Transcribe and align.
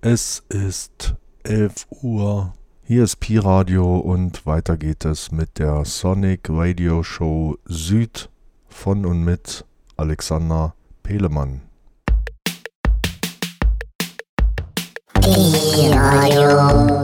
Es 0.00 0.44
ist 0.48 1.16
11 1.42 1.88
Uhr. 2.02 2.52
Hier 2.84 3.02
ist 3.02 3.18
Pi 3.18 3.36
Radio 3.36 3.98
und 3.98 4.46
weiter 4.46 4.76
geht 4.76 5.04
es 5.04 5.32
mit 5.32 5.58
der 5.58 5.84
Sonic 5.84 6.48
Radio 6.48 7.02
Show 7.02 7.56
Süd 7.64 8.30
von 8.68 9.04
und 9.04 9.24
mit 9.24 9.64
Alexander 9.96 10.76
Pelemann. 11.02 11.62
Pi 15.14 15.90
Radio. 15.92 16.97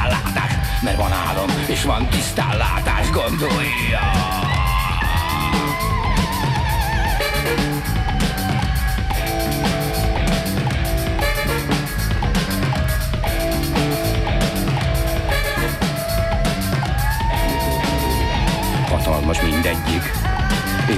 Tisztánlátás 0.00 0.58
mert 0.82 0.96
van 0.96 1.12
álom, 1.12 1.48
és 1.66 1.82
van 1.82 2.08
tisztánlátás, 2.08 3.10
gondolja. 3.10 4.00
Hatalmas 18.88 19.40
mindegyik, 19.40 20.12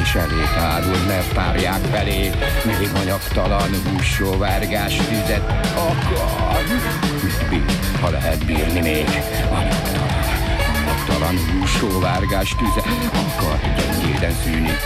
és 0.03 0.15
elé 0.15 0.43
tárul, 0.55 0.99
mert 1.07 1.33
tárják 1.35 1.81
felé, 1.93 2.31
még 2.65 2.91
anyagtalan 2.95 3.71
hússóvárgás 3.91 4.97
tüzet 4.97 5.69
akar. 5.75 6.63
Mit 7.23 7.49
bír, 7.49 7.92
ha 8.03 8.11
lehet 8.11 8.45
bírni 8.45 8.81
még 8.81 9.07
anyagtalan, 9.51 10.09
anyagtalan 10.85 11.39
hússóvárgás 11.51 12.55
tüze 12.59 12.89
akar 13.37 13.61
gyengéden 13.77 14.35
szűni, 14.45 14.77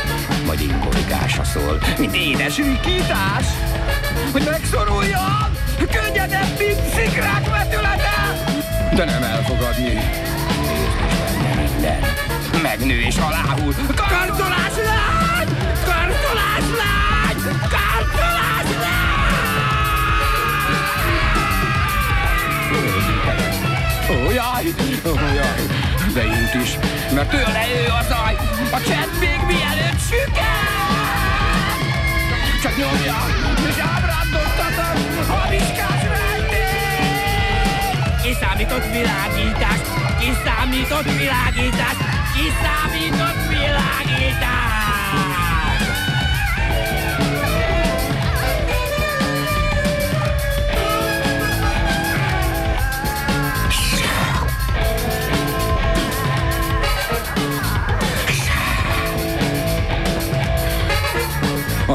majd 0.46 0.60
ingoligása 0.60 1.44
szól, 1.44 1.78
mint 1.98 2.14
édes 2.14 2.56
rikítás, 2.56 3.46
hogy 4.32 4.42
megszoruljon, 4.50 5.56
könnyedebb, 5.90 6.58
mint 6.58 6.80
szikrák 6.94 7.50
vetülete, 7.50 8.44
de 8.94 9.04
nem 9.04 9.22
elfogadni. 9.22 10.00
Minden 11.54 12.00
megnő 12.62 13.00
és 13.00 13.16
aláhúl. 13.16 13.74
Kartolás 13.96 14.76
lány! 14.84 15.48
Kartolás 15.84 16.66
lány! 16.80 17.58
Kartolás 17.60 18.75
Ó, 24.11 24.31
jaj, 24.31 24.64
ó, 25.06 25.14
jaj, 25.34 25.62
de 26.14 26.25
int 26.25 26.55
is, 26.62 26.78
mert 27.14 27.31
tőle 27.31 27.64
ő 27.81 27.88
a 27.88 28.02
zaj, 28.08 28.34
a 28.70 28.81
csend 28.88 29.19
még 29.20 29.40
mielőtt 29.46 30.00
süket! 30.08 30.67
Csak 32.62 32.76
nyomja, 32.76 33.17
és 33.69 33.78
ábrándoztatom 33.94 34.96
a 35.31 35.49
viskás 35.49 36.02
rejtét! 36.02 36.76
kiszámított 38.23 38.87
világítás, 38.93 39.81
kiszámított 40.20 41.11
világítás, 41.19 41.96
kiszámított 42.34 43.49
világítás. 43.49 44.85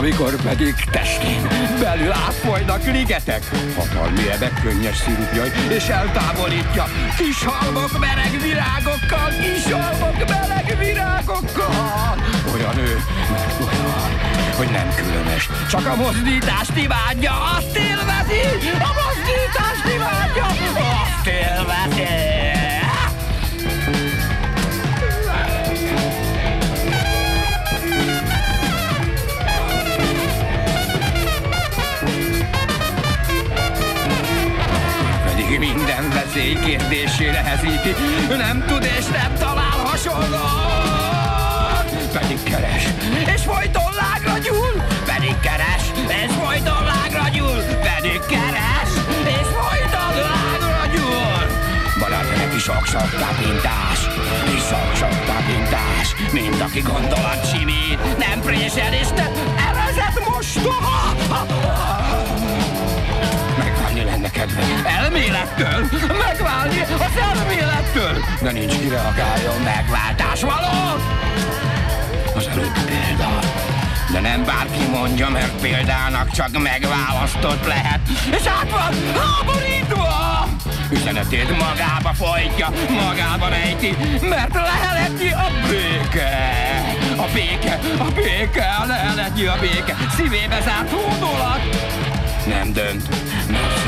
Amikor 0.01 0.36
pedig 0.36 0.75
testén 0.92 1.48
belül 1.80 2.12
átfolynak 2.12 2.83
ligetek. 2.86 3.44
Hatalmi 3.77 4.30
ebek 4.31 4.53
könnyes 4.62 4.98
szirupjai, 4.98 5.50
és 5.69 5.88
eltávolítja 5.88 6.86
kis 7.18 7.44
halmok 7.44 8.00
meleg 8.00 8.31
virágokkal, 8.42 9.30
kis 9.42 9.71
halmok 9.71 10.30
meleg 10.30 10.77
virágokkal. 10.80 12.15
Olyan 12.53 12.77
ő, 12.77 13.03
mert 13.31 13.59
olyan, 13.59 14.12
hogy 14.57 14.69
nem 14.71 14.89
különös, 14.95 15.50
csak 15.69 15.86
a 15.86 15.95
mozdítást 15.95 16.77
imádja, 16.77 17.33
azt 17.57 17.75
élvezi, 17.75 18.44
a 18.89 18.92
mozdítást 19.01 19.95
imádja, 19.95 20.45
azt 20.45 21.27
élvezi. 21.27 22.40
Veszély 36.33 36.57
kérdésé 36.66 37.30
nehezíti. 37.30 37.95
Nem 38.38 38.63
tud 38.68 38.83
és 38.83 39.06
nem 39.06 39.33
talál 39.39 39.80
hasonlót. 39.86 40.50
Pedig 42.12 42.44
keres, 42.44 42.83
és 43.36 43.42
folyton 43.42 43.92
lágra 44.01 44.38
gyúl. 44.38 44.83
Pedig 45.06 45.36
keres, 45.39 45.83
és 46.24 46.31
folyton 46.42 46.83
lágra 46.83 47.30
gyúl. 47.33 47.62
Pedig 47.88 48.19
keres, 48.33 48.92
és 49.38 49.48
folyton 49.57 50.13
lágra 50.28 50.86
gyúl. 50.94 51.44
Barátja 52.00 52.38
neki 52.38 52.60
sok-sok 52.60 53.10
tapintás, 53.24 54.00
és 54.56 54.62
sok-sok 54.72 55.25
tapintás. 55.25 56.07
Mint 56.31 56.62
aki 56.62 56.80
gondolat 56.80 57.50
simít, 57.54 58.18
nem 58.18 58.39
présel 58.42 58.94
és 58.94 59.07
nem 59.16 59.31
evezet 59.69 60.28
mostoha 60.30 61.01
lenne 64.21 64.33
kedve 64.33 64.62
elmélettől 64.85 65.89
megválni 66.27 66.81
az 66.81 67.21
elmélettől, 67.35 68.23
de 68.41 68.51
nincs 68.51 68.77
ki 68.77 68.88
reagáljon 68.88 69.62
megváltás 69.63 70.41
való. 70.41 71.01
Az 72.35 72.47
előbbi 72.47 72.79
példa. 72.85 73.39
De 74.12 74.19
nem 74.19 74.45
bárki 74.45 74.88
mondja, 74.91 75.29
mert 75.29 75.62
példának 75.62 76.31
csak 76.31 76.62
megválasztott 76.62 77.68
lehet, 77.68 78.00
és 78.31 78.45
át 78.45 78.69
van 78.71 79.21
háborítva! 79.21 80.47
Üzenetét 80.91 81.50
magába 81.50 82.13
folytja, 82.13 82.69
magába 82.89 83.47
rejti, 83.47 83.95
mert 84.21 84.53
leheletnyi 84.53 85.31
a 85.31 85.47
béke. 85.69 86.59
A 87.18 87.25
béke, 87.33 87.79
a 87.97 88.12
béke, 88.15 88.65
a 88.81 88.85
leheletnyi 88.85 89.45
a 89.45 89.56
béke, 89.59 89.95
szívébe 90.15 90.62
zárt 90.62 90.91
hódolat. 90.91 91.62
Nem 92.45 92.73
dönt, 92.73 93.07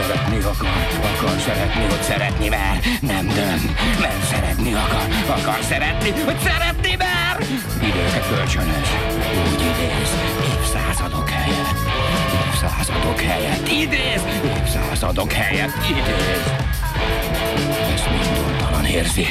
szeretni 0.01 0.37
akar, 0.37 0.87
akar 1.11 1.39
szeretni, 1.39 1.83
hogy 1.89 2.01
szeretni 2.01 2.47
mer. 2.49 2.79
Nem 3.01 3.27
dönt, 3.27 3.99
mert 3.99 4.23
szeretni 4.31 4.73
akar, 4.73 5.07
akar 5.37 5.59
szeretni, 5.69 6.09
hogy 6.25 6.39
szeretni 6.43 6.95
mer. 6.95 7.33
Időket 7.81 8.27
kölcsönös, 8.27 8.89
úgy 9.51 9.61
idéz, 9.71 10.11
évszázadok 10.53 11.29
helyett. 11.29 11.79
Évszázadok 12.47 13.19
helyett 13.19 13.67
idéz, 13.67 14.21
évszázadok 14.57 15.31
helyett 15.31 15.75
idéz. 15.89 16.45
Ezt 17.93 18.09
minduntalan 18.09 18.85
érzi. 18.85 19.27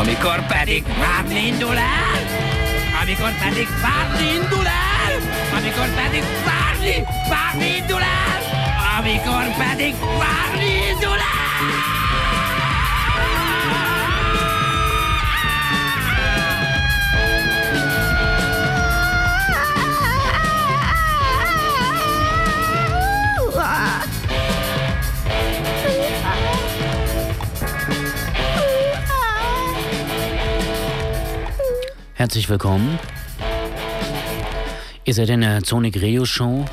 Amikor 0.00 0.46
pedig 0.46 0.84
várni 0.98 1.46
indul 1.46 1.76
el, 1.76 2.22
amikor 3.02 3.32
pedig 3.44 3.68
várni 3.82 4.26
indul 4.34 4.66
el, 4.66 5.14
amikor 5.58 5.88
pedig 6.02 6.22
várni, 6.44 7.04
várni 7.28 7.76
indul 7.78 8.02
el, 8.02 8.11
amikor 9.02 9.44
pedig 9.58 9.94
várni 9.94 10.70
indul 10.90 11.20
Herzlich 32.14 32.48
willkommen. 32.48 32.98
Ihr 35.04 35.14
seid 35.14 35.28
in 35.28 35.40
der 35.40 35.60
Sonic 35.64 35.96
Radio 35.96 36.24
Show 36.24 36.64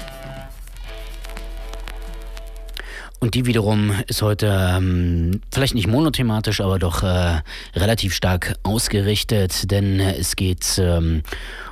die 3.39 3.45
wiederum 3.45 3.94
ist 4.07 4.21
heute 4.21 4.47
ähm, 4.75 5.39
vielleicht 5.50 5.74
nicht 5.74 5.88
monothematisch, 5.88 6.59
aber 6.59 6.77
doch 6.77 7.03
äh, 7.03 7.39
relativ 7.74 8.13
stark 8.13 8.56
ausgerichtet, 8.63 9.71
denn 9.71 10.01
es 10.01 10.36
geht 10.36 10.77
ähm, 10.77 11.24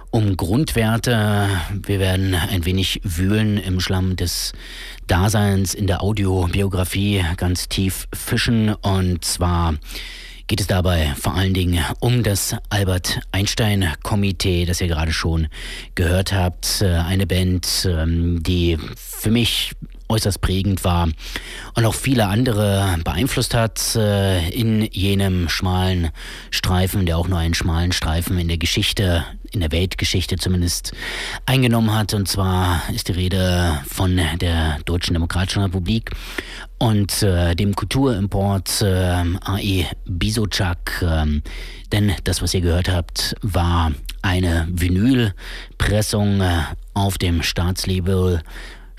um 0.09 0.37
Grundwerte. 0.37 1.49
Wir 1.85 1.99
werden 1.99 2.35
ein 2.35 2.63
wenig 2.63 3.01
wühlen 3.03 3.57
im 3.57 3.81
Schlamm 3.81 4.15
des 4.15 4.53
Daseins 5.07 5.73
in 5.73 5.87
der 5.87 6.01
Audiobiografie, 6.01 7.25
ganz 7.35 7.67
tief 7.67 8.07
fischen 8.13 8.73
und 8.73 9.25
zwar 9.25 9.73
geht 10.47 10.61
es 10.61 10.67
dabei 10.67 11.13
vor 11.19 11.35
allen 11.35 11.53
Dingen 11.53 11.83
um 11.99 12.23
das 12.23 12.55
Albert 12.69 13.19
Einstein 13.33 13.93
Komitee, 14.03 14.63
das 14.63 14.79
ihr 14.79 14.87
gerade 14.87 15.11
schon 15.11 15.49
gehört 15.95 16.31
habt. 16.31 16.81
Äh, 16.81 16.93
eine 16.93 17.27
Band, 17.27 17.85
ähm, 17.91 18.41
die 18.41 18.77
für 18.95 19.31
mich 19.31 19.73
äußerst 20.09 20.41
prägend 20.41 20.83
war 20.83 21.09
und 21.75 21.85
auch 21.85 21.93
viele 21.93 22.27
andere 22.27 22.97
beeinflusst 23.03 23.53
hat 23.53 23.95
äh, 23.95 24.49
in 24.49 24.83
jenem 24.91 25.49
schmalen 25.49 26.09
Streifen, 26.49 27.05
der 27.05 27.17
auch 27.17 27.27
nur 27.27 27.39
einen 27.39 27.53
schmalen 27.53 27.91
Streifen 27.91 28.37
in 28.39 28.47
der 28.47 28.57
Geschichte, 28.57 29.25
in 29.51 29.59
der 29.59 29.71
Weltgeschichte 29.71 30.37
zumindest 30.37 30.93
eingenommen 31.45 31.93
hat. 31.93 32.13
Und 32.13 32.27
zwar 32.27 32.81
ist 32.93 33.09
die 33.09 33.13
Rede 33.13 33.81
von 33.87 34.19
der 34.39 34.79
Deutschen 34.85 35.13
Demokratischen 35.13 35.63
Republik 35.63 36.11
und 36.79 37.23
äh, 37.23 37.55
dem 37.55 37.75
Kulturimport 37.75 38.81
äh, 38.81 39.23
AE 39.43 39.85
Bisocak. 40.05 41.01
Äh, 41.01 41.41
denn 41.91 42.13
das, 42.23 42.41
was 42.41 42.53
ihr 42.53 42.61
gehört 42.61 42.89
habt, 42.89 43.35
war 43.41 43.91
eine 44.21 44.67
Vinylpressung 44.69 46.43
auf 46.93 47.17
dem 47.17 47.43
Staatslabel 47.43 48.41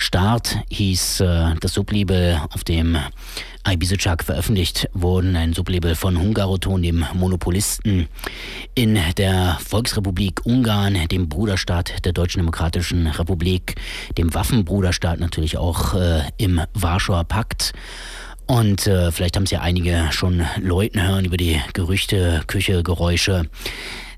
Start 0.00 0.56
hieß 0.70 1.20
äh, 1.20 1.54
das 1.60 1.74
Sublabel, 1.74 2.40
auf 2.54 2.62
dem 2.62 2.96
Ibizocak 3.68 4.22
veröffentlicht 4.22 4.88
wurden, 4.94 5.34
ein 5.34 5.52
Sublabel 5.52 5.96
von 5.96 6.16
Hungaroton, 6.18 6.82
dem 6.82 7.04
Monopolisten 7.14 8.08
in 8.76 8.98
der 9.16 9.58
Volksrepublik 9.60 10.46
Ungarn, 10.46 11.08
dem 11.08 11.28
Bruderstaat 11.28 12.04
der 12.04 12.12
Deutschen 12.12 12.38
Demokratischen 12.38 13.08
Republik, 13.08 13.74
dem 14.16 14.32
Waffenbruderstaat 14.32 15.18
natürlich 15.18 15.58
auch 15.58 15.94
äh, 15.94 16.22
im 16.38 16.60
Warschauer 16.74 17.24
Pakt. 17.24 17.72
Und 18.46 18.86
äh, 18.86 19.10
vielleicht 19.10 19.36
haben 19.36 19.42
es 19.42 19.50
ja 19.50 19.60
einige 19.60 20.06
schon 20.10 20.46
Leuten 20.60 21.02
hören 21.06 21.24
über 21.24 21.36
die 21.36 21.60
Gerüchte, 21.74 22.42
Küche, 22.46 22.84
Geräusche 22.84 23.50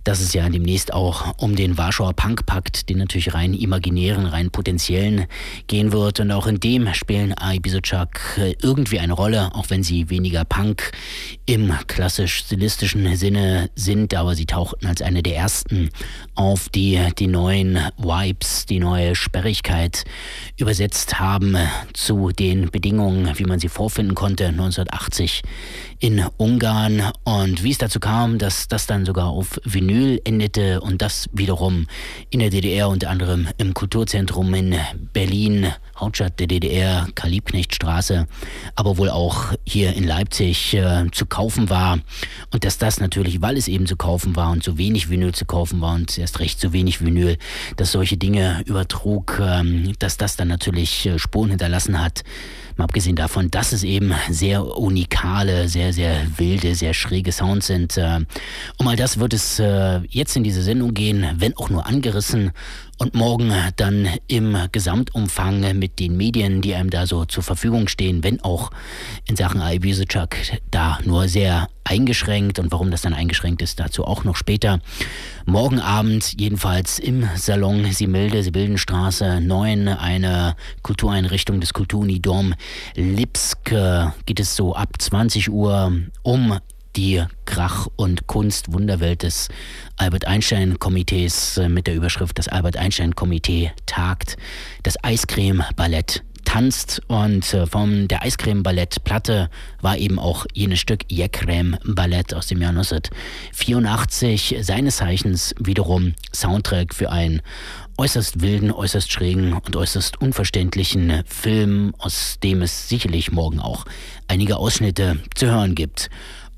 dass 0.05 0.21
es 0.21 0.33
ja 0.33 0.49
demnächst 0.49 0.93
auch 0.93 1.35
um 1.39 1.57
den 1.57 1.77
Warschauer 1.79 2.15
Punkpakt, 2.15 2.89
den 2.89 2.99
natürlich 2.99 3.35
rein 3.35 3.55
imaginären, 3.55 4.27
rein 4.27 4.51
potenziellen 4.51 5.27
gehen 5.67 5.93
wird. 5.93 6.21
Und 6.21 6.31
auch 6.33 6.47
in 6.47 6.61
dem 6.61 6.93
spielen 6.95 7.35
Ibizuchak 7.41 8.39
äh, 8.39 8.55
irgendwie 8.63 8.99
eine 8.99 9.13
Rolle, 9.13 9.55
auch 9.55 9.71
wenn 9.71 9.83
sie 9.83 10.11
weniger 10.11 10.45
Punk 10.45 10.93
im 11.47 11.73
klassisch-stilistischen 11.87 13.17
Sinne 13.17 13.71
sind, 13.75 14.15
aber 14.15 14.35
sie 14.35 14.47
tauchten 14.47 14.87
als 14.87 15.03
eine 15.03 15.23
der 15.23 15.37
ersten 15.37 15.91
auf, 16.35 16.69
die 16.69 16.99
die 17.19 17.27
neuen 17.27 17.79
Vibes, 17.97 18.67
die 18.67 18.79
neue 18.79 19.15
Sperrigkeit 19.15 20.05
übersetzt 20.57 21.19
haben 21.19 21.57
zu 21.93 22.31
den 22.31 22.71
Bedingungen, 22.71 23.39
wie 23.39 23.45
man 23.45 23.61
sie 23.61 23.69
vorfinden 23.69 24.15
konnte 24.15 24.47
1980 24.47 25.43
in 26.01 26.25
Ungarn. 26.39 27.13
Und 27.25 27.63
wie 27.63 27.71
es 27.71 27.79
dazu 27.79 28.01
kam, 28.01 28.39
dass 28.39 28.69
das 28.69 28.87
dann 28.87 29.05
sogar 29.05 29.27
auf 29.27 29.61
Vinyl 29.65 30.21
endete 30.25 30.81
und 30.81 31.03
das 31.03 31.29
wiederum 31.33 31.87
in 32.31 32.41
der 32.41 32.51
DDR 32.51 32.89
unter 32.89 33.11
anderem 33.11 33.47
im 33.59 33.75
Kulturzentrum 33.75 34.53
in 34.55 34.75
Berlin, 35.13 35.69
Hauptstadt 35.97 36.41
der 36.41 36.47
DDR, 36.47 37.07
Karl-Liebknecht-Straße, 37.15 38.27
aber 38.75 38.97
wohl 38.97 39.11
auch 39.11 39.53
hier 39.65 39.93
in 39.95 40.05
Leipzig 40.05 40.75
äh, 40.75 41.05
zu 41.13 41.27
kaufen 41.27 41.69
war 41.69 41.99
und 42.51 42.65
dass 42.65 42.79
das 42.79 42.99
natürlich, 42.99 43.43
weil 43.43 43.59
es 43.59 43.69
eben 43.69 43.87
zu 43.87 43.97
kaufen 43.97 44.35
war 44.35 44.51
und 44.51 44.65
so 44.65 44.79
wenig 44.79 45.11
Vinyl 45.11 45.35
zu 45.35 45.45
kaufen 45.45 45.83
war 45.83 45.95
und 45.95 46.17
erst 46.17 46.41
recht 46.41 46.59
so 46.59 46.73
wenig 46.73 47.05
Vinyl, 47.05 47.37
dass 47.77 47.93
solche 47.93 48.17
Dinge 48.17 48.63
übertrug, 48.65 49.39
ähm, 49.43 49.93
dass 49.99 50.17
das 50.17 50.37
dann 50.37 50.49
natürlich 50.49 51.05
äh, 51.05 51.19
Spuren 51.19 51.51
hinterlassen 51.51 52.01
hat 52.01 52.25
Mal 52.81 52.85
abgesehen 52.85 53.15
davon, 53.15 53.51
dass 53.51 53.73
es 53.73 53.85
eben 53.85 54.15
sehr 54.31 54.65
unikale, 54.65 55.69
sehr, 55.69 55.93
sehr 55.93 56.17
wilde, 56.39 56.75
sehr 56.75 56.95
schräge 56.95 57.31
Sounds 57.31 57.67
sind. 57.67 57.99
Äh, 57.99 58.21
um 58.79 58.89
all 58.89 58.97
das 58.97 59.19
wird 59.19 59.35
es 59.35 59.59
äh, 59.59 60.01
jetzt 60.09 60.35
in 60.35 60.45
diese 60.45 60.63
Sendung 60.63 60.95
gehen, 60.95 61.27
wenn 61.37 61.55
auch 61.59 61.69
nur 61.69 61.85
angerissen 61.85 62.53
und 63.01 63.15
morgen 63.15 63.51
dann 63.77 64.07
im 64.27 64.55
Gesamtumfang 64.73 65.79
mit 65.79 65.99
den 65.99 66.19
Medien, 66.19 66.61
die 66.61 66.75
einem 66.75 66.91
da 66.91 67.07
so 67.07 67.25
zur 67.25 67.43
Verfügung 67.43 67.89
stehen, 67.89 68.23
wenn 68.23 68.43
auch 68.43 68.71
in 69.27 69.37
Sachen 69.37 69.63
Ibizuck 69.63 70.37
da 70.71 70.99
nur 71.05 71.27
sehr 71.27 71.69
eingeschränkt 71.85 72.59
und 72.59 72.71
warum 72.73 72.91
das 72.91 73.01
dann 73.01 73.15
eingeschränkt 73.15 73.63
ist, 73.63 73.81
dazu 73.81 74.05
auch 74.05 74.25
noch 74.25 74.37
später. 74.37 74.81
Morgen 75.47 75.81
Abend 75.81 76.39
jedenfalls 76.39 76.99
im 76.99 77.27
Salon 77.37 77.91
Similde, 77.91 78.43
Sibildenstraße 78.43 79.41
9, 79.41 79.89
eine 79.89 80.55
Kultureinrichtung 80.83 81.59
des 81.59 81.73
Kulturunidom 81.73 82.55
Lipsk, 82.97 83.75
geht 84.27 84.41
es 84.41 84.55
so 84.55 84.75
ab 84.75 84.91
20 84.99 85.51
Uhr 85.51 85.91
um 86.23 86.59
die 86.97 87.25
Krach- 87.45 87.89
und 87.97 88.27
Kunst-Wunderwelt 88.27 89.23
des 89.23 89.49
Albert 89.97 90.27
Einstein-Komitees 90.27 91.59
äh, 91.59 91.69
mit 91.69 91.87
der 91.87 91.95
Überschrift 91.95 92.39
Das 92.39 92.49
Albert 92.49 92.77
Einstein-Komitee 92.77 93.73
tagt. 93.87 94.37
Das 94.83 95.03
Eiscreme-Ballett 95.03 96.23
tanzt 96.51 97.01
und 97.07 97.55
äh, 97.55 97.65
von 97.67 98.09
der 98.09 98.23
Eiscreme-Ballett-Platte 98.23 99.51
war 99.81 99.97
eben 99.97 100.19
auch 100.19 100.47
jenes 100.53 100.81
Stück 100.81 101.05
Jekrem-Ballett 101.09 102.35
aus 102.35 102.49
dem 102.49 102.61
Jahr 102.61 102.71
1984, 102.71 104.57
seines 104.63 104.97
Zeichens 104.97 105.55
wiederum 105.61 106.15
Soundtrack 106.35 106.93
für 106.93 107.13
einen 107.13 107.41
äußerst 107.97 108.41
wilden, 108.41 108.73
äußerst 108.73 109.13
schrägen 109.13 109.53
und 109.53 109.77
äußerst 109.77 110.21
unverständlichen 110.21 111.23
Film, 111.25 111.95
aus 111.99 112.39
dem 112.43 112.63
es 112.63 112.89
sicherlich 112.89 113.31
morgen 113.31 113.61
auch 113.61 113.85
einige 114.27 114.57
Ausschnitte 114.57 115.19
zu 115.35 115.47
hören 115.47 115.75
gibt. 115.77 116.11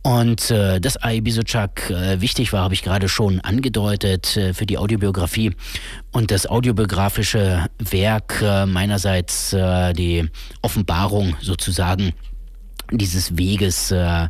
Und 0.02 0.50
äh, 0.50 0.80
dass 0.80 0.98
Ibizuchak 1.04 1.90
äh, 1.90 2.20
wichtig 2.20 2.52
war, 2.52 2.64
habe 2.64 2.74
ich 2.74 2.82
gerade 2.82 3.08
schon 3.08 3.40
angedeutet 3.40 4.36
äh, 4.36 4.52
für 4.52 4.66
die 4.66 4.76
Audiobiografie. 4.76 5.52
Und 6.10 6.32
das 6.32 6.46
audiobiografische 6.46 7.66
Werk 7.78 8.42
äh, 8.42 8.66
meinerseits, 8.66 9.52
äh, 9.52 9.92
die 9.92 10.28
Offenbarung 10.60 11.36
sozusagen 11.40 12.12
dieses 12.90 13.38
Weges 13.38 13.92
äh, 13.92 14.28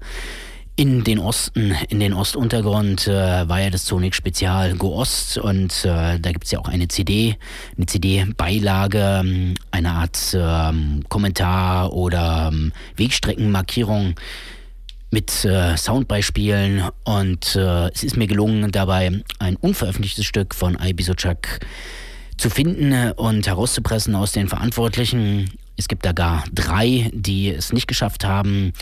in 0.76 1.04
den 1.04 1.18
Osten, 1.18 1.74
in 1.88 2.00
den 2.00 2.14
Ostuntergrund 2.14 3.06
äh, 3.06 3.48
war 3.48 3.60
ja 3.60 3.70
das 3.70 3.86
Sonic 3.86 4.14
Spezial 4.14 4.74
Go 4.74 4.94
Ost 4.94 5.36
und 5.38 5.84
äh, 5.84 6.18
da 6.18 6.32
gibt 6.32 6.44
es 6.44 6.50
ja 6.50 6.58
auch 6.58 6.68
eine 6.68 6.88
CD, 6.88 7.36
eine 7.76 7.86
CD-Beilage, 7.86 9.20
ähm, 9.22 9.54
eine 9.70 9.90
Art 9.90 10.18
ähm, 10.34 11.04
Kommentar 11.08 11.92
oder 11.92 12.50
ähm, 12.52 12.72
Wegstreckenmarkierung 12.96 14.14
mit 15.12 15.44
äh, 15.44 15.76
Soundbeispielen 15.76 16.88
und 17.04 17.54
äh, 17.54 17.90
es 17.90 18.02
ist 18.02 18.16
mir 18.16 18.26
gelungen, 18.26 18.72
dabei 18.72 19.22
ein 19.38 19.56
unveröffentlichtes 19.56 20.24
Stück 20.24 20.54
von 20.54 20.78
Ibisochak 20.82 21.60
zu 22.38 22.48
finden 22.48 23.12
und 23.12 23.46
herauszupressen 23.46 24.14
aus 24.14 24.32
den 24.32 24.48
Verantwortlichen. 24.48 25.50
Es 25.76 25.88
gibt 25.88 26.04
da 26.04 26.12
gar 26.12 26.44
drei, 26.52 27.10
die 27.14 27.50
es 27.50 27.72
nicht 27.72 27.88
geschafft 27.88 28.24
haben, 28.24 28.72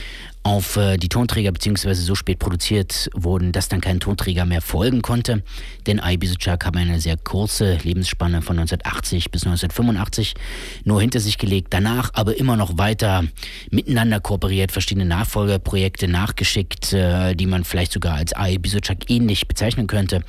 auf 0.42 0.76
äh, 0.76 0.96
die 0.96 1.08
Tonträger 1.08 1.52
beziehungsweise 1.52 2.02
so 2.02 2.14
spät 2.14 2.38
produziert 2.38 3.10
wurden, 3.14 3.52
dass 3.52 3.68
dann 3.68 3.80
kein 3.80 4.00
Tonträger 4.00 4.46
mehr 4.46 4.62
folgen 4.62 5.02
konnte. 5.02 5.42
Denn 5.86 6.00
Ibizuchak 6.04 6.64
haben 6.64 6.78
eine 6.78 7.00
sehr 7.00 7.16
kurze 7.16 7.78
Lebensspanne 7.82 8.42
von 8.42 8.58
1980 8.58 9.30
bis 9.30 9.44
1985 9.44 10.34
nur 10.84 11.00
hinter 11.00 11.20
sich 11.20 11.38
gelegt. 11.38 11.68
Danach 11.70 12.10
aber 12.14 12.38
immer 12.38 12.56
noch 12.56 12.78
weiter 12.78 13.24
miteinander 13.70 14.20
kooperiert, 14.20 14.72
verschiedene 14.72 15.06
Nachfolgeprojekte 15.06 16.08
nachgeschickt, 16.08 16.92
äh, 16.92 17.34
die 17.34 17.46
man 17.46 17.64
vielleicht 17.64 17.92
sogar 17.92 18.14
als 18.14 18.32
Ibizuchak 18.36 19.10
ähnlich 19.10 19.46
bezeichnen 19.46 19.86
könnte. 19.86 20.24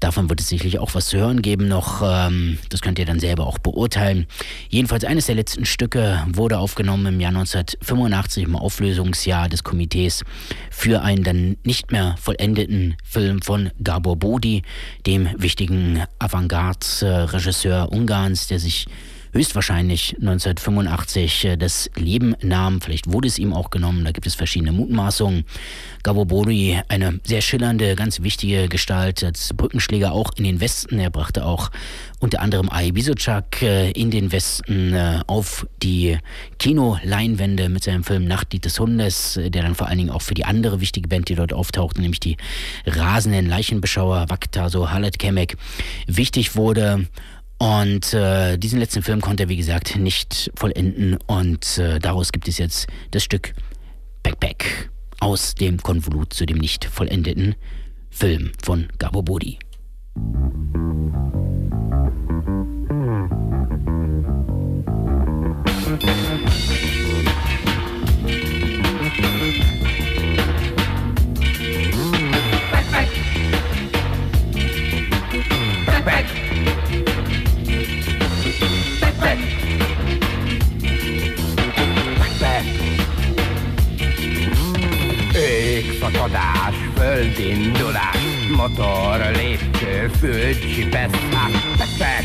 Davon 0.00 0.30
wird 0.30 0.40
es 0.40 0.48
sicherlich 0.48 0.78
auch 0.78 0.94
was 0.94 1.08
zu 1.08 1.18
hören 1.18 1.42
geben 1.42 1.68
noch. 1.68 2.02
Ähm, 2.02 2.58
das 2.70 2.80
könnt 2.80 2.98
ihr 2.98 3.04
dann 3.04 3.20
selber 3.20 3.46
auch 3.46 3.58
beurteilen. 3.58 4.26
Jedenfalls 4.70 5.04
eines 5.04 5.26
der 5.26 5.34
letzten 5.34 5.66
Stücke 5.66 6.24
wurde 6.32 6.58
aufgenommen 6.58 7.14
im 7.14 7.20
Jahr 7.20 7.30
1985 7.30 8.44
im 8.44 8.56
Auflösungsjahr 8.56 9.50
des 9.50 9.62
Komitees 9.62 10.24
für 10.70 11.02
einen 11.02 11.22
dann 11.22 11.56
nicht 11.64 11.92
mehr 11.92 12.16
vollendeten 12.18 12.96
Film 13.04 13.42
von 13.42 13.70
Gabor 13.82 14.16
Bodi, 14.16 14.62
dem 15.06 15.28
wichtigen 15.36 16.02
Avantgarde-Regisseur 16.18 17.92
Ungarns, 17.92 18.46
der 18.46 18.58
sich 18.58 18.86
höchstwahrscheinlich 19.32 20.16
1985 20.16 21.44
äh, 21.44 21.56
das 21.56 21.90
Leben 21.96 22.34
nahm. 22.42 22.80
Vielleicht 22.80 23.12
wurde 23.12 23.28
es 23.28 23.38
ihm 23.38 23.52
auch 23.52 23.70
genommen, 23.70 24.04
da 24.04 24.12
gibt 24.12 24.26
es 24.26 24.34
verschiedene 24.34 24.72
Mutmaßungen. 24.72 25.44
Gabo 26.02 26.24
Bori, 26.24 26.80
eine 26.88 27.20
sehr 27.24 27.40
schillernde, 27.42 27.94
ganz 27.94 28.22
wichtige 28.22 28.68
Gestalt 28.68 29.22
als 29.22 29.52
Brückenschläger 29.54 30.12
auch 30.12 30.30
in 30.36 30.44
den 30.44 30.60
Westen. 30.60 30.98
Er 30.98 31.10
brachte 31.10 31.44
auch 31.44 31.70
unter 32.20 32.40
anderem 32.40 32.70
Ai 32.70 32.90
Bisochak 32.90 33.62
äh, 33.62 33.90
in 33.90 34.10
den 34.10 34.32
Westen 34.32 34.94
äh, 34.94 35.20
auf 35.26 35.66
die 35.82 36.18
Kinoleinwände 36.58 37.68
mit 37.68 37.84
seinem 37.84 38.04
Film 38.04 38.26
Nachtlied 38.26 38.64
des 38.64 38.78
Hundes, 38.78 39.38
der 39.42 39.62
dann 39.62 39.74
vor 39.74 39.88
allen 39.88 39.98
Dingen 39.98 40.10
auch 40.10 40.22
für 40.22 40.34
die 40.34 40.44
andere 40.44 40.80
wichtige 40.80 41.08
Band, 41.08 41.28
die 41.28 41.34
dort 41.34 41.52
auftauchte, 41.52 42.00
nämlich 42.00 42.20
die 42.20 42.36
rasenden 42.86 43.46
Leichenbeschauer 43.46 44.26
Vaktaso 44.28 44.90
Halet 44.90 45.18
Kemek, 45.18 45.56
wichtig 46.06 46.56
wurde. 46.56 47.06
Und 47.60 48.14
äh, 48.14 48.56
diesen 48.56 48.78
letzten 48.78 49.02
Film 49.02 49.20
konnte 49.20 49.42
er, 49.42 49.48
wie 49.50 49.56
gesagt, 49.58 49.96
nicht 49.96 50.50
vollenden. 50.54 51.18
Und 51.26 51.76
äh, 51.76 51.98
daraus 51.98 52.32
gibt 52.32 52.48
es 52.48 52.56
jetzt 52.56 52.86
das 53.10 53.22
Stück 53.22 53.52
Backpack 54.22 54.90
aus 55.20 55.54
dem 55.54 55.76
Konvolut 55.76 56.32
zu 56.32 56.46
dem 56.46 56.56
nicht 56.56 56.86
vollendeten 56.86 57.54
Film 58.08 58.52
von 58.62 58.88
Gabo 58.98 59.20
Bodi. 59.20 59.58
Átadás, 86.14 86.74
földindulás, 86.96 88.16
motor, 88.56 89.30
lépcső, 89.36 90.10
fülcsipesz, 90.18 91.10
hát, 91.32 91.50
tek, 91.76 91.88
tek. 91.98 92.24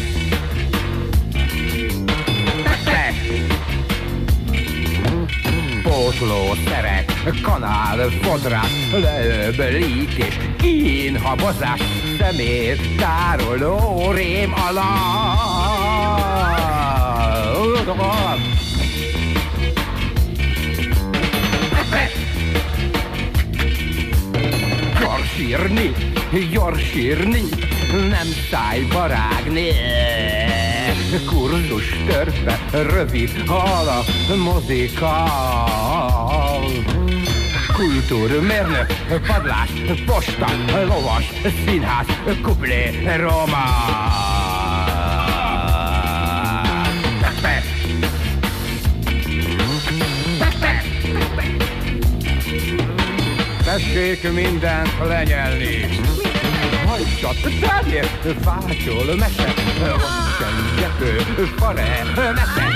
Pótló, 5.84 6.54
szerek, 6.68 7.12
kanál, 7.42 8.10
fodrás, 8.22 8.72
leöb, 8.92 9.60
lík 9.60 10.13
és 10.13 10.38
kínhabozás, 10.58 11.82
szemét 12.20 12.98
tároló 12.98 14.12
rém 14.12 14.54
alatt. 14.68 15.54
Lodogon! 17.54 18.39
Hey! 21.92 22.25
Sírni, 25.36 25.92
gyorsírni, 26.51 27.44
nem 28.10 28.27
szájba 28.51 29.06
rágni. 29.06 29.70
Kurzus 31.25 31.89
törpe, 32.08 32.60
rövid 32.72 33.48
hala, 33.48 34.04
mozikál. 34.44 35.74
Kultúrmérnök, 37.74 38.94
padlás, 39.27 39.70
posta, 40.06 40.48
lovas, 40.88 41.25
színház, 41.65 42.08
kuplé, 42.42 43.15
román. 43.18 44.44
Tessék 53.75 54.34
mindent 54.34 54.98
lenyelni. 55.08 55.88
hajsat, 56.86 57.41
terjed, 57.41 58.36
fátyol, 58.41 59.15
mese, 59.15 59.53
Vassengető, 59.79 61.44
fare, 61.58 62.03
mese, 62.15 62.67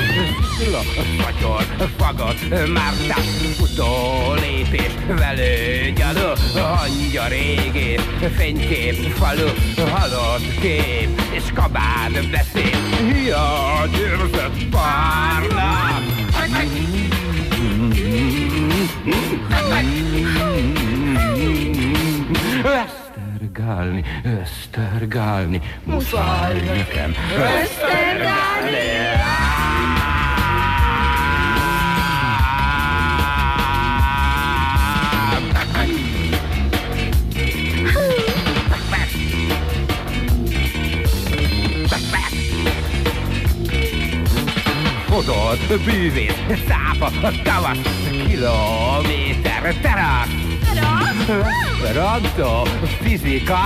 szilla, 0.58 0.79
szatyor, 1.22 1.63
fagat, 1.98 2.50
mártás, 2.50 3.25
futó 3.58 4.34
lépés, 4.34 4.91
velő 5.08 5.91
gyaló, 5.96 6.34
hangya 6.53 7.27
régész, 7.27 8.01
fénykép, 8.38 8.96
falu, 8.96 9.48
halott 9.91 10.60
kép, 10.60 11.22
és 11.32 11.44
kabád 11.53 12.29
beszél, 12.32 12.79
hiány 13.12 13.94
érzett 13.94 14.63
párnát. 14.72 17.09
Ösztergálni, 22.63 24.04
ösztergálni, 24.42 25.62
muszáj 25.84 26.54
nekem 26.54 27.13
ösztergálni! 27.38 29.28
Fodott, 45.29 45.83
bűvész, 45.83 46.41
szápa, 46.67 47.12
tavasz, 47.43 47.77
kilométer, 48.27 49.75
terasz. 49.81 50.29
Esperanto, 51.74 52.63
fizika, 53.01 53.59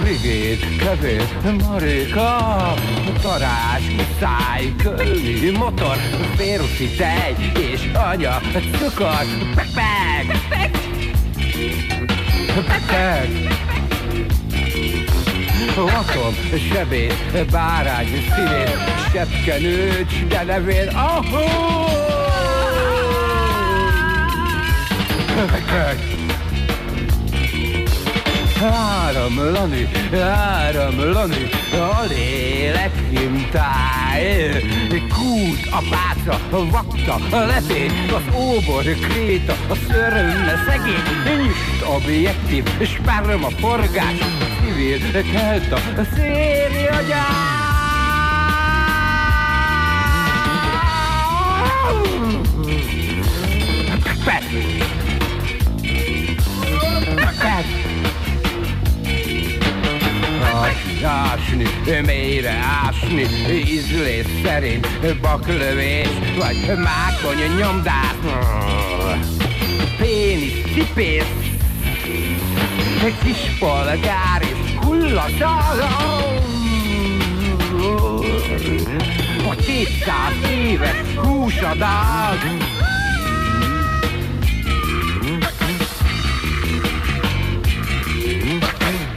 frigét, 0.00 0.76
kevés, 0.76 1.22
marika, 1.68 2.74
tarás, 3.22 3.82
száj, 4.20 4.72
köli, 4.82 5.50
motor, 5.50 5.96
férusi 6.36 6.88
tej 6.88 7.34
és 7.72 7.90
anya, 8.12 8.40
cukor, 8.78 9.24
pepek, 9.54 10.38
pepek, 12.54 13.28
Lakom, 15.76 16.34
sebész, 16.72 17.14
bárány, 17.50 18.06
színész, 18.06 18.99
sepkenőcs, 19.12 20.24
de 20.28 20.42
levél, 20.42 20.88
ahó! 20.88 21.88
Áramlani, 28.62 29.88
áramlani, 30.22 31.48
a 31.72 32.04
lélek 32.08 32.92
hintáj. 33.10 34.62
Kút, 34.88 35.68
a 35.70 35.82
páca, 35.90 36.40
a 36.50 36.70
vakta, 36.70 37.36
a 37.36 37.44
letény, 37.44 37.90
az 38.14 38.34
óbor, 38.34 38.82
kréta, 38.82 39.52
a 39.68 39.74
szörme, 39.74 40.62
szegény, 40.66 41.42
nyist, 41.42 41.84
objektív, 41.96 42.64
sperma, 42.84 43.48
forgás, 43.50 44.18
civil, 44.60 44.98
kelta, 45.32 45.78
széria, 46.14 47.69
Pet! 54.24 54.44
Pet! 57.38 57.64
Ásni, 60.42 61.04
ásni, 61.04 61.66
mélyre 62.06 62.58
ásni, 62.86 63.26
ízlés 63.64 64.26
szerint 64.44 65.16
baklövés, 65.20 66.08
vagy 66.38 66.78
mákony 66.78 67.56
nyomdás. 67.58 68.14
Pénisz, 69.98 70.72
cipész, 70.74 71.24
kis 73.22 73.38
polgár 73.58 74.42
és 74.42 74.74
hulladalom. 74.80 76.30
A 79.48 79.54
200 79.54 80.50
éves 80.50 81.14
húsadag. 81.16 82.38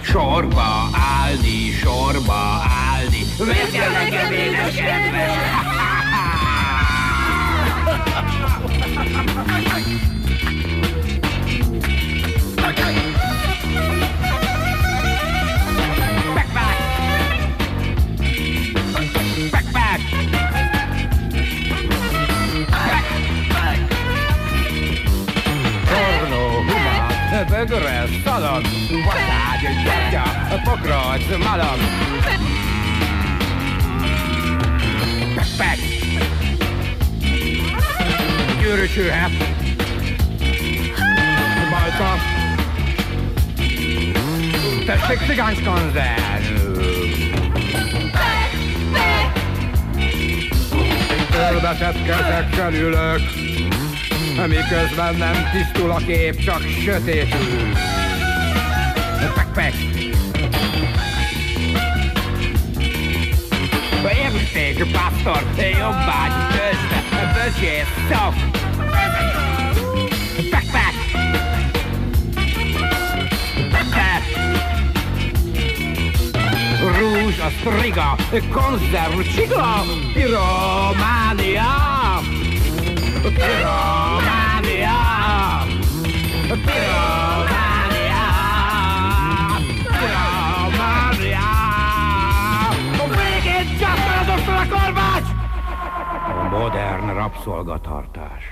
Sorba 0.04 0.90
állni, 0.94 1.72
sorba 1.84 2.34
állni. 2.90 3.26
Vegye 3.38 3.90
nekem 3.90 4.32
édes 4.32 4.76
kedves! 4.76 5.44
górę, 27.66 28.08
stolą 28.22 28.62
Własna 29.04 29.58
dziecięcia, 29.62 30.24
pokroć 30.66 31.22
malą 31.46 31.66
Pek, 35.36 35.48
pek 35.58 35.80
Dziury 38.62 38.90
ciuche 38.90 39.30
Balko 41.72 42.18
Też 44.88 45.02
się 45.02 45.28
cygańską 45.28 45.76
zen 45.94 46.44
Pek, 51.32 51.96
pek 52.04 53.43
miközben 54.42 55.16
nem 55.16 55.50
tisztul 55.52 55.92
a 55.92 55.98
kép, 55.98 56.44
csak 56.44 56.62
sötétül. 56.84 57.72
Pek-pek! 59.36 59.74
Érték, 64.24 64.92
pásztor, 64.92 65.44
jobbágy, 65.58 66.32
közbe, 66.50 67.32
böcsész, 67.34 67.94
szok! 68.10 68.34
Pek-pek! 70.50 70.96
Pek-pek! 73.72 74.24
Rúzs, 76.98 77.40
a 77.40 77.50
striga, 77.50 78.16
konzerv, 78.52 79.20
csigla, 79.36 79.84
pirománia! 80.14 81.72
Pirománia! 83.22 84.13
Modern 96.54 97.10
rabszolgatartás. 97.10 98.44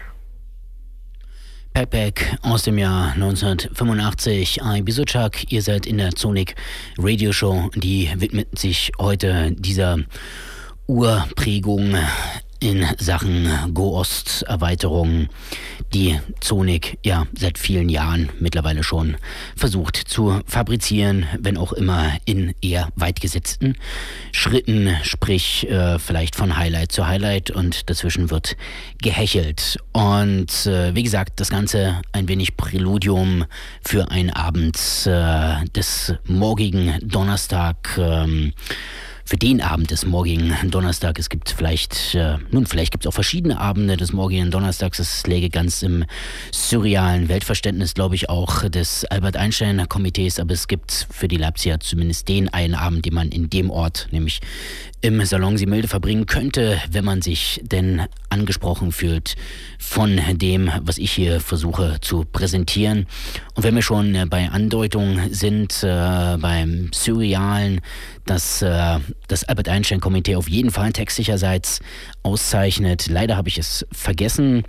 Pepek 1.73 2.37
aus 2.41 2.63
dem 2.63 2.77
Jahr 2.77 3.13
1985. 3.13 4.63
Ein 4.63 4.85
Bisochak, 4.85 5.51
ihr 5.51 5.61
seid 5.61 5.85
in 5.85 5.99
der 5.99 6.11
Zonik 6.11 6.55
Radio 6.97 7.31
Show, 7.31 7.69
die 7.75 8.09
widmet 8.15 8.57
sich 8.57 8.91
heute 8.99 9.51
dieser 9.51 9.99
Urprägung 10.87 11.95
in 12.61 12.85
Sachen 12.99 13.49
Go-Ost-Erweiterung, 13.73 15.27
die 15.93 16.19
Zonik 16.39 16.99
ja 17.03 17.25
seit 17.37 17.57
vielen 17.57 17.89
Jahren 17.89 18.29
mittlerweile 18.39 18.83
schon 18.83 19.17
versucht 19.55 19.97
zu 19.97 20.39
fabrizieren, 20.45 21.25
wenn 21.39 21.57
auch 21.57 21.73
immer 21.73 22.13
in 22.25 22.53
eher 22.61 22.89
weitgesetzten 22.95 23.77
Schritten, 24.31 24.95
sprich 25.01 25.67
äh, 25.69 25.97
vielleicht 25.97 26.35
von 26.35 26.55
Highlight 26.55 26.91
zu 26.91 27.07
Highlight 27.07 27.49
und 27.49 27.89
dazwischen 27.89 28.29
wird 28.29 28.55
gehechelt. 29.01 29.79
Und 29.91 30.67
äh, 30.67 30.95
wie 30.95 31.03
gesagt, 31.03 31.39
das 31.39 31.49
Ganze 31.49 32.01
ein 32.11 32.27
wenig 32.27 32.57
Präludium 32.57 33.45
für 33.83 34.11
einen 34.11 34.29
Abend 34.29 34.77
äh, 35.07 35.65
des 35.75 36.13
morgigen 36.25 36.99
Donnerstag. 37.01 37.97
Ähm, 37.97 38.53
für 39.31 39.37
den 39.37 39.61
Abend 39.61 39.91
des 39.91 40.05
morgigen 40.05 40.53
Donnerstag. 40.71 41.17
Es 41.17 41.29
gibt 41.29 41.51
vielleicht, 41.51 42.15
äh, 42.15 42.35
nun, 42.51 42.65
vielleicht 42.65 42.91
gibt 42.91 43.05
es 43.05 43.07
auch 43.07 43.13
verschiedene 43.13 43.61
Abende 43.61 43.95
des 43.95 44.11
morgigen 44.11 44.51
Donnerstags. 44.51 44.99
Es 44.99 45.25
läge 45.25 45.49
ganz 45.49 45.83
im 45.83 46.03
surrealen 46.51 47.29
Weltverständnis, 47.29 47.93
glaube 47.93 48.15
ich, 48.15 48.29
auch 48.29 48.67
des 48.67 49.05
Albert 49.05 49.37
Einstein 49.37 49.87
Komitees. 49.87 50.37
Aber 50.37 50.51
es 50.51 50.67
gibt 50.67 51.07
für 51.09 51.29
die 51.29 51.37
Leipziger 51.37 51.79
zumindest 51.79 52.27
den 52.27 52.49
einen 52.49 52.75
Abend, 52.75 53.05
den 53.05 53.13
man 53.13 53.29
in 53.29 53.49
dem 53.49 53.69
Ort, 53.69 54.09
nämlich 54.11 54.41
im 55.01 55.23
Salon 55.25 55.57
Similde 55.57 55.87
verbringen 55.87 56.27
könnte, 56.27 56.79
wenn 56.91 57.03
man 57.03 57.21
sich 57.21 57.59
denn 57.63 58.03
angesprochen 58.29 58.91
fühlt 58.91 59.35
von 59.79 60.21
dem, 60.33 60.71
was 60.83 60.99
ich 60.99 61.11
hier 61.11 61.39
versuche 61.41 61.97
zu 62.01 62.23
präsentieren. 62.23 63.07
Und 63.55 63.63
wenn 63.63 63.75
wir 63.75 63.81
schon 63.81 64.29
bei 64.29 64.49
Andeutungen 64.49 65.33
sind, 65.33 65.83
äh, 65.83 66.37
beim 66.37 66.91
Surrealen, 66.93 67.81
dass 68.25 68.61
äh, 68.61 68.99
das 69.27 69.43
Albert 69.45 69.69
Einstein 69.69 69.99
Komitee 69.99 70.35
auf 70.35 70.47
jeden 70.47 70.69
Fall 70.69 70.93
textsicherseits 70.93 71.79
auszeichnet. 72.23 73.07
Leider 73.07 73.35
habe 73.35 73.49
ich 73.49 73.57
es 73.57 73.85
vergessen, 73.91 74.63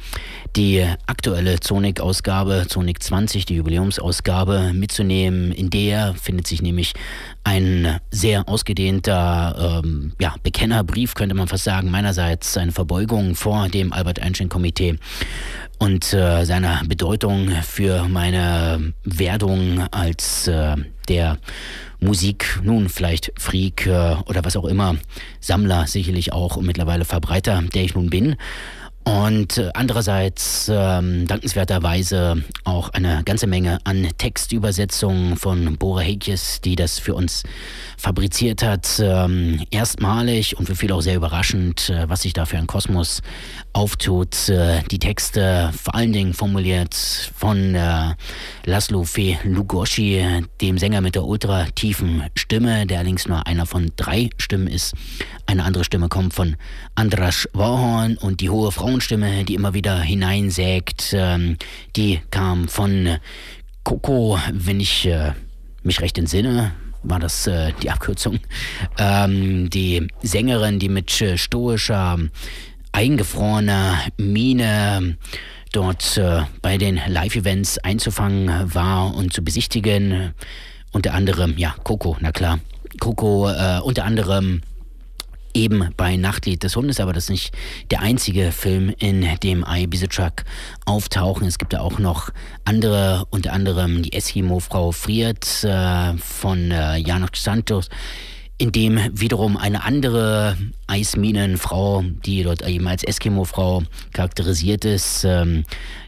die 0.57 0.85
aktuelle 1.07 1.61
Zonik-Ausgabe, 1.61 2.65
Zonik 2.69 3.03
20, 3.03 3.45
die 3.45 3.57
Jubiläumsausgabe 3.57 4.73
mitzunehmen. 4.73 5.53
In 5.53 5.69
der 5.71 6.15
findet 6.15 6.47
sich 6.47 6.63
nämlich 6.63 6.95
ein 7.45 7.99
sehr 8.11 8.49
ausgedehnter 8.49 9.83
ähm, 9.85 10.13
ja, 10.23 10.37
Bekennerbrief, 10.45 11.15
könnte 11.15 11.35
man 11.35 11.49
fast 11.49 11.65
sagen. 11.65 11.91
Meinerseits 11.91 12.57
eine 12.57 12.71
Verbeugung 12.71 13.35
vor 13.35 13.69
dem 13.69 13.93
Albert 13.93 14.23
Einstein 14.23 14.49
Komitee 14.49 14.97
und 15.79 16.15
äh, 16.15 16.45
seiner 16.45 16.85
Bedeutung 16.87 17.51
für 17.63 18.07
meine 18.09 18.93
Werdung 19.03 19.81
als 19.91 20.47
äh, 20.47 20.77
der 21.09 21.39
Musik, 21.99 22.61
nun 22.63 22.89
vielleicht 22.89 23.33
Freak 23.37 23.89
äh, 23.89 24.15
oder 24.27 24.45
was 24.45 24.57
auch 24.57 24.67
immer, 24.67 24.95
Sammler 25.41 25.89
sicherlich 25.89 26.33
auch 26.33 26.57
und 26.57 26.67
mittlerweile 26.67 27.05
Verbreiter, 27.05 27.61
der 27.75 27.83
ich 27.83 27.97
nun 27.97 28.09
bin. 28.09 28.37
Und 29.05 29.59
äh, 29.59 29.71
andererseits 29.75 30.71
ähm, 30.73 31.27
dankenswerterweise 31.27 32.43
auch 32.65 32.91
eine 32.91 33.23
ganze 33.25 33.49
Menge 33.49 33.79
an 33.85 34.09
Textübersetzungen 34.17 35.37
von 35.37 35.77
Bora 35.77 36.01
Hekjes, 36.01 36.61
die 36.61 36.77
das 36.77 37.01
für 37.01 37.15
uns 37.15 37.43
fabriziert 37.99 38.63
hat. 38.63 39.01
Ähm, 39.03 39.65
erstmalig 39.71 40.57
und 40.57 40.67
für 40.67 40.77
viele 40.77 40.95
auch 40.95 41.01
sehr 41.01 41.17
überraschend, 41.17 41.91
äh, 41.91 42.09
was 42.09 42.23
sich 42.23 42.33
da 42.33 42.47
für 42.47 42.59
ein 42.59 42.69
Kosmos 42.69 43.23
auftut. 43.73 44.49
Äh, 44.49 44.83
die 44.91 44.99
Texte 44.99 45.71
vor 45.81 45.95
allen 45.95 46.13
Dingen 46.13 46.35
formuliert 46.35 46.95
von 47.35 47.75
äh, 47.75 48.15
Laszlo 48.65 49.05
Fe 49.05 49.39
Lugosi, 49.45 50.25
dem 50.61 50.79
Sänger 50.79 51.01
mit 51.01 51.15
der 51.15 51.25
ultra 51.25 51.65
tiefen 51.75 52.25
Stimme, 52.35 52.87
der 52.87 52.99
allerdings 52.99 53.27
nur 53.27 53.47
einer 53.47 53.67
von 53.67 53.93
drei 53.97 54.31
Stimmen 54.39 54.67
ist. 54.67 54.95
Eine 55.47 55.65
andere 55.65 55.85
Stimme 55.85 56.09
kommt 56.09 56.35
von 56.35 56.57
Andras 56.95 57.49
Warhorn 57.53 58.17
und 58.19 58.41
die 58.41 58.51
hohe 58.51 58.73
Frauenstimme, 58.73 59.45
die 59.45 59.55
immer 59.55 59.75
wieder 59.75 60.01
hineinsägt, 60.01 61.13
ähm, 61.15 61.57
die 61.97 62.21
kam 62.31 62.69
von 62.69 63.19
Coco, 63.85 64.39
wenn 64.53 64.81
ich 64.81 65.07
äh, 65.07 65.33
mich 65.83 66.01
recht 66.01 66.19
entsinne, 66.19 66.73
war 67.03 67.19
das 67.19 67.47
äh, 67.47 67.73
die 67.83 67.91
Abkürzung. 67.91 68.39
Ähm, 68.99 69.71
die 69.71 70.07
Sängerin, 70.23 70.79
die 70.79 70.89
mit 70.89 71.21
äh, 71.21 71.37
stoischer, 71.37 72.19
eingefrorener 72.93 73.99
Miene 74.19 75.17
dort 75.73 76.17
äh, 76.19 76.43
bei 76.61 76.79
den 76.79 77.01
Live-Events 77.07 77.79
einzufangen 77.79 78.75
war 78.75 79.15
und 79.15 79.33
zu 79.33 79.43
besichtigen. 79.43 80.35
Unter 80.93 81.15
anderem, 81.15 81.57
ja, 81.57 81.75
Coco, 81.83 82.17
na 82.21 82.33
klar. 82.33 82.61
Coco, 83.01 83.49
äh, 83.49 83.81
unter 83.83 84.05
anderem 84.05 84.61
eben 85.55 85.91
bei 85.97 86.17
Nachtlied 86.17 86.63
des 86.63 86.77
Hundes, 86.77 87.01
aber 87.01 87.13
das 87.13 87.25
ist 87.25 87.31
nicht 87.31 87.55
der 87.91 88.01
einzige 88.01 88.53
Film, 88.53 88.95
in 88.99 89.27
dem 89.43 89.65
I 89.69 89.87
Truck 89.89 90.45
auftauchen. 90.85 91.47
Es 91.47 91.59
gibt 91.59 91.73
ja 91.73 91.81
auch 91.81 91.99
noch 91.99 92.31
andere, 92.65 93.27
unter 93.31 93.53
anderem 93.53 94.03
die 94.03 94.13
Eskimo-Frau 94.13 94.93
Friert 94.93 95.65
äh, 95.65 96.17
von 96.17 96.71
äh, 96.71 96.97
Janos 96.97 97.31
Santos, 97.35 97.89
in 98.63 98.71
dem 98.71 99.01
wiederum 99.13 99.57
eine 99.57 99.83
andere 99.83 100.57
Eisminenfrau, 100.87 102.05
die 102.25 102.45
dort 102.45 102.63
eben 102.63 102.87
als 102.87 103.03
Eskimo-Frau 103.03 103.83
charakterisiert 104.13 104.85
ist, 104.85 105.25
ähm, 105.25 105.65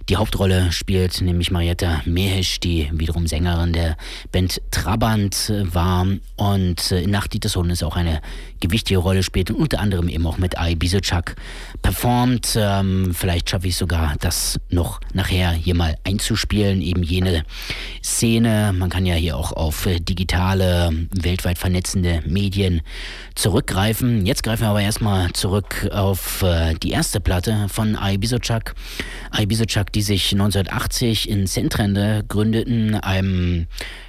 die 0.08 0.16
Hauptrolle 0.16 0.70
spielt, 0.72 1.20
nämlich 1.20 1.50
Marietta 1.50 2.02
Mehisch, 2.04 2.60
die 2.60 2.90
wiederum 2.92 3.26
Sängerin 3.26 3.72
der 3.72 3.96
Band 4.32 4.60
Trabant 4.70 5.52
war 5.72 6.06
und 6.36 6.92
äh, 6.92 7.02
in 7.02 7.10
Nacht 7.10 7.42
des 7.42 7.56
Hundes 7.56 7.82
auch 7.82 7.96
eine 7.96 8.20
gewichtige 8.60 8.98
Rolle 8.98 9.22
spielt 9.22 9.50
und 9.50 9.56
unter 9.56 9.80
anderem 9.80 10.08
eben 10.08 10.26
auch 10.26 10.38
mit 10.38 10.58
Ai 10.58 10.74
Bisochak 10.74 11.36
performt. 11.82 12.56
Ähm, 12.56 13.14
vielleicht 13.14 13.50
schaffe 13.50 13.68
ich 13.68 13.76
sogar 13.76 14.16
das 14.20 14.58
noch 14.70 15.00
nachher 15.12 15.52
hier 15.52 15.74
mal 15.74 15.96
einzuspielen, 16.04 16.80
eben 16.80 17.02
jene 17.02 17.44
Szene. 18.02 18.72
Man 18.74 18.90
kann 18.90 19.06
ja 19.06 19.14
hier 19.14 19.36
auch 19.36 19.52
auf 19.52 19.88
digitale, 20.00 20.90
weltweit 21.12 21.58
vernetzende 21.58 22.22
Medien 22.26 22.82
zurückgreifen. 23.34 24.26
Jetzt 24.26 24.42
greifen 24.42 24.62
wir 24.62 24.68
aber 24.68 24.82
erstmal 24.82 25.32
zurück 25.32 25.88
auf 25.92 26.42
äh, 26.42 26.74
die 26.74 26.90
erste 26.90 27.20
Platte 27.20 27.66
von 27.68 27.96
Ai 27.96 28.16
Bisochak. 28.16 28.74
Ai 29.30 29.46
Bisochak, 29.46 29.92
die 29.94 30.02
sich 30.02 30.32
1980 30.32 31.28
in 31.28 31.46
Zentrende 31.46 32.24
gründeten, 32.28 32.94
einem 32.94 33.66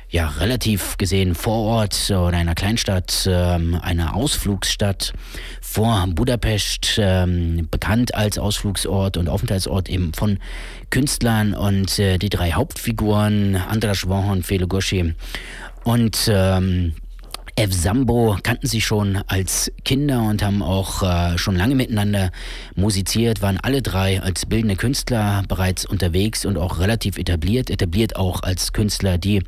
ja, 0.10 0.28
relativ 0.40 0.98
gesehen 0.98 1.36
Vorort 1.36 2.10
oder 2.10 2.38
einer 2.38 2.56
Kleinstadt, 2.56 3.28
ähm, 3.30 3.78
einer 3.82 4.16
Ausflugsstadt 4.16 5.14
vor 5.62 6.06
Budapest, 6.08 6.96
ähm, 6.98 7.68
bekannt 7.70 8.16
als 8.16 8.38
Ausflugsort 8.38 9.18
und 9.18 9.28
Aufenthaltsort 9.28 9.90
eben 9.90 10.14
von 10.14 10.40
Künstlern 10.90 11.54
und 11.54 12.00
äh, 12.00 12.18
die 12.18 12.30
drei 12.30 12.52
Hauptfiguren, 12.52 13.56
Andras 13.56 14.08
Wohon, 14.08 14.44
Felo 14.44 14.68
Goshi 14.68 15.16
und 15.84 16.30
ähm, 16.32 16.94
Ev 17.58 17.72
Sambo 17.72 18.38
kannten 18.44 18.68
sich 18.68 18.86
schon 18.86 19.16
als 19.28 19.72
Kinder 19.86 20.24
und 20.24 20.44
haben 20.44 20.62
auch 20.62 21.04
äh, 21.04 21.38
schon 21.38 21.56
lange 21.56 21.74
miteinander 21.76 22.32
musiziert, 22.76 23.42
waren 23.42 23.58
alle 23.62 23.82
drei 23.82 24.22
als 24.22 24.46
bildende 24.46 24.76
Künstler 24.76 25.42
bereits 25.48 25.86
unterwegs 25.86 26.46
und 26.46 26.58
auch 26.58 26.80
relativ 26.80 27.18
etabliert, 27.18 27.70
etabliert 27.70 28.18
auch 28.18 28.44
als 28.44 28.74
Künstler, 28.74 29.18
die 29.18 29.42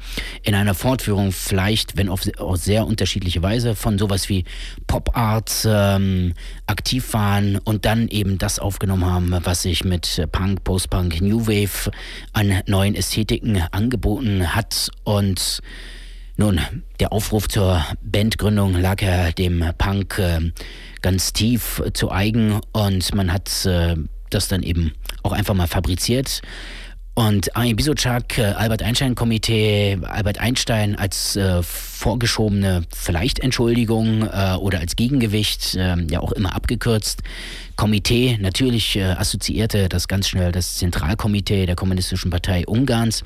in 0.44 0.56
einer 0.56 0.74
Fortführung 0.74 1.34
vielleicht, 1.34 1.98
wenn 1.98 2.08
auf, 2.08 2.22
auf 2.38 2.56
sehr 2.56 2.88
unterschiedliche 2.88 3.44
Weise, 3.44 3.76
von 3.76 3.98
sowas 3.98 4.30
wie 4.30 4.46
Pop 4.88 5.18
Art 5.18 5.68
ähm, 5.70 6.34
aktiv 6.66 7.12
waren 7.12 7.58
und 7.58 7.84
dann 7.84 8.08
eben 8.08 8.38
das 8.38 8.58
aufgenommen 8.60 9.06
haben, 9.06 9.38
was 9.44 9.64
sich 9.64 9.84
mit 9.84 10.26
Punk, 10.32 10.64
Post-Punk, 10.64 11.20
New 11.20 11.46
Wave 11.48 11.92
an 12.32 12.62
neuen 12.68 12.96
Ästhetiken 12.96 13.62
angeboten 13.72 14.56
hat. 14.56 14.92
Und 15.04 15.62
nun, 16.38 16.60
der 17.00 17.12
Aufruf 17.12 17.48
zur 17.48 17.84
Bandgründung 18.02 18.74
lag 18.76 19.02
ja 19.02 19.32
dem 19.32 19.66
Punk 19.78 20.20
äh, 20.20 20.52
ganz 21.02 21.34
tief 21.34 21.82
zu 21.94 22.12
eigen 22.12 22.62
und 22.74 23.14
man 23.16 23.34
hat 23.34 23.66
äh, 23.66 23.96
das 24.30 24.48
dann 24.48 24.64
eben 24.64 24.94
auch 25.24 25.32
einfach 25.32 25.54
mal 25.54 25.68
fabriziert. 25.68 26.42
Und 27.18 27.56
Armin 27.56 27.76
Bisotschak, 27.76 28.38
äh, 28.38 28.44
Albert 28.44 28.84
Einstein 28.84 29.16
Komitee, 29.16 29.98
Albert 30.04 30.38
Einstein 30.38 30.96
als 30.96 31.36
äh, 31.36 31.64
vorgeschobene 31.64 32.84
vielleicht 32.96 33.40
Entschuldigung 33.40 34.22
äh, 34.22 34.54
oder 34.60 34.78
als 34.78 34.96
Gegengewicht, 34.96 35.74
äh, 35.74 35.96
ja 36.12 36.20
auch 36.20 36.32
immer 36.32 36.56
abgekürzt. 36.56 37.24
Komitee, 37.76 38.38
natürlich 38.40 38.98
äh, 38.98 39.02
assoziierte 39.06 39.90
das 39.90 40.08
ganz 40.08 40.30
schnell 40.30 40.52
das 40.52 40.76
Zentralkomitee 40.76 41.66
der 41.66 41.76
Kommunistischen 41.76 42.30
Partei 42.30 42.68
Ungarns. 42.68 43.24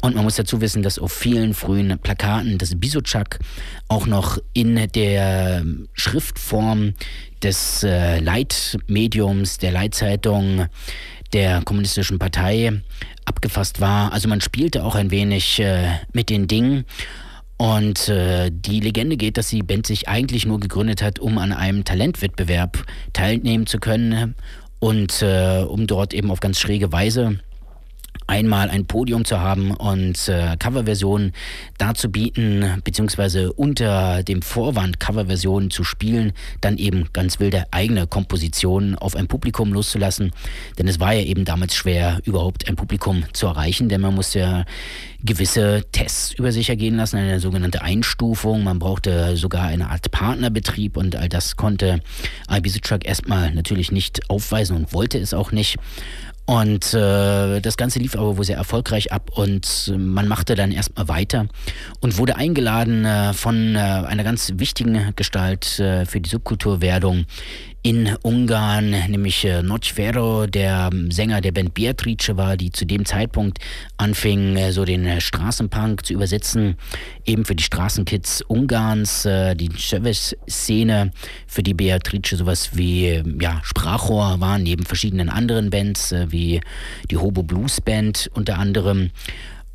Und 0.00 0.14
man 0.14 0.24
muss 0.24 0.36
dazu 0.36 0.62
wissen, 0.62 0.82
dass 0.82 0.98
auf 0.98 1.12
vielen 1.12 1.52
frühen 1.52 1.98
Plakaten 1.98 2.56
das 2.56 2.74
Bisotschak 2.80 3.40
auch 3.88 4.06
noch 4.06 4.38
in 4.54 4.88
der 4.94 5.62
Schriftform 5.92 6.94
des 7.42 7.82
äh, 7.82 8.18
Leitmediums, 8.18 9.58
der 9.58 9.72
Leitzeitung 9.72 10.68
der 11.32 11.60
Kommunistischen 11.64 12.18
Partei 12.18 12.80
abgefasst 13.26 13.80
war. 13.80 14.12
Also 14.12 14.28
man 14.28 14.40
spielte 14.40 14.84
auch 14.84 14.94
ein 14.94 15.10
wenig 15.10 15.60
äh, 15.60 15.90
mit 16.12 16.30
den 16.30 16.48
Dingen. 16.48 16.86
Und 17.58 18.08
äh, 18.08 18.50
die 18.52 18.80
Legende 18.80 19.16
geht, 19.16 19.36
dass 19.38 19.48
die 19.48 19.62
Band 19.62 19.86
sich 19.86 20.08
eigentlich 20.08 20.46
nur 20.46 20.60
gegründet 20.60 21.02
hat, 21.02 21.18
um 21.18 21.38
an 21.38 21.52
einem 21.52 21.84
Talentwettbewerb 21.84 22.84
teilnehmen 23.12 23.66
zu 23.66 23.78
können 23.78 24.34
und 24.78 25.22
äh, 25.22 25.64
um 25.66 25.86
dort 25.86 26.12
eben 26.12 26.30
auf 26.30 26.40
ganz 26.40 26.60
schräge 26.60 26.92
Weise 26.92 27.40
einmal 28.26 28.70
ein 28.70 28.86
Podium 28.86 29.24
zu 29.24 29.40
haben 29.40 29.70
und 29.72 30.28
äh, 30.28 30.56
Coverversionen 30.58 31.32
darzubieten, 31.78 32.80
beziehungsweise 32.84 33.52
unter 33.52 34.22
dem 34.22 34.42
Vorwand 34.42 35.00
Coverversionen 35.00 35.70
zu 35.70 35.84
spielen, 35.84 36.32
dann 36.60 36.78
eben 36.78 37.08
ganz 37.12 37.40
wilde 37.40 37.64
eigene 37.70 38.06
Kompositionen 38.06 38.96
auf 38.96 39.16
ein 39.16 39.28
Publikum 39.28 39.72
loszulassen. 39.72 40.32
Denn 40.78 40.88
es 40.88 41.00
war 41.00 41.12
ja 41.12 41.22
eben 41.22 41.44
damals 41.44 41.74
schwer, 41.74 42.20
überhaupt 42.24 42.68
ein 42.68 42.76
Publikum 42.76 43.24
zu 43.32 43.46
erreichen, 43.46 43.88
denn 43.88 44.00
man 44.00 44.14
musste 44.14 44.38
ja 44.38 44.64
gewisse 45.24 45.84
Tests 45.92 46.32
über 46.32 46.52
sich 46.52 46.68
ergehen 46.68 46.96
lassen, 46.96 47.16
eine 47.16 47.40
sogenannte 47.40 47.82
Einstufung. 47.82 48.64
Man 48.64 48.78
brauchte 48.78 49.36
sogar 49.36 49.64
eine 49.64 49.90
Art 49.90 50.10
Partnerbetrieb 50.10 50.96
und 50.96 51.16
all 51.16 51.28
das 51.28 51.56
konnte 51.56 52.00
Ibiza 52.50 52.96
erstmal 53.02 53.52
natürlich 53.52 53.92
nicht 53.92 54.28
aufweisen 54.30 54.76
und 54.76 54.92
wollte 54.92 55.18
es 55.18 55.34
auch 55.34 55.52
nicht. 55.52 55.76
Und 56.46 56.94
äh, 56.94 57.60
das 57.60 57.76
Ganze 57.76 57.98
lief 57.98 58.14
aber 58.14 58.36
wohl 58.36 58.44
sehr 58.44 58.56
erfolgreich 58.56 59.12
ab 59.12 59.30
und 59.34 59.92
man 59.96 60.28
machte 60.28 60.54
dann 60.54 60.70
erstmal 60.70 61.08
weiter 61.08 61.48
und 62.00 62.18
wurde 62.18 62.36
eingeladen 62.36 63.04
äh, 63.04 63.32
von 63.32 63.74
äh, 63.74 63.78
einer 63.78 64.22
ganz 64.22 64.52
wichtigen 64.56 65.12
Gestalt 65.16 65.80
äh, 65.80 66.06
für 66.06 66.20
die 66.20 66.30
Subkulturwerdung 66.30 67.24
in 67.86 68.16
Ungarn, 68.22 68.90
nämlich 69.06 69.44
äh, 69.44 69.62
Nocvero, 69.62 70.48
der 70.48 70.90
Sänger 71.10 71.40
der 71.40 71.52
Band 71.52 71.72
Beatrice 71.72 72.36
war, 72.36 72.56
die 72.56 72.72
zu 72.72 72.84
dem 72.84 73.04
Zeitpunkt 73.04 73.60
anfing, 73.96 74.56
äh, 74.56 74.72
so 74.72 74.84
den 74.84 75.06
äh, 75.06 75.20
Straßenpunk 75.20 76.04
zu 76.04 76.12
übersetzen, 76.12 76.78
eben 77.24 77.44
für 77.44 77.54
die 77.54 77.62
Straßenkids 77.62 78.42
Ungarns, 78.42 79.24
äh, 79.24 79.54
die 79.54 79.70
Service-Szene, 79.78 81.12
für 81.46 81.62
die 81.62 81.74
Beatrice 81.74 82.36
sowas 82.36 82.70
wie 82.72 83.22
ja, 83.40 83.60
Sprachrohr 83.62 84.40
war, 84.40 84.58
neben 84.58 84.84
verschiedenen 84.84 85.28
anderen 85.28 85.70
Bands, 85.70 86.12
wie 86.30 86.60
die 87.08 87.18
Hobo 87.18 87.44
Blues 87.44 87.80
Band 87.80 88.28
unter 88.34 88.58
anderem. 88.58 89.12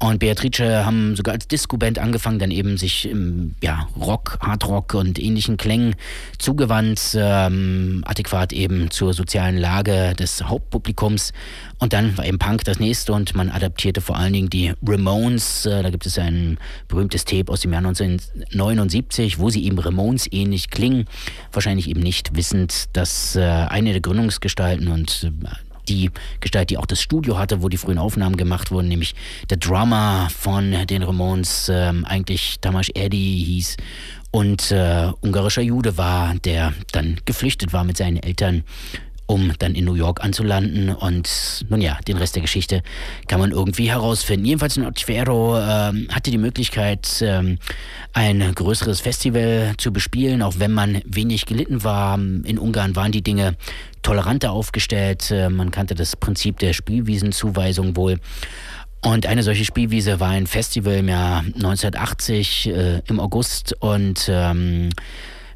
Und 0.02 0.18
Beatrice 0.18 0.84
haben 0.84 1.16
sogar 1.16 1.36
als 1.36 1.48
Disco-Band 1.48 2.00
angefangen, 2.00 2.40
dann 2.40 2.50
eben 2.50 2.76
sich 2.76 3.08
im 3.08 3.54
ja, 3.62 3.88
Rock, 3.96 4.40
Hardrock 4.42 4.96
und 4.96 5.20
ähnlichen 5.20 5.58
Klängen 5.58 5.94
zugewandt, 6.40 7.16
ähm, 7.16 8.04
adäquat 8.08 8.52
eben 8.52 8.90
zur 8.90 9.14
sozialen 9.14 9.58
Lage 9.58 10.16
des 10.16 10.44
Hauptpublikums. 10.44 11.34
Und 11.78 11.94
dann 11.94 12.18
war 12.18 12.26
eben 12.26 12.40
Punk 12.40 12.64
das 12.64 12.80
nächste 12.80 13.14
und 13.14 13.36
man 13.36 13.52
adaptierte 13.52 14.02
vor 14.02 14.18
allen 14.18 14.34
Dingen 14.34 14.50
die 14.50 14.74
Ramones. 14.84 15.68
Äh, 15.68 15.84
da 15.84 15.92
gibt 15.92 16.08
es 16.08 16.18
ein 16.18 16.58
berühmtes 16.88 17.24
Tape 17.24 17.52
aus 17.52 17.62
dem 17.62 17.72
Jahr 17.72 17.86
1979, 17.86 19.38
wo 19.38 19.52
sie 19.52 19.64
eben 19.66 19.78
Ramones 19.78 20.28
ähnlich 20.32 20.72
klingen. 20.72 21.06
Wahrscheinlich 21.52 21.88
eben 21.88 22.02
nicht 22.02 22.36
wissend, 22.36 22.86
dass 22.94 23.36
äh, 23.36 23.42
eine 23.42 23.92
der 23.92 24.02
Gründungsgestalten 24.02 24.88
und 24.88 25.30
äh, 25.46 25.71
die 25.92 26.10
Gestalt, 26.40 26.70
die 26.70 26.78
auch 26.78 26.86
das 26.86 27.02
Studio 27.02 27.38
hatte, 27.38 27.62
wo 27.62 27.70
die 27.70 27.78
frühen 27.78 27.98
Aufnahmen 27.98 28.38
gemacht 28.38 28.72
wurden, 28.72 28.88
nämlich 28.88 29.14
der 29.50 29.58
Drummer 29.58 30.30
von 30.36 30.88
den 30.88 31.04
Ramones, 31.04 31.70
ähm, 31.72 32.06
eigentlich 32.06 32.60
Tamas 32.62 32.90
Eddy 32.94 33.44
hieß 33.46 33.78
und 34.32 34.72
äh, 34.72 35.12
ungarischer 35.20 35.62
Jude 35.62 35.98
war, 35.98 36.34
der 36.36 36.74
dann 36.94 37.18
geflüchtet 37.26 37.74
war 37.74 37.84
mit 37.84 37.98
seinen 37.98 38.18
Eltern 38.18 38.64
um 39.32 39.54
dann 39.60 39.76
in 39.76 39.86
New 39.86 39.94
York 39.94 40.24
anzulanden. 40.24 40.94
Und 40.94 41.66
nun 41.70 41.80
ja, 41.80 41.98
den 42.06 42.18
Rest 42.18 42.36
der 42.36 42.42
Geschichte 42.42 42.84
kann 43.28 43.40
man 43.40 43.52
irgendwie 43.52 43.90
herausfinden. 43.90 44.46
Jedenfalls 44.46 44.76
in 44.76 44.86
Otvero 44.86 45.58
ähm, 45.58 46.08
hatte 46.12 46.32
die 46.32 46.38
Möglichkeit, 46.38 47.22
ähm, 47.22 47.58
ein 48.12 48.54
größeres 48.54 49.00
Festival 49.00 49.74
zu 49.78 49.94
bespielen, 49.94 50.42
auch 50.42 50.56
wenn 50.58 50.74
man 50.74 51.02
wenig 51.06 51.46
gelitten 51.46 51.86
war. 51.86 52.18
In 52.20 52.60
Ungarn 52.60 52.98
waren 52.98 53.14
die 53.14 53.22
Dinge 53.22 53.56
toleranter 54.02 54.52
aufgestellt. 54.52 55.32
Äh, 55.32 55.50
man 55.50 55.72
kannte 55.72 55.96
das 55.96 56.16
Prinzip 56.16 56.60
der 56.60 56.74
Spielwiesenzuweisung 56.74 57.96
wohl. 57.96 58.20
Und 59.04 59.26
eine 59.26 59.42
solche 59.42 59.66
Spielwiese 59.66 60.20
war 60.20 60.30
ein 60.30 60.46
Festival 60.46 60.96
im 60.96 61.10
Jahr 61.10 61.40
1980 61.40 62.70
äh, 62.70 63.02
im 63.08 63.20
August 63.20 63.76
und 63.80 64.30
ähm, 64.30 64.90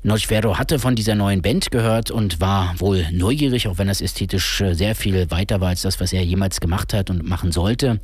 Nocvero 0.02 0.58
hatte 0.58 0.80
von 0.80 0.96
dieser 0.96 1.16
neuen 1.16 1.42
Band 1.42 1.72
gehört 1.72 2.12
und 2.12 2.40
war 2.40 2.74
wohl 2.80 3.08
neugierig, 3.12 3.68
auch 3.68 3.78
wenn 3.78 3.88
das 3.88 4.02
ästhetisch 4.02 4.62
äh, 4.62 4.74
sehr 4.74 4.96
viel 4.96 5.30
weiter 5.30 5.62
war 5.62 5.70
als 5.70 5.84
das, 5.84 6.00
was 6.00 6.14
er 6.14 6.24
jemals 6.24 6.60
gemacht 6.60 6.94
hat 6.94 7.10
und 7.10 7.28
machen 7.28 7.52
sollte 7.52 8.00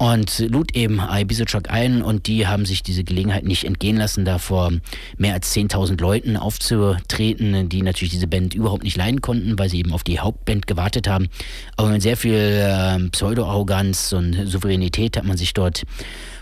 und 0.00 0.38
lud 0.38 0.74
eben 0.74 0.98
Ibiza 0.98 1.44
ein 1.68 2.00
und 2.00 2.26
die 2.26 2.46
haben 2.46 2.64
sich 2.64 2.82
diese 2.82 3.04
Gelegenheit 3.04 3.44
nicht 3.44 3.64
entgehen 3.64 3.98
lassen, 3.98 4.24
da 4.24 4.38
vor 4.38 4.72
mehr 5.18 5.34
als 5.34 5.54
10.000 5.54 6.00
Leuten 6.00 6.38
aufzutreten, 6.38 7.68
die 7.68 7.82
natürlich 7.82 8.12
diese 8.12 8.26
Band 8.26 8.54
überhaupt 8.54 8.82
nicht 8.82 8.96
leiden 8.96 9.20
konnten, 9.20 9.58
weil 9.58 9.68
sie 9.68 9.78
eben 9.78 9.92
auf 9.92 10.02
die 10.02 10.18
Hauptband 10.18 10.66
gewartet 10.66 11.06
haben. 11.06 11.28
Aber 11.76 11.90
mit 11.90 12.00
sehr 12.00 12.16
viel 12.16 12.32
äh, 12.32 13.10
Pseudo-Arroganz 13.10 14.14
und 14.14 14.48
Souveränität 14.48 15.18
hat 15.18 15.24
man 15.26 15.36
sich 15.36 15.52
dort 15.52 15.82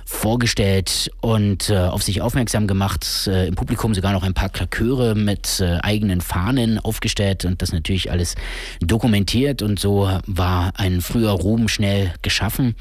vorgestellt 0.05 1.11
und 1.21 1.69
äh, 1.69 1.79
auf 1.79 2.05
sich 2.05 2.23
aufmerksam 2.23 2.69
gemacht. 2.69 3.27
Äh, 3.27 3.49
Im 3.49 3.57
Publikum 3.57 3.93
sogar 3.93 4.13
noch 4.13 4.23
ein 4.23 4.35
paar 4.35 4.51
Klaköre 4.51 5.17
mit 5.17 5.59
äh, 5.59 5.79
eigenen 5.83 6.21
Fahnen 6.21 6.79
aufgestellt 6.79 7.45
und 7.45 7.61
das 7.61 7.73
natürlich 7.73 8.13
alles 8.13 8.37
dokumentiert 8.81 9.63
und 9.63 9.81
so 9.81 10.09
war 10.27 10.73
ein 10.77 11.01
früher 11.01 11.33
Ruhm 11.33 11.67
schnell 11.67 12.15
geschaffen. 12.23 12.77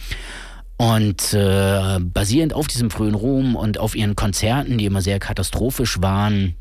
Und 0.77 1.33
äh, 1.33 1.99
basierend 1.99 2.53
auf 2.53 2.67
diesem 2.67 2.91
frühen 2.91 3.15
Ruhm 3.15 3.55
und 3.55 3.79
auf 3.79 3.95
ihren 3.95 4.15
Konzerten, 4.15 4.77
die 4.77 4.85
immer 4.85 5.01
sehr 5.01 5.19
katastrophisch 5.19 6.01
waren, 6.01 6.55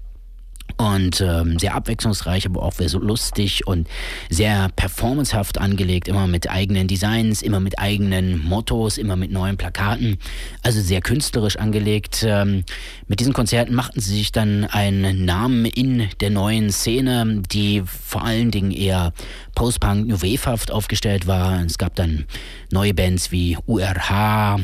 und 0.77 1.21
ähm, 1.21 1.59
sehr 1.59 1.75
abwechslungsreich, 1.75 2.47
aber 2.47 2.63
auch 2.63 2.73
sehr 2.73 2.91
lustig 2.91 3.67
und 3.67 3.89
sehr 4.29 4.69
performancehaft 4.77 5.59
angelegt, 5.59 6.09
immer 6.09 6.27
mit 6.27 6.51
eigenen 6.51 6.87
Designs, 6.87 7.43
immer 7.43 7.61
mit 7.61 7.79
eigenen 7.79 8.45
Mottos, 8.45 8.99
immer 8.99 9.17
mit 9.17 9.31
neuen 9.31 9.57
Plakaten, 9.57 10.19
also 10.63 10.81
sehr 10.81 11.01
künstlerisch 11.01 11.57
angelegt. 11.57 12.25
Ähm, 12.27 12.65
mit 13.09 13.21
diesen 13.21 13.33
Konzerten 13.33 13.75
machten 13.75 14.01
sie 14.01 14.17
sich 14.17 14.33
dann 14.33 14.65
einen 14.65 15.25
Namen 15.25 15.65
in 15.65 16.09
der 16.21 16.31
neuen 16.31 16.71
Szene, 16.71 17.43
die 17.51 17.83
vor 17.87 18.25
allen 18.25 18.51
Dingen 18.51 18.71
eher 18.71 19.13
Post-Punk, 19.55 20.07
New 20.07 20.21
Wave-haft 20.21 20.71
aufgestellt 20.71 21.27
war. 21.27 21.65
Es 21.65 21.79
gab 21.79 21.95
dann 21.95 22.27
neue 22.71 22.93
Bands 22.93 23.33
wie 23.33 23.57
URH, 23.67 24.61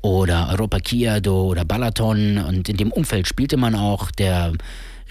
oder 0.00 0.48
Europa 0.50 0.78
Kiado 0.78 1.48
oder 1.48 1.64
Balaton 1.64 2.38
und 2.38 2.68
in 2.68 2.76
dem 2.76 2.92
Umfeld 2.92 3.26
spielte 3.26 3.56
man 3.56 3.74
auch 3.74 4.12
der 4.12 4.52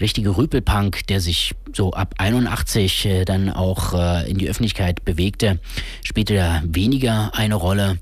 richtige 0.00 0.36
Rüpelpunk, 0.36 1.06
der 1.06 1.20
sich 1.20 1.54
so 1.72 1.92
ab 1.92 2.14
81 2.18 3.06
äh, 3.06 3.24
dann 3.24 3.50
auch 3.50 3.94
äh, 3.94 4.30
in 4.30 4.38
die 4.38 4.48
Öffentlichkeit 4.48 5.04
bewegte, 5.04 5.58
spielte 6.04 6.34
da 6.34 6.62
weniger 6.64 7.34
eine 7.34 7.54
Rolle. 7.54 7.98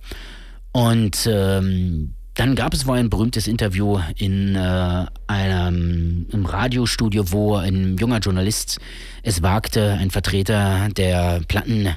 Und 0.73 1.29
ähm, 1.31 2.15
dann 2.35 2.55
gab 2.55 2.75
es 2.75 2.87
wohl 2.87 2.99
ein 2.99 3.09
berühmtes 3.09 3.47
Interview 3.47 3.99
in 4.17 4.57
äh, 4.57 5.07
einem 5.27 6.27
im 6.31 6.45
Radiostudio, 6.45 7.33
wo 7.33 7.57
ein 7.57 7.97
junger 7.97 8.19
Journalist 8.19 8.79
es 9.23 9.43
wagte, 9.43 9.93
ein 9.93 10.11
Vertreter 10.11 10.89
der 10.95 11.41
Platten 11.49 11.89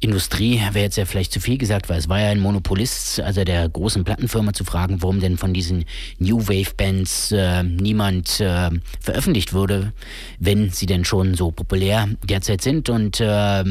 Industrie 0.00 0.60
wäre 0.72 0.84
jetzt 0.84 0.96
ja 0.96 1.04
vielleicht 1.04 1.32
zu 1.32 1.40
viel 1.40 1.58
gesagt, 1.58 1.88
weil 1.88 1.98
es 1.98 2.08
war 2.08 2.20
ja 2.20 2.28
ein 2.28 2.38
Monopolist, 2.38 3.20
also 3.20 3.42
der 3.42 3.68
großen 3.68 4.04
Plattenfirma 4.04 4.52
zu 4.52 4.64
fragen, 4.64 5.02
warum 5.02 5.20
denn 5.20 5.36
von 5.36 5.52
diesen 5.52 5.84
New 6.18 6.38
Wave 6.46 6.74
Bands 6.76 7.32
äh, 7.32 7.64
niemand 7.64 8.38
äh, 8.38 8.70
veröffentlicht 9.00 9.52
würde, 9.52 9.92
wenn 10.38 10.70
sie 10.70 10.86
denn 10.86 11.04
schon 11.04 11.34
so 11.34 11.50
populär 11.50 12.08
derzeit 12.24 12.62
sind. 12.62 12.88
Und 12.88 13.20
äh, 13.20 13.64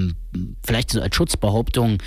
vielleicht 0.66 0.92
so 0.92 1.02
als 1.02 1.16
Schutzbehauptung 1.16 2.00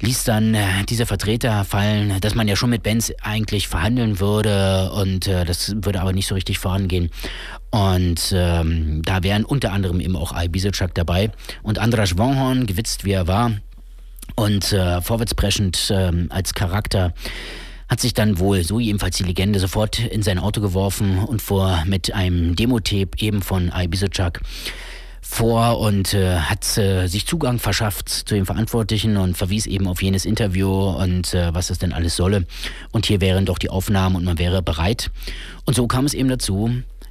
ließ 0.00 0.24
dann 0.24 0.54
äh, 0.54 0.84
dieser 0.88 1.06
Vertreter 1.06 1.64
fallen, 1.64 2.20
dass 2.20 2.34
man 2.34 2.48
ja 2.48 2.56
schon 2.56 2.70
mit 2.70 2.82
Bands 2.82 3.12
eigentlich 3.22 3.68
verhandeln 3.68 4.20
würde 4.20 4.90
und 4.92 5.26
äh, 5.26 5.44
das 5.44 5.74
würde 5.82 6.00
aber 6.00 6.12
nicht 6.12 6.26
so 6.26 6.34
richtig 6.34 6.58
vorangehen. 6.58 7.10
Und 7.70 8.32
ähm, 8.34 9.02
da 9.04 9.22
wären 9.22 9.44
unter 9.44 9.72
anderem 9.72 10.00
eben 10.00 10.16
auch 10.16 10.40
Ibiza 10.40 10.70
dabei 10.94 11.30
und 11.62 11.78
Andras 11.78 12.16
Wonhorn, 12.16 12.66
gewitzt 12.66 13.04
wie 13.04 13.12
er 13.12 13.26
war 13.26 13.52
und 14.36 14.72
äh, 14.72 15.02
vorwärtspreschend 15.02 15.90
äh, 15.90 16.12
als 16.30 16.54
Charakter, 16.54 17.12
hat 17.88 18.00
sich 18.00 18.14
dann 18.14 18.38
wohl, 18.38 18.64
so 18.64 18.78
jedenfalls 18.78 19.16
die 19.16 19.24
Legende, 19.24 19.58
sofort 19.58 19.98
in 19.98 20.22
sein 20.22 20.38
Auto 20.38 20.60
geworfen 20.60 21.18
und 21.18 21.40
vor 21.42 21.84
mit 21.86 22.14
einem 22.14 22.54
Demotape 22.54 23.10
eben 23.18 23.42
von 23.42 23.72
Ibiza 23.74 24.08
vor 25.20 25.78
und 25.78 26.14
äh, 26.14 26.36
hat 26.38 26.78
äh, 26.78 27.06
sich 27.06 27.26
Zugang 27.26 27.58
verschafft 27.58 28.08
zu 28.08 28.34
den 28.34 28.46
Verantwortlichen 28.46 29.16
und 29.16 29.36
verwies 29.36 29.66
eben 29.66 29.86
auf 29.86 30.02
jenes 30.02 30.24
Interview 30.24 30.68
und 30.68 31.34
äh, 31.34 31.54
was 31.54 31.68
das 31.68 31.78
denn 31.78 31.92
alles 31.92 32.16
solle. 32.16 32.46
Und 32.92 33.06
hier 33.06 33.20
wären 33.20 33.44
doch 33.44 33.58
die 33.58 33.70
Aufnahmen 33.70 34.16
und 34.16 34.24
man 34.24 34.38
wäre 34.38 34.62
bereit. 34.62 35.10
Und 35.64 35.74
so 35.74 35.86
kam 35.86 36.04
es 36.04 36.14
eben 36.14 36.28
dazu, 36.28 36.70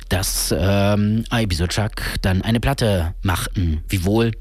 dass 0.09 0.53
ähm, 0.57 1.23
Ibizuchak 1.31 2.17
dann 2.21 2.41
eine 2.41 2.59
Platte 2.59 3.13
machten. 3.21 3.81
Wiewohl, 3.89 4.31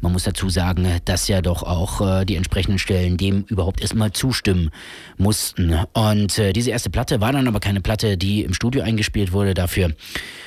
man 0.00 0.12
muss 0.12 0.24
dazu 0.24 0.48
sagen, 0.48 0.88
dass 1.04 1.28
ja 1.28 1.42
doch 1.42 1.62
auch 1.62 2.00
äh, 2.00 2.24
die 2.24 2.36
entsprechenden 2.36 2.78
Stellen 2.78 3.16
dem 3.16 3.44
überhaupt 3.48 3.80
erstmal 3.80 4.12
zustimmen 4.12 4.70
mussten. 5.18 5.74
Und 5.92 6.38
äh, 6.38 6.52
diese 6.52 6.70
erste 6.70 6.90
Platte 6.90 7.20
war 7.20 7.32
dann 7.32 7.48
aber 7.48 7.60
keine 7.60 7.80
Platte, 7.80 8.16
die 8.16 8.42
im 8.42 8.54
Studio 8.54 8.82
eingespielt 8.82 9.32
wurde. 9.32 9.54
Dafür 9.54 9.92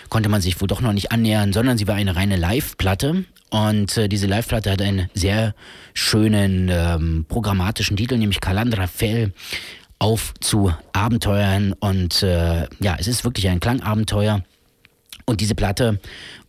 konnte 0.09 0.29
man 0.29 0.41
sich 0.41 0.59
wohl 0.59 0.67
doch 0.67 0.81
noch 0.81 0.93
nicht 0.93 1.11
annähern, 1.11 1.53
sondern 1.53 1.77
sie 1.77 1.87
war 1.87 1.95
eine 1.95 2.15
reine 2.15 2.35
Live-Platte. 2.35 3.25
Und 3.51 3.97
äh, 3.97 4.09
diese 4.09 4.25
Live-Platte 4.25 4.71
hat 4.71 4.81
einen 4.81 5.09
sehr 5.13 5.53
schönen 5.93 6.69
ähm, 6.71 7.25
programmatischen 7.27 7.97
Titel, 7.97 8.17
nämlich 8.17 8.41
Calandra 8.41 8.87
Fell 8.87 9.33
auf 9.99 10.33
zu 10.39 10.73
Abenteuern. 10.93 11.73
Und 11.73 12.23
äh, 12.23 12.67
ja, 12.79 12.95
es 12.97 13.07
ist 13.07 13.23
wirklich 13.23 13.47
ein 13.49 13.59
Klangabenteuer. 13.59 14.41
Und 15.25 15.39
diese 15.39 15.55
Platte, 15.55 15.99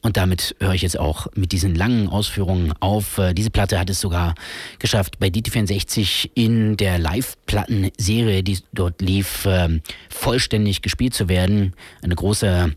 und 0.03 0.17
damit 0.17 0.57
höre 0.61 0.75
ich 0.75 0.83
jetzt 0.83 0.99
auch 0.99 1.29
mit 1.35 1.53
diesen 1.53 1.75
langen 1.75 2.09
Ausführungen 2.09 2.73
auf, 2.81 3.19
äh, 3.19 3.33
diese 3.33 3.51
Platte 3.51 3.79
hat 3.79 3.89
es 3.89 4.01
sogar 4.01 4.35
geschafft, 4.79 5.19
bei 5.21 5.29
DT64 5.29 6.31
in 6.35 6.77
der 6.77 6.99
Live-Plattenserie, 6.99 8.43
die 8.43 8.59
dort 8.73 9.01
lief, 9.01 9.47
äh, 9.47 9.81
vollständig 10.09 10.83
gespielt 10.83 11.15
zu 11.15 11.29
werden. 11.29 11.75
Eine 12.03 12.17
große 12.17 12.75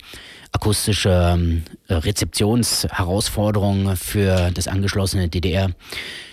akustische 0.52 1.34
ähm, 1.34 1.64
Rezeptionsherausforderung 1.90 3.96
für 3.96 4.52
das 4.52 4.68
angeschlossene 4.68 5.30
DDR. 5.30 5.72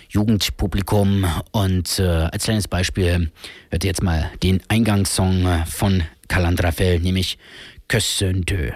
Jugendpublikum 0.09 1.25
und 1.51 1.99
äh, 1.99 2.03
als 2.03 2.45
kleines 2.45 2.67
Beispiel 2.67 3.31
hört 3.69 3.83
ihr 3.83 3.89
jetzt 3.89 4.03
mal 4.03 4.31
den 4.43 4.61
Eingangssong 4.69 5.65
von 5.65 6.03
Kalandrafel, 6.29 6.99
nämlich 6.99 7.37
Kössöntö. 7.89 8.71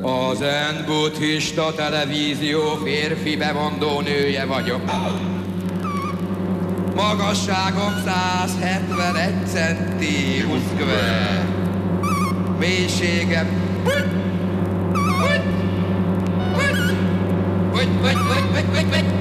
Az 0.00 0.38
Zen 0.38 0.84
Buddhista 0.86 1.74
Televízió 1.74 2.74
férfi 2.84 3.36
bemondó 3.36 4.00
nője 4.00 4.44
vagyok. 4.44 4.80
Magasságom 6.94 7.92
171 8.04 9.46
centi 9.46 10.40
20 10.40 10.60
köve. 10.78 11.44
Mélységem... 12.58 13.46
Vagy, 13.84 14.04
vagy, 15.20 15.42
vagy, 17.72 17.88
vagy, 18.00 18.00
vagy, 18.00 18.16
vagy, 18.26 18.44
vagy, 18.52 18.66
vagy, 18.72 18.88
vagy. 18.88 19.13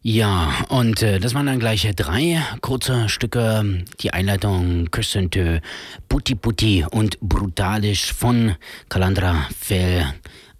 Ja, 0.00 0.64
und 0.68 1.02
äh, 1.02 1.20
das 1.20 1.34
waren 1.34 1.46
dann 1.46 1.58
gleich 1.58 1.86
drei 1.94 2.42
kurze 2.60 3.08
Stücke. 3.08 3.84
Die 4.00 4.12
Einleitung 4.12 4.90
Küssente 4.90 5.60
Putti 6.08 6.34
Putti 6.34 6.86
und 6.90 7.20
Brutalisch 7.20 8.12
von 8.12 8.54
Calandra 8.88 9.46
Fell 9.58 10.06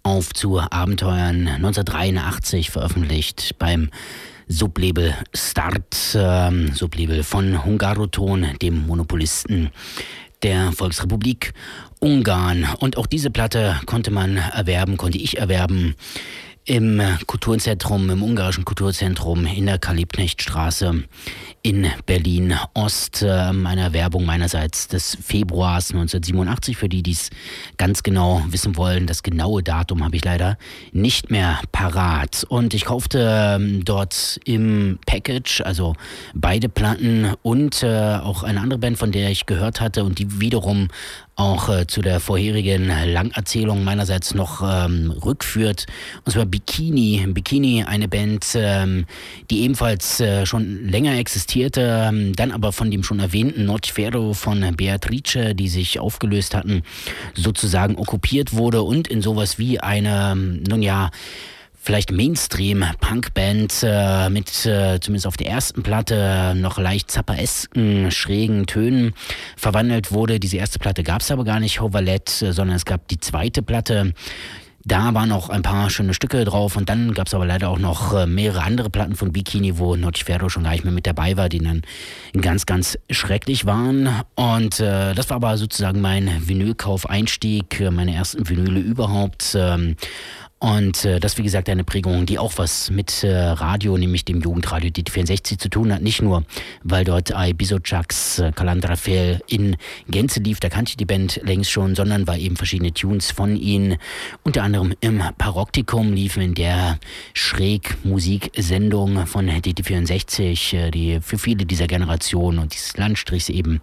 auf 0.03 0.33
zu 0.33 0.59
Abenteuern 0.59 1.47
1983 1.47 2.69
veröffentlicht 2.69 3.55
beim 3.57 3.89
Sublabel 4.51 5.15
Start, 5.33 6.15
ähm, 6.15 6.73
Sublabel 6.73 7.23
von 7.23 7.63
Hungaroton, 7.63 8.47
dem 8.61 8.87
Monopolisten 8.87 9.69
der 10.41 10.71
Volksrepublik 10.71 11.53
Ungarn. 11.99 12.67
Und 12.79 12.97
auch 12.97 13.05
diese 13.05 13.29
Platte 13.29 13.79
konnte 13.85 14.09
man 14.09 14.37
erwerben, 14.37 14.97
konnte 14.97 15.19
ich 15.19 15.37
erwerben 15.37 15.95
im 16.65 17.01
Kulturzentrum, 17.27 18.09
im 18.09 18.23
ungarischen 18.23 18.65
Kulturzentrum 18.65 19.45
in 19.45 19.67
der 19.67 19.77
Karl-Liebknecht-Straße 19.77 21.03
in 21.61 21.87
Berlin-Ost. 22.05 23.25
Ähm, 23.27 23.65
eine 23.65 23.93
Werbung 23.93 24.25
meinerseits 24.25 24.87
des 24.87 25.17
Februars 25.21 25.91
1987, 25.91 26.77
für 26.77 26.89
die, 26.89 27.03
die 27.03 27.11
es 27.11 27.29
ganz 27.77 28.03
genau 28.03 28.41
wissen 28.47 28.77
wollen. 28.77 29.07
Das 29.07 29.23
genaue 29.23 29.63
Datum 29.63 30.03
habe 30.03 30.15
ich 30.15 30.23
leider 30.23 30.57
nicht 30.91 31.31
mehr 31.31 31.59
parat. 31.71 32.45
Und 32.47 32.73
ich 32.73 32.85
kaufte 32.85 33.57
ähm, 33.59 33.83
dort 33.85 34.39
im 34.45 34.99
Package, 35.05 35.61
also 35.61 35.95
beide 36.33 36.69
Platten 36.69 37.33
und 37.41 37.83
äh, 37.83 38.17
auch 38.17 38.43
eine 38.43 38.61
andere 38.61 38.79
Band, 38.79 38.97
von 38.97 39.11
der 39.11 39.29
ich 39.29 39.45
gehört 39.45 39.81
hatte 39.81 40.03
und 40.03 40.19
die 40.19 40.39
wiederum 40.39 40.87
auch 41.39 41.69
äh, 41.69 41.87
zu 41.87 42.01
der 42.01 42.19
vorherigen 42.19 42.87
Langerzählung 42.87 43.83
meinerseits 43.83 44.33
noch 44.35 44.61
ähm, 44.61 45.11
rückführt. 45.11 45.85
Und 46.25 46.33
zwar 46.33 46.45
Bikini. 46.45 47.25
Bikini, 47.29 47.83
eine 47.83 48.07
Band, 48.07 48.45
ähm, 48.55 49.05
die 49.49 49.61
ebenfalls 49.63 50.19
äh, 50.19 50.45
schon 50.45 50.87
länger 50.87 51.17
existierte, 51.17 52.09
ähm, 52.09 52.35
dann 52.35 52.51
aber 52.51 52.73
von 52.73 52.91
dem 52.91 53.03
schon 53.03 53.19
erwähnten 53.19 53.65
Notfero 53.65 54.33
von 54.33 54.75
Beatrice, 54.75 55.55
die 55.55 55.69
sich 55.69 55.99
aufgelöst 55.99 56.55
hatten, 56.55 56.83
sozusagen 57.33 57.95
okkupiert 57.95 58.53
wurde 58.53 58.81
und 58.81 59.07
in 59.07 59.21
sowas 59.21 59.57
wie 59.57 59.79
eine, 59.79 60.31
ähm, 60.33 60.63
nun 60.63 60.81
ja, 60.81 61.09
vielleicht 61.79 62.11
Mainstream-Punkband 62.11 63.83
äh, 63.83 64.29
mit 64.29 64.65
äh, 64.65 64.99
zumindest 64.99 65.27
auf 65.27 65.37
der 65.37 65.47
ersten 65.47 65.81
Platte 65.81 66.53
noch 66.55 66.77
leicht 66.77 67.09
zapperesken, 67.09 68.11
schrägen 68.11 68.67
Tönen 68.67 69.13
verwandelt 69.55 70.11
wurde. 70.11 70.39
Diese 70.39 70.57
erste 70.57 70.77
Platte 70.79 71.03
gab 71.03 71.21
es 71.21 71.31
aber 71.31 71.45
gar 71.45 71.59
nicht, 71.59 71.81
Hoverlet, 71.81 72.41
äh, 72.41 72.51
sondern 72.51 72.75
es 72.75 72.85
gab 72.85 73.07
die 73.07 73.19
zweite 73.19 73.61
Platte. 73.61 74.13
Da 74.85 75.13
waren 75.13 75.31
auch 75.31 75.49
ein 75.49 75.61
paar 75.61 75.89
schöne 75.89 76.13
Stücke 76.13 76.45
drauf 76.45 76.77
und 76.77 76.89
dann 76.89 77.13
gab 77.13 77.27
es 77.27 77.33
aber 77.33 77.45
leider 77.45 77.69
auch 77.69 77.79
noch 77.79 78.13
äh, 78.13 78.25
mehrere 78.25 78.63
andere 78.63 78.89
Platten 78.89 79.15
von 79.15 79.33
Bikini, 79.33 79.77
wo 79.77 79.95
Notchferro 79.95 80.47
schon 80.47 80.63
gar 80.63 80.71
nicht 80.71 80.85
mehr 80.85 80.93
mit 80.93 81.05
dabei 81.05 81.35
war, 81.37 81.49
die 81.49 81.59
dann 81.59 81.81
ganz, 82.39 82.65
ganz 82.65 82.97
schrecklich 83.09 83.65
waren. 83.65 84.09
Und 84.35 84.79
äh, 84.79 85.13
das 85.13 85.29
war 85.29 85.35
aber 85.35 85.57
sozusagen 85.57 86.01
mein 86.01 86.47
Vinylkauf-Einstieg, 86.47 87.81
äh, 87.81 87.91
meine 87.91 88.15
ersten 88.15 88.47
Vinyle 88.47 88.79
überhaupt. 88.79 89.55
Ähm, 89.55 89.95
und 90.59 91.05
äh, 91.05 91.21
das, 91.21 91.37
wie 91.37 91.43
gesagt, 91.43 91.69
eine 91.69 91.85
Prägung, 91.85 92.25
die 92.25 92.37
auch 92.37 92.57
was 92.57 92.91
mit 92.91 93.23
äh, 93.23 93.33
Radio, 93.33 93.97
nämlich 93.97 94.25
dem 94.25 94.41
Jugendradio 94.41 94.89
DT64 94.89 95.57
zu 95.57 95.69
tun 95.69 95.93
hat. 95.93 96.01
Nicht 96.01 96.21
nur, 96.21 96.43
weil 96.83 97.05
dort 97.05 97.31
I 97.33 97.53
Bisochaks 97.53 98.39
äh, 98.39 98.51
Kalandrafel 98.53 99.39
in 99.47 99.77
Gänze 100.09 100.41
lief, 100.41 100.59
da 100.59 100.67
kannte 100.67 100.89
ich 100.89 100.97
die 100.97 101.05
Band 101.05 101.39
längst 101.43 101.71
schon, 101.71 101.95
sondern 101.95 102.27
weil 102.27 102.41
eben 102.41 102.57
verschiedene 102.57 102.93
Tunes 102.93 103.31
von 103.31 103.55
ihnen 103.55 103.97
unter 104.43 104.63
anderem 104.63 104.93
im 104.99 105.23
Paroktikum 105.37 106.11
liefen, 106.11 106.41
in 106.41 106.55
der 106.55 106.99
Schräg-Musiksendung 107.33 109.27
von 109.27 109.49
DT64, 109.49 110.75
äh, 110.75 110.91
die 110.91 111.19
für 111.21 111.37
viele 111.37 111.65
dieser 111.65 111.87
Generation 111.87 112.59
und 112.59 112.73
dieses 112.73 112.97
Landstrichs 112.97 113.47
eben 113.47 113.79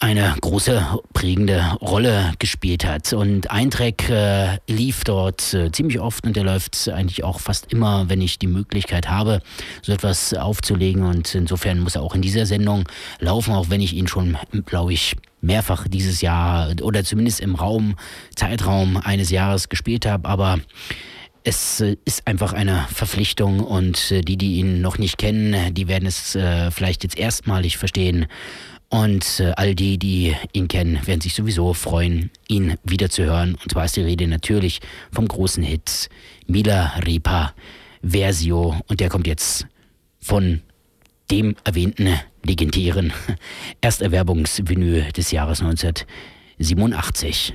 eine 0.00 0.34
große 0.40 0.98
prägende 1.12 1.76
Rolle 1.82 2.32
gespielt 2.38 2.86
hat. 2.86 3.12
Und 3.12 3.50
ein 3.50 3.70
Track 3.70 4.08
äh, 4.08 4.58
lief 4.66 5.04
dort 5.04 5.52
äh, 5.52 5.70
ziemlich 5.70 6.00
oft 6.00 6.24
und 6.26 6.34
der 6.34 6.44
läuft 6.44 6.88
eigentlich 6.88 7.22
auch 7.22 7.38
fast 7.38 7.70
immer, 7.70 8.08
wenn 8.08 8.22
ich 8.22 8.38
die 8.38 8.46
Möglichkeit 8.46 9.08
habe, 9.08 9.42
so 9.82 9.92
etwas 9.92 10.32
aufzulegen. 10.32 11.04
Und 11.04 11.34
insofern 11.34 11.80
muss 11.80 11.96
er 11.96 12.02
auch 12.02 12.14
in 12.14 12.22
dieser 12.22 12.46
Sendung 12.46 12.88
laufen, 13.18 13.52
auch 13.52 13.68
wenn 13.68 13.82
ich 13.82 13.92
ihn 13.92 14.08
schon, 14.08 14.38
glaube 14.64 14.94
ich, 14.94 15.16
mehrfach 15.42 15.86
dieses 15.86 16.22
Jahr 16.22 16.74
oder 16.82 17.04
zumindest 17.04 17.40
im 17.40 17.54
Raum, 17.54 17.96
Zeitraum 18.34 18.96
eines 18.96 19.30
Jahres 19.30 19.68
gespielt 19.68 20.06
habe. 20.06 20.28
Aber 20.28 20.60
es 21.44 21.80
äh, 21.80 21.96
ist 22.04 22.26
einfach 22.26 22.52
eine 22.52 22.86
Verpflichtung 22.92 23.60
und 23.60 24.10
äh, 24.10 24.22
die, 24.22 24.36
die 24.36 24.56
ihn 24.56 24.80
noch 24.80 24.98
nicht 24.98 25.18
kennen, 25.18 25.74
die 25.74 25.88
werden 25.88 26.06
es 26.06 26.34
äh, 26.34 26.70
vielleicht 26.70 27.02
jetzt 27.02 27.18
erstmalig 27.18 27.78
verstehen. 27.78 28.26
Und 28.90 29.38
äh, 29.38 29.52
all 29.56 29.76
die, 29.76 29.98
die 29.98 30.34
ihn 30.52 30.66
kennen, 30.66 30.98
werden 31.06 31.20
sich 31.20 31.34
sowieso 31.34 31.74
freuen, 31.74 32.30
ihn 32.48 32.74
wiederzuhören. 32.82 33.54
Und 33.54 33.70
zwar 33.70 33.84
ist 33.84 33.96
die 33.96 34.02
Rede 34.02 34.26
natürlich 34.26 34.80
vom 35.12 35.28
großen 35.28 35.62
Hit 35.62 36.08
Mila 36.48 36.94
Repa 36.98 37.54
Versio. 38.02 38.80
Und 38.88 38.98
der 38.98 39.08
kommt 39.08 39.28
jetzt 39.28 39.68
von 40.20 40.62
dem 41.30 41.54
erwähnten 41.62 42.18
legendären 42.42 43.12
Ersterwerbungsvinyl 43.80 45.12
des 45.12 45.30
Jahres 45.30 45.60
1987. 45.60 47.54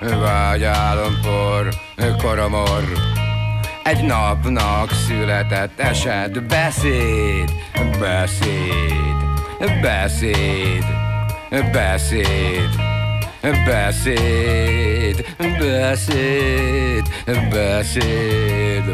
Vagy 0.00 0.64
álompor, 0.64 1.68
koromor 2.22 2.82
Egy 3.84 4.04
napnak 4.04 4.92
született 4.92 5.80
eset 5.80 6.46
Beszéd, 6.46 7.52
beszéd, 7.98 9.24
beszéd, 9.82 10.84
beszéd 11.72 12.88
Beszéd, 13.40 15.24
beszéd, 15.58 17.04
beszéd. 17.50 18.88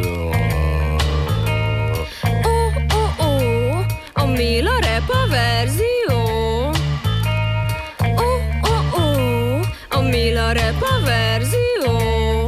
Ó, 2.44 2.60
ó, 2.94 3.24
ó, 3.24 3.32
a 4.12 4.24
Mila 4.24 4.78
rep 4.78 5.08
a 5.08 5.28
verzió. 5.28 6.20
Ó, 8.16 8.28
ó, 8.62 9.00
ó, 9.00 9.60
a 9.88 10.00
Mila 10.00 10.52
rep 10.52 10.65
verzió. 11.06 12.44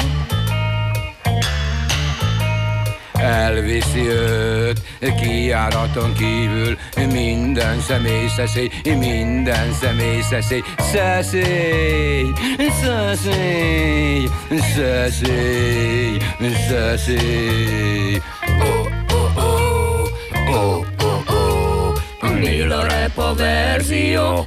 Elviszi 3.12 4.06
őt 4.08 4.80
kijáraton 5.20 6.12
kívül 6.12 6.78
Minden 7.12 7.80
személy 7.80 8.28
szeszély, 8.36 8.70
minden 8.84 9.72
személy 9.72 10.20
szeszély 10.20 10.62
Szeszély, 10.78 12.26
szeszély, 12.82 14.28
szeszély, 14.74 16.16
szeszély 16.68 18.20
Oh, 18.60 18.86
oh, 19.12 19.36
oh, 19.36 20.08
oh, 20.50 20.84
oh, 21.00 21.32
oh 22.22 22.38
Mila 22.40 22.82
Repa 22.82 23.34
verzió 23.34 24.46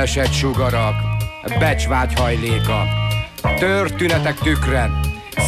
Leesett 0.00 0.32
sugarak, 0.32 0.94
becsvágy 1.58 2.12
hajléka, 2.14 2.84
történetek 3.58 4.38
tükren, 4.38 5.00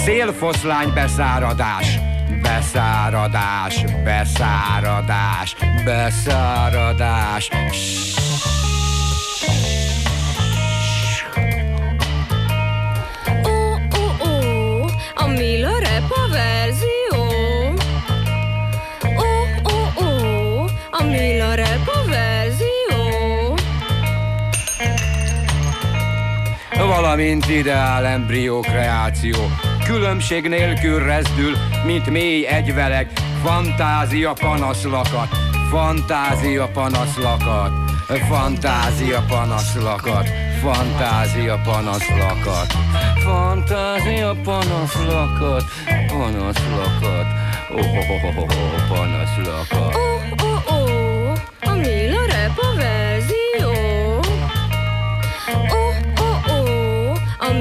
szélfoszlány 0.04 0.92
beszáradás, 0.94 1.98
beszáradás, 2.42 3.84
beszáradás, 4.04 5.56
beszáradás. 5.84 7.50
Ó, 13.44 13.74
ó, 13.98 14.26
ó, 14.28 14.84
a 15.14 15.26
Mila 15.26 15.78
Rap 15.78 16.10
a 16.10 16.28
verzió. 16.30 17.24
Ó, 19.16 19.30
ó, 19.72 20.04
ó, 20.04 20.64
a 20.90 21.02
Mila 21.02 21.54
Valamint 26.94 27.48
ideál 27.48 28.06
embrió 28.06 28.60
kreáció. 28.60 29.36
Különbség 29.84 30.48
nélkül 30.48 31.04
rezdül, 31.04 31.56
mint 31.84 32.10
mély 32.10 32.46
egyveleg 32.46 33.08
Fantázia 33.44 34.32
panaszlakat, 34.32 35.28
fantázia 35.70 36.68
panaszlakat. 36.68 37.70
Fantázia 38.28 39.24
panaszlakat, 39.28 40.28
fantázia 40.60 41.60
panaszlakat. 41.64 42.66
Fantázia 43.24 44.34
panaszlakat, 44.44 45.64
panaszlakat. 46.08 47.26
Oh, 47.70 47.78
oh, 47.78 48.24
oh, 48.24 48.38
oh, 48.38 48.44
oh, 48.44 48.88
panaszlakat. 48.88 49.94
Ó, 49.94 50.44
ó, 50.44 50.74
ó, 50.74 51.32
a 51.60 51.74
Mila 51.74 52.26
Rap 52.26 52.60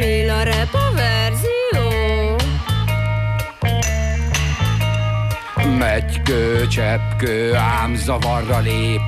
ó, 0.01 0.05
a 0.05 0.05
Mila 0.05 0.43
Rap 0.43 0.73
a 0.73 0.91
verzió. 0.95 2.35
Megy 5.77 6.21
kő, 6.21 6.67
cseppkő, 6.67 7.55
ám 7.55 7.95
zavarra 7.95 8.59
lép 8.59 9.01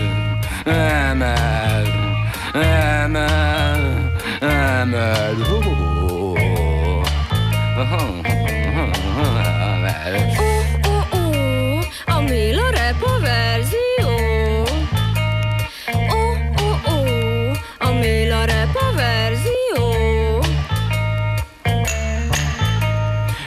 emel, 0.65 1.87
emel. 2.53 4.13
Emel. 4.41 5.35
A 12.35 12.37
Mila 12.37 12.71
Rap 12.71 13.21
verzió. 13.21 14.09
Ó, 16.11 16.23
ó, 16.63 16.93
ó, 16.93 17.51
a 17.79 17.93
Mila 17.93 18.45
Rap 18.45 18.95
verzió. 18.95 19.93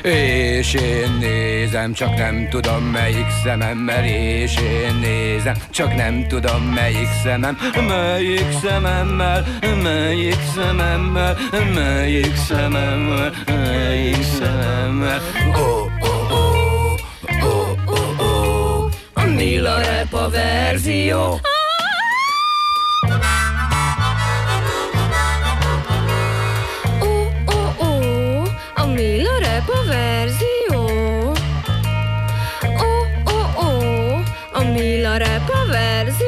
És 0.02 0.74
én 0.74 1.18
nézem, 1.20 1.94
csak 1.94 2.18
nem 2.18 2.48
tudom 2.50 2.84
melyik 2.84 3.30
szememmel 3.44 4.06
És 4.06 4.56
én 4.58 4.96
nézem, 5.02 5.56
csak 5.70 5.96
nem 5.96 6.28
tudom 6.28 6.64
melyik 6.64 7.10
szemem 7.24 7.58
Melyik 7.88 8.52
szememmel, 8.64 9.46
melyik 9.84 10.40
szememmel 10.56 11.38
Melyik 11.74 12.36
szememmel, 12.36 13.34
melyik 13.46 14.24
szememmel 14.24 15.22
ó, 15.48 15.87
Nil 19.38 19.68
a 19.68 19.78
rap 19.78 20.14
a 20.16 20.28
verzió. 20.30 21.40
verzió. 29.88 31.34
Ó, 32.80 33.06
ó, 33.26 33.40
ó, 33.58 34.24
a 34.54 34.64
Mila 34.64 35.20
rap 35.20 35.50
a 35.50 35.64
verzió. 35.66 36.27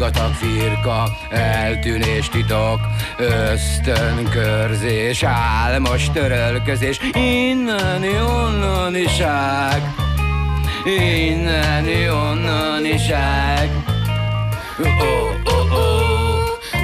Hallgatak 0.00 0.34
firka, 0.34 1.10
eltűnés 1.30 2.28
titok 2.28 2.80
Ösztönkörzés, 3.52 5.22
álmos 5.22 6.10
törölközés 6.10 7.00
Innen 7.12 8.02
onnan 8.22 8.96
iság 8.96 9.94
Innen 10.84 12.10
onnan 12.10 12.84
iság 12.84 13.70
Ó, 14.78 14.86
ó, 15.44 15.58
ó 15.74 15.88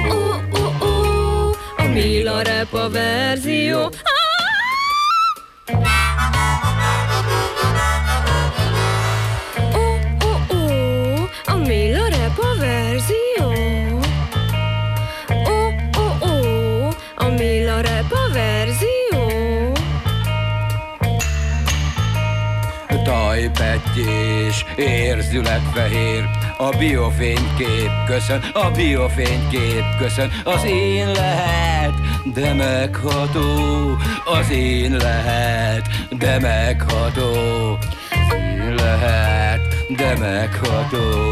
Ó, 0.09 0.15
ó, 0.51 0.85
ó, 0.85 1.51
a 1.77 1.83
Mila 1.93 2.41
Rap 2.41 2.73
a 2.73 2.89
verzió. 2.89 3.89
Tajpettyés, 23.57 24.65
érzületfehér 24.75 26.23
A 26.57 26.69
biofénykép 26.77 27.89
köszön, 28.07 28.43
a 28.53 28.71
biofénykép 28.71 29.83
köszön. 29.99 30.31
Az 30.43 30.63
én 30.65 31.11
lehet, 31.11 31.93
de 32.23 32.53
megható. 32.53 33.97
Az 34.25 34.51
én 34.51 34.95
lehet, 34.95 35.87
de 36.09 36.39
megható. 36.39 37.31
Az 38.11 38.35
én 38.35 38.75
lehet, 38.75 39.61
de 39.89 40.15
megható. 40.19 41.27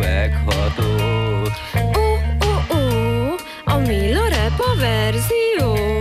Megható. 0.00 0.84
Ó, 1.74 2.00
ó, 2.46 2.76
ó, 2.76 3.34
a 3.64 3.76
Mila 3.76 4.28
Rap 4.28 4.60
a 4.60 4.76
verzió. 4.78 5.99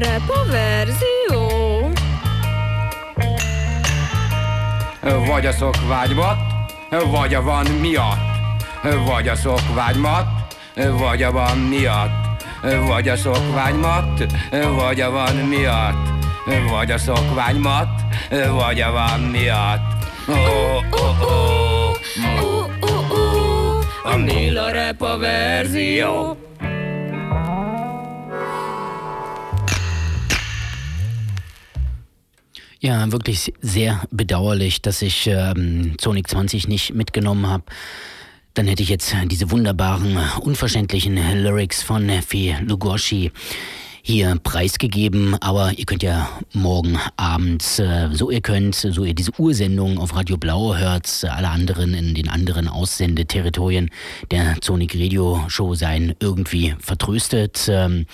repaverzió. 0.00 1.90
Vagy 5.26 5.46
a 5.46 5.52
szokvágymat, 5.52 6.38
vagy 7.10 7.34
a 7.34 7.42
van 7.42 7.66
miatt. 7.66 8.18
Vagy 9.06 9.28
a 9.28 9.34
szokvágymat, 9.34 10.26
vagy 10.98 11.22
a 11.22 11.32
van 11.32 11.58
miatt. 11.58 12.28
Vagy 12.86 13.08
a 13.08 13.16
szokványmat, 13.16 14.26
vagy 14.76 15.00
a 15.00 15.10
van 15.10 15.36
miatt. 15.36 16.08
Vagy 16.70 16.90
a 16.90 16.98
szokványmat, 16.98 17.88
vagy 18.50 18.80
a 18.80 18.90
van 18.90 19.20
miatt. 19.20 19.80
Oh, 20.28 20.36
oh, 20.90 21.22
oh, 21.22 21.40
oh, 21.72 21.96
oh, 21.96 22.40
oh, 22.40 22.68
oh, 22.80 23.10
oh, 23.10 23.12
oh, 23.12 23.86
oh, 24.20 24.98
oh, 25.00 25.10
oh, 25.10 25.36
oh, 25.42 26.36
oh, 26.36 26.49
Ja, 32.82 33.12
wirklich 33.12 33.52
sehr 33.60 34.00
bedauerlich, 34.10 34.80
dass 34.80 35.02
ich 35.02 35.26
ähm, 35.26 35.96
Sonic 36.00 36.28
20 36.28 36.66
nicht 36.66 36.94
mitgenommen 36.94 37.46
habe. 37.46 37.64
Dann 38.54 38.66
hätte 38.66 38.82
ich 38.82 38.88
jetzt 38.88 39.14
diese 39.26 39.50
wunderbaren, 39.50 40.16
unverständlichen 40.40 41.16
Lyrics 41.42 41.82
von 41.82 42.08
Fee 42.22 42.56
Lugoshi 42.62 43.32
hier 44.02 44.36
preisgegeben, 44.42 45.36
aber 45.40 45.72
ihr 45.76 45.84
könnt 45.84 46.02
ja 46.02 46.28
morgen 46.52 46.98
Abend, 47.16 47.62
äh, 47.78 48.08
so 48.12 48.30
ihr 48.30 48.40
könnt, 48.40 48.74
so 48.74 49.04
ihr 49.04 49.14
diese 49.14 49.32
Ursendung 49.38 49.98
auf 49.98 50.14
Radio 50.14 50.36
Blau 50.36 50.74
hört, 50.74 51.24
alle 51.28 51.48
anderen 51.50 51.94
in 51.94 52.14
den 52.14 52.28
anderen 52.28 52.66
Aussendeterritorien 52.66 53.90
der 54.30 54.56
Sonic 54.62 54.94
Radio 54.94 55.44
Show 55.48 55.74
sein 55.74 56.14
irgendwie 56.20 56.74
vertröstet 56.78 57.68
ähm, 57.68 58.06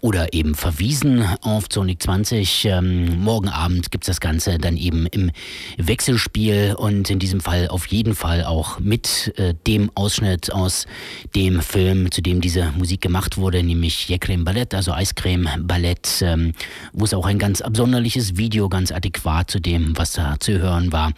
oder 0.00 0.32
eben 0.32 0.54
verwiesen 0.54 1.24
auf 1.42 1.64
Sonic 1.72 2.02
20. 2.02 2.66
Ähm, 2.66 3.22
morgen 3.22 3.48
Abend 3.48 3.90
gibt's 3.90 4.06
das 4.06 4.20
Ganze 4.20 4.58
dann 4.58 4.76
eben 4.76 5.06
im 5.06 5.32
Wechselspiel 5.76 6.74
und 6.78 7.10
in 7.10 7.18
diesem 7.18 7.40
Fall 7.40 7.68
auf 7.68 7.86
jeden 7.86 8.14
Fall 8.14 8.44
auch 8.44 8.78
mit 8.78 9.32
äh, 9.38 9.54
dem 9.66 9.90
Ausschnitt 9.94 10.52
aus 10.52 10.86
dem 11.34 11.60
Film, 11.62 12.10
zu 12.12 12.22
dem 12.22 12.40
diese 12.40 12.72
Musik 12.76 13.00
gemacht 13.00 13.36
wurde, 13.36 13.62
nämlich 13.62 14.08
Jekrem 14.08 14.44
Ballett, 14.44 14.74
also 14.74 14.92
Eiscreme 14.92 15.31
Ballett, 15.60 16.22
ähm, 16.22 16.52
wo 16.92 17.04
es 17.04 17.14
auch 17.14 17.26
ein 17.26 17.38
ganz 17.38 17.60
absonderliches 17.60 18.36
Video, 18.36 18.68
ganz 18.68 18.92
adäquat 18.92 19.50
zu 19.50 19.60
dem, 19.60 19.96
was 19.96 20.12
da 20.12 20.38
zu 20.38 20.58
hören 20.58 20.92
war, 20.92 21.12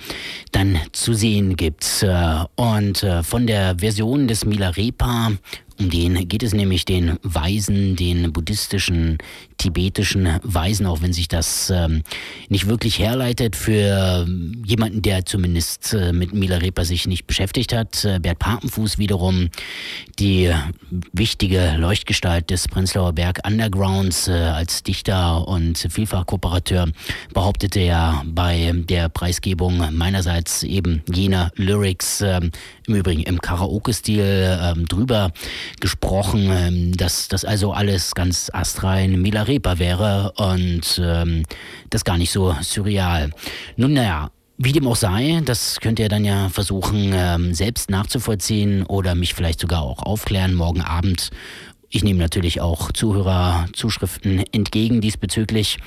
dann 0.52 0.78
zu 0.92 1.14
sehen 1.14 1.56
gibt. 1.56 2.02
Äh, 2.02 2.44
und 2.56 3.02
äh, 3.02 3.22
von 3.22 3.46
der 3.46 3.78
Version 3.78 4.28
des 4.28 4.44
Milarepa 4.44 5.32
Um 5.78 5.90
den 5.90 6.28
geht 6.28 6.42
es 6.42 6.54
nämlich 6.54 6.84
den 6.84 7.18
Weisen, 7.22 7.96
den 7.96 8.32
buddhistischen, 8.32 9.18
tibetischen 9.56 10.38
Weisen, 10.42 10.86
auch 10.86 11.02
wenn 11.02 11.12
sich 11.12 11.28
das 11.28 11.70
ähm, 11.70 12.02
nicht 12.48 12.68
wirklich 12.68 12.98
herleitet 12.98 13.56
für 13.56 14.26
jemanden, 14.64 15.02
der 15.02 15.24
zumindest 15.24 15.94
äh, 15.94 16.12
mit 16.12 16.32
Milarepa 16.32 16.84
sich 16.84 17.06
nicht 17.06 17.26
beschäftigt 17.26 17.72
hat. 17.72 18.04
Äh, 18.04 18.18
Bert 18.20 18.38
Papenfuß 18.38 18.98
wiederum, 18.98 19.48
die 20.18 20.52
wichtige 21.12 21.76
Leuchtgestalt 21.76 22.50
des 22.50 22.68
Prenzlauer 22.68 23.12
Berg 23.12 23.40
Undergrounds 23.46 24.28
äh, 24.28 24.32
als 24.32 24.82
Dichter 24.82 25.46
und 25.46 25.78
vielfach 25.90 26.26
Kooperateur, 26.26 26.88
behauptete 27.32 27.80
ja 27.80 28.22
bei 28.26 28.72
der 28.74 29.08
Preisgebung 29.08 29.94
meinerseits 29.94 30.62
eben 30.62 31.02
jener 31.12 31.50
Lyrics, 31.56 32.20
ähm, 32.20 32.50
im 32.86 32.94
Übrigen 32.94 33.22
im 33.22 33.40
Karaoke-Stil 33.40 34.58
ähm, 34.60 34.86
drüber 34.86 35.32
gesprochen, 35.80 36.50
ähm, 36.50 36.96
dass 36.96 37.28
das 37.28 37.44
also 37.44 37.72
alles 37.72 38.14
ganz 38.14 38.50
astrein 38.52 39.20
Milarepa 39.44 39.78
wäre 39.78 40.32
und 40.36 41.00
ähm, 41.02 41.44
das 41.90 42.04
gar 42.04 42.18
nicht 42.18 42.32
so 42.32 42.54
surreal. 42.62 43.30
Nun 43.76 43.92
naja, 43.92 44.30
wie 44.56 44.72
dem 44.72 44.86
auch 44.86 44.96
sei, 44.96 45.42
das 45.44 45.80
könnt 45.80 45.98
ihr 45.98 46.08
dann 46.08 46.24
ja 46.24 46.48
versuchen, 46.48 47.12
ähm, 47.14 47.54
selbst 47.54 47.90
nachzuvollziehen 47.90 48.84
oder 48.84 49.14
mich 49.14 49.34
vielleicht 49.34 49.60
sogar 49.60 49.82
auch 49.82 50.02
aufklären 50.02 50.54
morgen 50.54 50.80
Abend. 50.80 51.30
Ich 51.90 52.02
nehme 52.02 52.20
natürlich 52.20 52.60
auch 52.60 52.90
Zuhörerzuschriften 52.92 54.44
entgegen 54.52 55.00
diesbezüglich. 55.00 55.78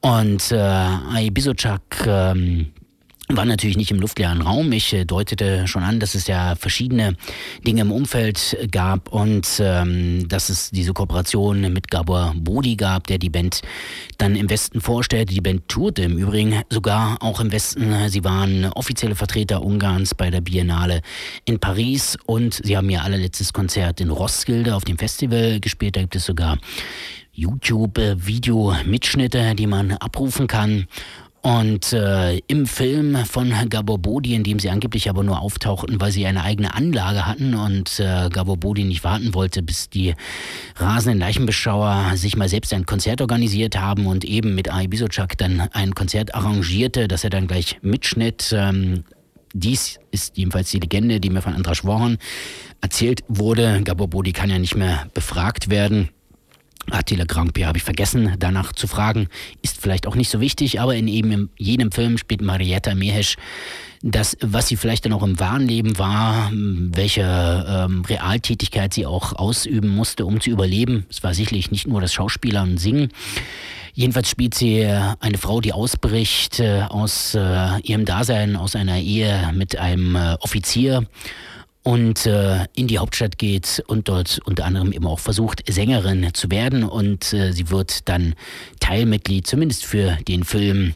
Und 0.00 0.50
äh, 0.50 0.56
Ai 0.56 1.30
Bisochak 1.30 2.06
ähm, 2.06 2.72
war 3.28 3.44
natürlich 3.44 3.76
nicht 3.76 3.90
im 3.90 4.00
luftleeren 4.00 4.42
Raum. 4.42 4.72
Ich 4.72 4.92
äh, 4.92 5.04
deutete 5.04 5.66
schon 5.66 5.82
an, 5.82 6.00
dass 6.00 6.14
es 6.14 6.26
ja 6.26 6.54
verschiedene 6.54 7.16
Dinge 7.66 7.82
im 7.82 7.92
Umfeld 7.92 8.56
gab 8.70 9.12
und 9.12 9.46
ähm, 9.60 10.28
dass 10.28 10.48
es 10.48 10.70
diese 10.70 10.92
Kooperation 10.92 11.72
mit 11.72 11.90
Gabor 11.90 12.34
Bodi 12.36 12.76
gab, 12.76 13.06
der 13.06 13.18
die 13.18 13.30
Band 13.30 13.62
dann 14.18 14.36
im 14.36 14.50
Westen 14.50 14.80
vorstellte. 14.80 15.34
Die 15.34 15.40
Band 15.40 15.68
tourte 15.68 16.02
im 16.02 16.18
Übrigen 16.18 16.62
sogar 16.68 17.22
auch 17.22 17.40
im 17.40 17.52
Westen. 17.52 18.08
Sie 18.08 18.24
waren 18.24 18.66
offizielle 18.66 19.14
Vertreter 19.14 19.62
Ungarns 19.62 20.14
bei 20.14 20.30
der 20.30 20.40
Biennale 20.40 21.02
in 21.44 21.58
Paris 21.58 22.16
und 22.26 22.60
sie 22.62 22.76
haben 22.76 22.90
ihr 22.90 23.02
allerletztes 23.02 23.52
Konzert 23.52 24.00
in 24.00 24.10
Roskilde 24.10 24.74
auf 24.74 24.84
dem 24.84 24.98
Festival 24.98 25.60
gespielt. 25.60 25.96
Da 25.96 26.02
gibt 26.02 26.16
es 26.16 26.26
sogar 26.26 26.58
YouTube-Video-Mitschnitte, 27.34 29.54
die 29.54 29.66
man 29.66 29.92
abrufen 29.92 30.46
kann. 30.46 30.86
Und 31.42 31.92
äh, 31.92 32.38
im 32.46 32.66
Film 32.66 33.16
von 33.26 33.52
Gabor 33.68 33.98
Bodi, 33.98 34.34
in 34.34 34.44
dem 34.44 34.60
sie 34.60 34.70
angeblich 34.70 35.10
aber 35.10 35.24
nur 35.24 35.40
auftauchten, 35.40 36.00
weil 36.00 36.12
sie 36.12 36.24
eine 36.24 36.44
eigene 36.44 36.72
Anlage 36.72 37.26
hatten 37.26 37.54
und 37.54 37.98
äh, 37.98 38.28
Gabor 38.30 38.58
Bodi 38.58 38.84
nicht 38.84 39.02
warten 39.02 39.34
wollte, 39.34 39.60
bis 39.60 39.90
die 39.90 40.14
rasenden 40.76 41.18
Leichenbeschauer 41.18 42.12
sich 42.14 42.36
mal 42.36 42.48
selbst 42.48 42.72
ein 42.72 42.86
Konzert 42.86 43.20
organisiert 43.20 43.76
haben 43.76 44.06
und 44.06 44.24
eben 44.24 44.54
mit 44.54 44.72
Ai 44.72 44.86
Bisochak 44.86 45.36
dann 45.36 45.60
ein 45.72 45.96
Konzert 45.96 46.32
arrangierte, 46.32 47.08
das 47.08 47.24
er 47.24 47.30
dann 47.30 47.48
gleich 47.48 47.78
mitschnitt. 47.82 48.54
Ähm, 48.56 49.02
dies 49.52 49.98
ist 50.12 50.38
jedenfalls 50.38 50.70
die 50.70 50.78
Legende, 50.78 51.18
die 51.18 51.30
mir 51.30 51.42
von 51.42 51.54
Andras 51.54 51.84
Woran 51.84 52.18
erzählt 52.80 53.24
wurde. 53.26 53.82
Gabor 53.82 54.06
Bodi 54.06 54.30
kann 54.30 54.48
ja 54.48 54.60
nicht 54.60 54.76
mehr 54.76 55.08
befragt 55.12 55.70
werden. 55.70 56.10
Attila 56.90 57.24
Krampi 57.24 57.62
habe 57.62 57.78
ich 57.78 57.84
vergessen, 57.84 58.34
danach 58.38 58.72
zu 58.72 58.86
fragen. 58.86 59.28
Ist 59.62 59.80
vielleicht 59.80 60.06
auch 60.06 60.16
nicht 60.16 60.30
so 60.30 60.40
wichtig, 60.40 60.80
aber 60.80 60.96
in 60.96 61.08
eben 61.08 61.32
in 61.32 61.50
jedem 61.56 61.92
Film 61.92 62.18
spielt 62.18 62.42
Marietta 62.42 62.94
Mehesch 62.94 63.36
das, 64.02 64.36
was 64.40 64.66
sie 64.66 64.76
vielleicht 64.76 65.04
dann 65.04 65.12
auch 65.12 65.22
im 65.22 65.38
wahren 65.38 65.66
Leben 65.66 65.96
war, 65.98 66.50
welche 66.52 67.22
ähm, 67.22 68.04
Realtätigkeit 68.04 68.92
sie 68.92 69.06
auch 69.06 69.34
ausüben 69.34 69.88
musste, 69.88 70.26
um 70.26 70.40
zu 70.40 70.50
überleben. 70.50 71.06
Es 71.08 71.22
war 71.22 71.34
sicherlich 71.34 71.70
nicht 71.70 71.86
nur 71.86 72.00
das 72.00 72.12
Schauspieler 72.12 72.62
und 72.62 72.78
Singen. 72.78 73.10
Jedenfalls 73.94 74.28
spielt 74.28 74.54
sie 74.54 74.84
eine 74.84 75.38
Frau, 75.38 75.60
die 75.60 75.72
ausbricht 75.72 76.60
äh, 76.60 76.82
aus 76.88 77.34
äh, 77.34 77.78
ihrem 77.82 78.04
Dasein, 78.04 78.56
aus 78.56 78.74
einer 78.74 78.98
Ehe 78.98 79.52
mit 79.54 79.78
einem 79.78 80.16
äh, 80.16 80.34
Offizier 80.40 81.06
und 81.82 82.26
äh, 82.26 82.64
in 82.74 82.86
die 82.86 82.98
Hauptstadt 82.98 83.38
geht 83.38 83.82
und 83.86 84.08
dort 84.08 84.40
unter 84.44 84.64
anderem 84.64 84.92
eben 84.92 85.06
auch 85.06 85.18
versucht, 85.18 85.62
Sängerin 85.68 86.32
zu 86.32 86.50
werden. 86.50 86.84
Und 86.84 87.32
äh, 87.32 87.52
sie 87.52 87.70
wird 87.70 88.08
dann 88.08 88.34
Teilmitglied, 88.80 89.46
zumindest 89.46 89.84
für 89.84 90.16
den 90.28 90.44
Film 90.44 90.94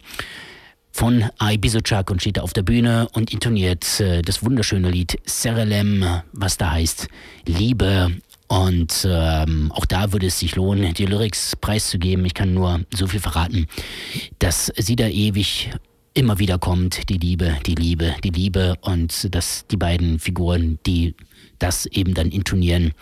von 0.93 1.25
Ai 1.39 1.57
Bisochak 1.57 2.11
und 2.11 2.21
steht 2.21 2.39
da 2.39 2.43
auf 2.43 2.53
der 2.53 2.63
Bühne 2.63 3.09
und 3.13 3.33
intoniert 3.33 4.01
äh, 4.01 4.23
das 4.23 4.45
wunderschöne 4.45 4.89
Lied 4.89 5.19
Serelem, 5.27 6.05
was 6.33 6.57
da 6.57 6.73
heißt 6.73 7.09
Liebe. 7.47 8.13
Und 8.49 9.07
ähm, 9.11 9.73
auch 9.73 9.87
da 9.87 10.13
würde 10.13 10.27
es 10.27 10.39
sich 10.39 10.55
lohnen, 10.55 10.95
die 10.95 11.07
Lyrics 11.07 11.57
preiszugeben. 11.57 12.25
Ich 12.25 12.35
kann 12.35 12.55
nur 12.55 12.81
so 12.95 13.09
viel 13.09 13.19
verraten, 13.19 13.67
dass 14.39 14.73
sie 14.77 14.95
da 14.95 15.09
ewig 15.09 15.71
immer 16.17 16.39
wieder 16.39 16.59
kommt, 16.59 17.11
die 17.11 17.19
Liebe, 17.19 17.59
die 17.67 17.75
Liebe, 17.75 18.15
die 18.25 18.31
Liebe 18.31 18.75
und 18.81 19.35
dass 19.35 19.67
die 19.67 19.77
beiden 19.77 20.19
Figuren, 20.19 20.79
die 20.87 21.15
das 21.59 21.85
eben 21.85 22.15
dann 22.15 22.31
intonieren, 22.31 22.93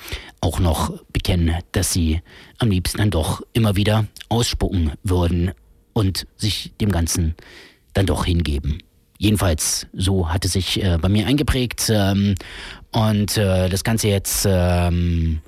auch 0.40 0.58
noch 0.58 1.00
bekennen, 1.12 1.54
dass 1.70 1.92
sie 1.92 2.20
am 2.58 2.70
liebsten 2.70 2.98
dann 2.98 3.10
doch 3.10 3.40
immer 3.52 3.76
wieder 3.76 4.06
ausspucken 4.28 4.92
würden 5.04 5.52
und 5.92 6.26
sich 6.36 6.72
dem 6.80 6.90
Ganzen 6.90 7.36
dann 7.92 8.06
doch 8.06 8.24
hingeben. 8.24 8.78
Jedenfalls, 9.18 9.86
so 9.92 10.28
hat 10.28 10.44
es 10.44 10.54
sich 10.54 10.82
äh, 10.82 10.98
bei 11.00 11.08
mir 11.08 11.28
eingeprägt 11.28 11.88
ähm, 11.90 12.34
und 12.90 13.36
äh, 13.36 13.68
das 13.68 13.84
Ganze 13.84 14.08
jetzt 14.08 14.44
ähm, 14.48 15.40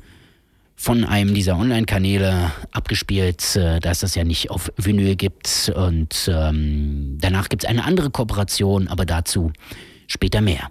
von 0.76 1.04
einem 1.04 1.34
dieser 1.34 1.58
Online-Kanäle 1.58 2.52
abgespielt, 2.70 3.56
äh, 3.56 3.80
da 3.80 3.90
es 3.90 4.00
das 4.00 4.14
ja 4.14 4.24
nicht 4.24 4.50
auf 4.50 4.70
Vinyl 4.76 5.16
gibt. 5.16 5.72
Und 5.74 6.30
ähm, 6.32 7.16
danach 7.20 7.48
gibt 7.48 7.64
es 7.64 7.68
eine 7.68 7.84
andere 7.84 8.10
Kooperation, 8.10 8.86
aber 8.88 9.06
dazu 9.06 9.52
später 10.06 10.42
mehr. 10.42 10.70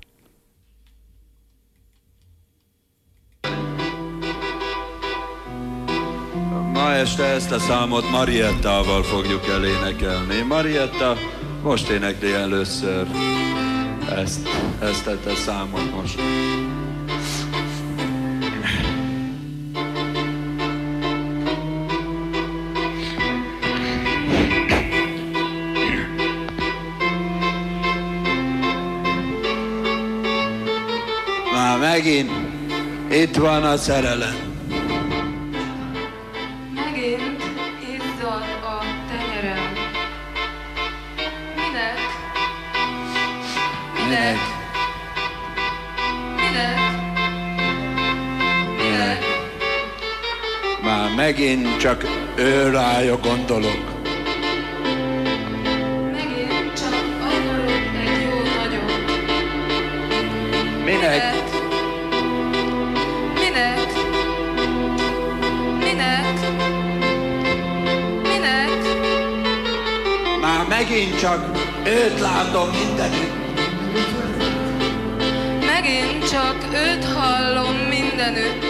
Ma 6.74 6.95
este 6.95 7.24
ezt 7.24 7.51
a 7.51 7.60
számot 7.60 8.12
Mariettával 8.12 9.03
fogjuk 9.03 9.47
elénekelni. 9.47 10.41
Marietta 10.41 11.18
most 11.64 11.89
énekli 11.89 12.34
először 12.34 13.08
ezt, 14.16 14.47
ezt 14.82 15.08
a 15.08 15.36
számot 15.36 15.95
most. 15.95 16.20
Megint 31.95 32.31
itt 33.11 33.35
van 33.35 33.63
a 33.63 33.77
szerelem. 33.77 34.35
Megint 36.73 37.43
izzad 37.95 38.43
a 38.63 38.79
tenyerem. 39.09 39.73
Minek? 41.55 41.99
Minek? 43.93 44.37
Minek? 46.35 46.79
Minek? 48.77 49.23
Már 50.83 51.15
megint 51.15 51.77
csak 51.77 52.05
ő 52.35 52.69
rája 52.69 53.17
gondolok. 53.19 53.94
Megint 70.95 71.19
csak 71.19 71.49
őt 71.85 72.19
látom 72.19 72.69
mindenütt. 72.69 73.33
Megint 75.65 76.29
csak 76.29 76.55
őt 76.73 77.05
hallom 77.05 77.75
mindenütt. 77.75 78.64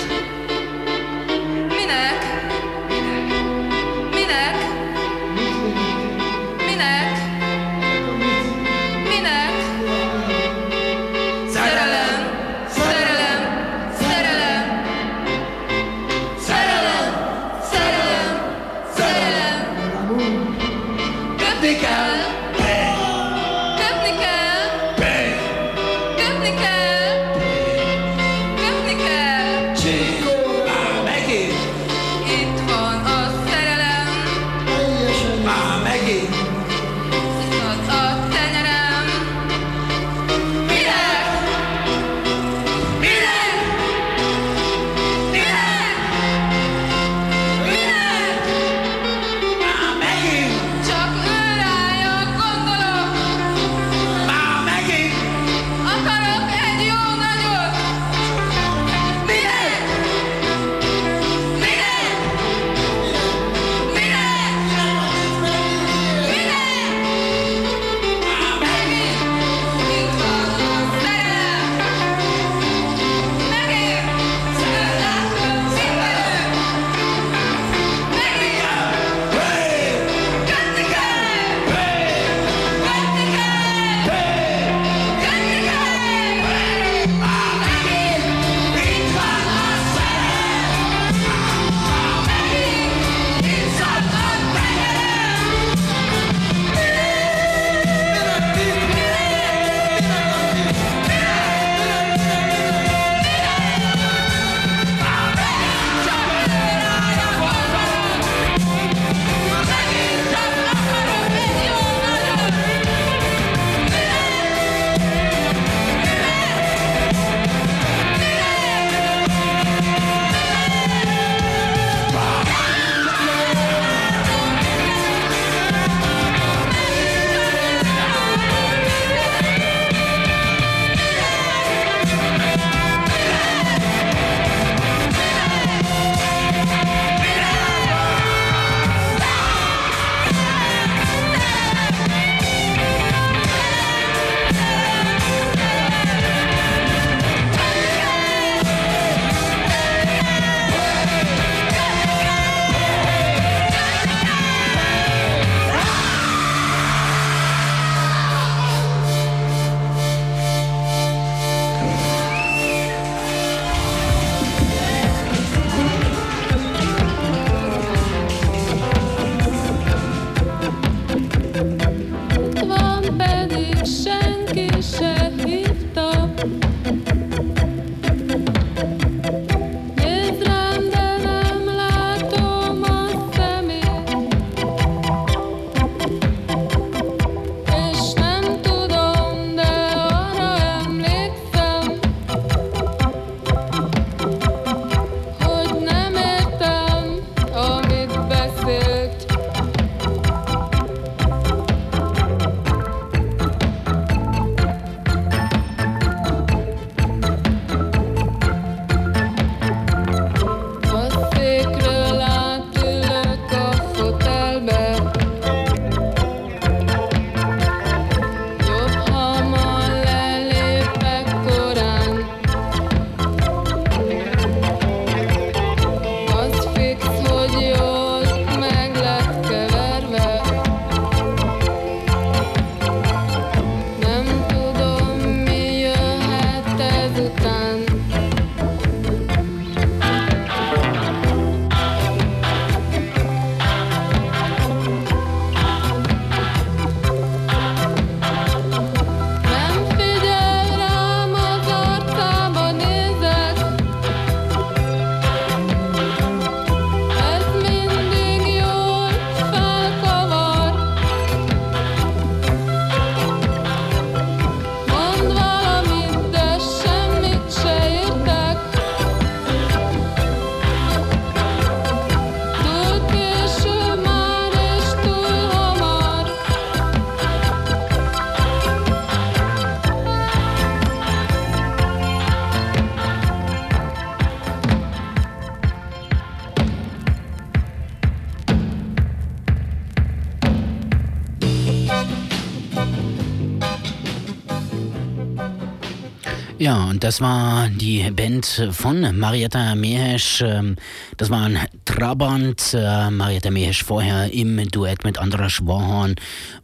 Das 297.05 297.21
war 297.21 297.69
die 297.69 298.09
Band 298.09 298.69
von 298.71 299.19
Marietta 299.19 299.75
Mehesch. 299.75 300.41
ähm, 300.41 300.75
Das 301.17 301.29
waren 301.29 301.59
Trabant. 301.85 302.73
äh, 302.73 303.11
Marietta 303.11 303.51
Mehesch 303.51 303.83
vorher 303.83 304.33
im 304.33 304.67
Duett 304.71 305.03
mit 305.03 305.19
Andras 305.19 305.59
Warhorn 305.61 306.15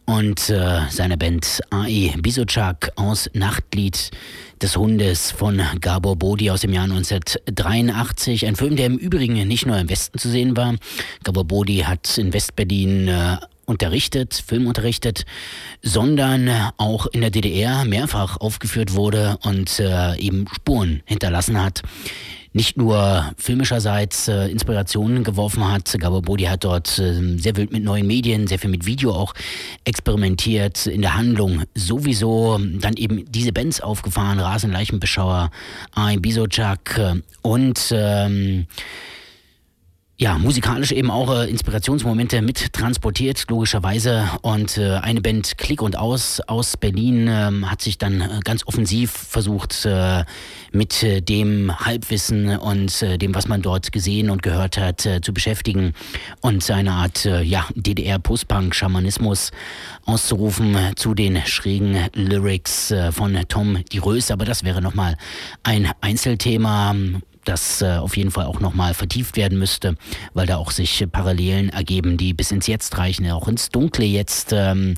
und 0.05 0.49
äh, 0.49 0.79
seiner 0.89 1.15
Band 1.17 1.61
A.E. 1.69 2.13
Bisocak 2.17 2.91
aus 2.95 3.29
Nachtlied 3.33 4.09
des 4.63 4.75
Hundes 4.75 5.29
von 5.29 5.61
Gabor 5.79 6.15
Bodi 6.15 6.49
aus 6.49 6.61
dem 6.61 6.73
Jahr 6.73 6.85
1983. 6.85 8.47
Ein 8.47 8.55
Film, 8.55 8.75
der 8.75 8.87
im 8.87 8.97
Übrigen 8.97 9.47
nicht 9.47 9.67
nur 9.67 9.77
im 9.77 9.91
Westen 9.91 10.17
zu 10.17 10.27
sehen 10.27 10.57
war. 10.57 10.73
Gabor 11.23 11.45
Bodi 11.45 11.81
hat 11.85 12.17
in 12.17 12.33
Westberlin 12.33 13.07
äh, 13.09 13.37
unterrichtet, 13.65 14.33
Film 14.45 14.67
unterrichtet, 14.67 15.25
sondern 15.81 16.49
auch 16.77 17.07
in 17.07 17.21
der 17.21 17.31
DDR 17.31 17.85
mehrfach 17.85 18.37
aufgeführt 18.37 18.93
wurde 18.93 19.37
und 19.43 19.79
äh, 19.79 20.17
eben 20.17 20.47
Spuren 20.53 21.01
hinterlassen 21.05 21.61
hat. 21.61 21.81
Nicht 22.53 22.75
nur 22.75 23.31
filmischerseits 23.37 24.27
äh, 24.27 24.47
Inspirationen 24.47 25.23
geworfen 25.23 25.71
hat. 25.71 25.95
Gabor 25.97 26.21
Bodi 26.21 26.43
hat 26.43 26.65
dort 26.65 26.99
äh, 26.99 27.37
sehr 27.37 27.55
wild 27.55 27.71
mit 27.71 27.81
neuen 27.81 28.05
Medien, 28.05 28.45
sehr 28.47 28.59
viel 28.59 28.69
mit 28.69 28.85
Video 28.85 29.13
auch 29.13 29.33
experimentiert. 29.85 30.85
In 30.85 31.01
der 31.01 31.15
Handlung 31.15 31.63
sowieso 31.75 32.57
dann 32.57 32.95
eben 32.97 33.23
diese 33.31 33.53
Bands 33.53 33.79
aufgefahren, 33.79 34.39
Rasenleichenbeschauer, 34.39 35.49
Ein 35.93 36.21
Bisocak 36.21 36.97
äh, 36.97 37.21
und 37.41 37.79
ähm, 37.95 38.67
ja, 40.21 40.37
musikalisch 40.37 40.91
eben 40.91 41.09
auch 41.09 41.35
äh, 41.35 41.49
Inspirationsmomente 41.49 42.43
mit 42.43 42.73
transportiert, 42.73 43.43
logischerweise. 43.49 44.29
Und 44.43 44.77
äh, 44.77 44.99
eine 45.01 45.19
Band 45.19 45.57
Klick 45.57 45.81
und 45.81 45.97
Aus 45.97 46.39
aus 46.41 46.77
Berlin 46.77 47.27
ähm, 47.27 47.71
hat 47.71 47.81
sich 47.81 47.97
dann 47.97 48.21
äh, 48.21 48.39
ganz 48.43 48.67
offensiv 48.67 49.09
versucht, 49.09 49.83
äh, 49.83 50.23
mit 50.71 51.01
äh, 51.01 51.21
dem 51.21 51.75
Halbwissen 51.75 52.55
und 52.55 53.01
äh, 53.01 53.17
dem, 53.17 53.33
was 53.33 53.47
man 53.47 53.63
dort 53.63 53.91
gesehen 53.91 54.29
und 54.29 54.43
gehört 54.43 54.77
hat, 54.77 55.01
zu 55.01 55.33
beschäftigen 55.33 55.93
und 56.41 56.69
eine 56.69 56.91
Art 56.91 57.25
ja, 57.25 57.65
DDR-Postpunk-Schamanismus 57.73 59.49
auszurufen 60.05 60.77
zu 60.97 61.15
den 61.15 61.41
schrägen 61.47 61.97
Lyrics 62.13 62.93
von 63.11 63.39
Tom 63.47 63.83
Di 63.91 63.97
Rös. 63.97 64.29
Aber 64.29 64.45
das 64.45 64.63
wäre 64.63 64.81
nochmal 64.81 65.17
ein 65.63 65.89
Einzelthema 66.01 66.95
das 67.45 67.81
äh, 67.81 67.97
auf 67.97 68.17
jeden 68.17 68.31
Fall 68.31 68.45
auch 68.45 68.59
nochmal 68.59 68.93
vertieft 68.93 69.37
werden 69.37 69.57
müsste, 69.57 69.95
weil 70.33 70.47
da 70.47 70.57
auch 70.57 70.71
sich 70.71 71.05
Parallelen 71.11 71.69
ergeben, 71.69 72.17
die 72.17 72.33
bis 72.33 72.51
ins 72.51 72.67
Jetzt 72.67 72.97
reichen, 72.97 73.29
auch 73.31 73.47
ins 73.47 73.69
Dunkle 73.69 74.05
jetzt. 74.05 74.51
Ähm, 74.53 74.95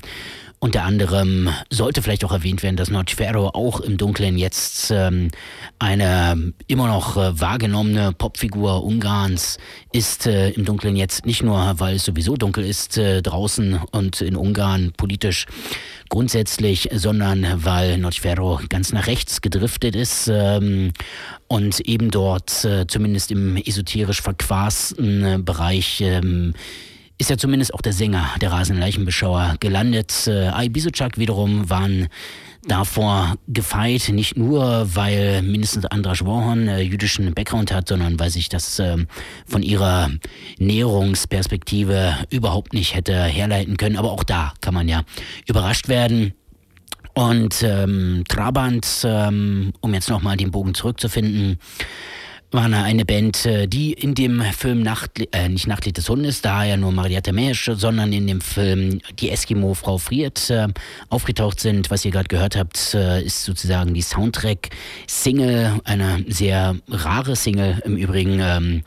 unter 0.64 0.84
anderem 0.84 1.50
sollte 1.68 2.00
vielleicht 2.00 2.24
auch 2.24 2.32
erwähnt 2.32 2.62
werden, 2.62 2.76
dass 2.76 2.88
Notchfero 2.88 3.48
auch 3.48 3.80
im 3.80 3.98
Dunklen 3.98 4.38
jetzt 4.38 4.90
ähm, 4.90 5.30
eine 5.78 6.54
immer 6.68 6.86
noch 6.86 7.18
äh, 7.18 7.38
wahrgenommene 7.38 8.14
Popfigur 8.14 8.82
Ungarns 8.82 9.58
ist. 9.92 10.26
Äh, 10.26 10.52
Im 10.52 10.64
Dunklen 10.64 10.96
jetzt 10.96 11.26
nicht 11.26 11.42
nur, 11.42 11.74
weil 11.76 11.96
es 11.96 12.06
sowieso 12.06 12.38
dunkel 12.38 12.64
ist 12.64 12.96
äh, 12.96 13.20
draußen 13.20 13.78
und 13.90 14.22
in 14.22 14.36
Ungarn 14.36 14.94
politisch 14.96 15.44
grundsätzlich, 16.08 16.88
sondern 16.94 17.46
weil 17.62 17.98
Notchfero 17.98 18.58
ganz 18.70 18.90
nach 18.90 19.06
rechts 19.06 19.42
gedriftet 19.42 19.94
ist 19.94 20.30
ähm, 20.32 20.94
und 21.46 21.80
eben 21.80 22.10
dort 22.10 22.64
äh, 22.64 22.86
zumindest 22.86 23.30
im 23.32 23.58
esoterisch 23.58 24.22
verquasten 24.22 25.24
äh, 25.26 25.38
Bereich 25.38 26.00
ähm, 26.00 26.54
ist 27.18 27.30
ja 27.30 27.36
zumindest 27.36 27.72
auch 27.74 27.80
der 27.80 27.92
Sänger 27.92 28.30
der 28.40 28.52
Rasenleichenbeschauer 28.52 29.56
gelandet. 29.60 30.26
Äh, 30.26 30.48
Ai 30.48 30.68
Bisocak 30.68 31.18
wiederum 31.18 31.70
waren 31.70 32.08
davor 32.66 33.36
gefeit, 33.46 34.08
nicht 34.08 34.36
nur, 34.36 34.88
weil 34.94 35.42
mindestens 35.42 35.84
Andras 35.86 36.24
Warhorn 36.24 36.68
äh, 36.68 36.80
jüdischen 36.80 37.34
Background 37.34 37.72
hat, 37.72 37.88
sondern 37.88 38.18
weil 38.18 38.30
sich 38.30 38.48
das 38.48 38.78
ähm, 38.78 39.06
von 39.46 39.62
ihrer 39.62 40.10
Näherungsperspektive 40.58 42.16
überhaupt 42.30 42.72
nicht 42.72 42.94
hätte 42.94 43.22
herleiten 43.24 43.76
können. 43.76 43.96
Aber 43.96 44.12
auch 44.12 44.24
da 44.24 44.54
kann 44.60 44.74
man 44.74 44.88
ja 44.88 45.02
überrascht 45.46 45.88
werden. 45.88 46.34
Und 47.14 47.62
ähm, 47.62 48.24
Trabant, 48.28 48.86
ähm, 49.04 49.72
um 49.80 49.94
jetzt 49.94 50.10
nochmal 50.10 50.36
den 50.36 50.50
Bogen 50.50 50.74
zurückzufinden, 50.74 51.58
war 52.54 52.72
eine 52.72 53.04
Band, 53.04 53.46
äh, 53.46 53.66
die 53.66 53.92
in 53.92 54.14
dem 54.14 54.40
Film 54.40 54.82
Nacht, 54.82 55.10
äh, 55.32 55.48
nicht 55.48 55.66
Nachtlied 55.66 55.96
des 55.96 56.08
Hundes, 56.08 56.40
da 56.40 56.64
ja 56.64 56.76
nur 56.76 56.92
Mariette 56.92 57.32
Mesch, 57.32 57.68
sondern 57.74 58.12
in 58.12 58.28
dem 58.28 58.40
Film 58.40 59.00
Die 59.18 59.30
Eskimo-Frau 59.30 59.98
friert 59.98 60.50
äh, 60.50 60.68
aufgetaucht 61.08 61.58
sind. 61.58 61.90
Was 61.90 62.04
ihr 62.04 62.12
gerade 62.12 62.28
gehört 62.28 62.54
habt, 62.54 62.94
äh, 62.94 63.22
ist 63.24 63.42
sozusagen 63.44 63.92
die 63.92 64.02
Soundtrack-Single, 64.02 65.80
eine 65.82 66.24
sehr 66.28 66.76
rare 66.88 67.34
Single 67.34 67.82
im 67.84 67.96
Übrigen, 67.96 68.38
ähm, 68.40 68.82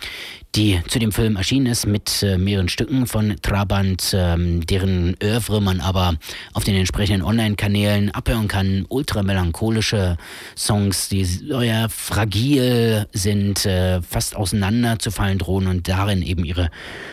die 0.56 0.82
zu 0.88 1.00
dem 1.00 1.12
Film 1.12 1.36
erschienen 1.36 1.68
ist 1.68 1.86
mit 1.86 2.24
äh, 2.24 2.38
mehreren 2.38 2.70
Stücken 2.70 3.06
von 3.06 3.36
Trabant, 3.42 4.12
ähm, 4.14 4.66
deren 4.66 5.16
Oeuvre 5.24 5.62
man 5.62 5.82
aber 5.82 6.16
auf 6.54 6.64
den 6.64 6.76
entsprechenden 6.76 7.22
Online-Kanälen 7.22 8.12
abhören 8.12 8.48
kann. 8.48 8.86
Ultramelancholische 8.90 10.18
Songs, 10.56 11.10
die 11.10 11.28
ja, 11.48 11.90
fragil 11.90 13.06
sind, 13.14 13.66
äh, 13.66 14.02
fast 14.02 14.36
auseinanderzufallen 14.36 15.38
drohen 15.38 15.68
und 15.68 15.88
darin 15.88 16.22
eben 16.22 16.44
ihre 16.44 16.70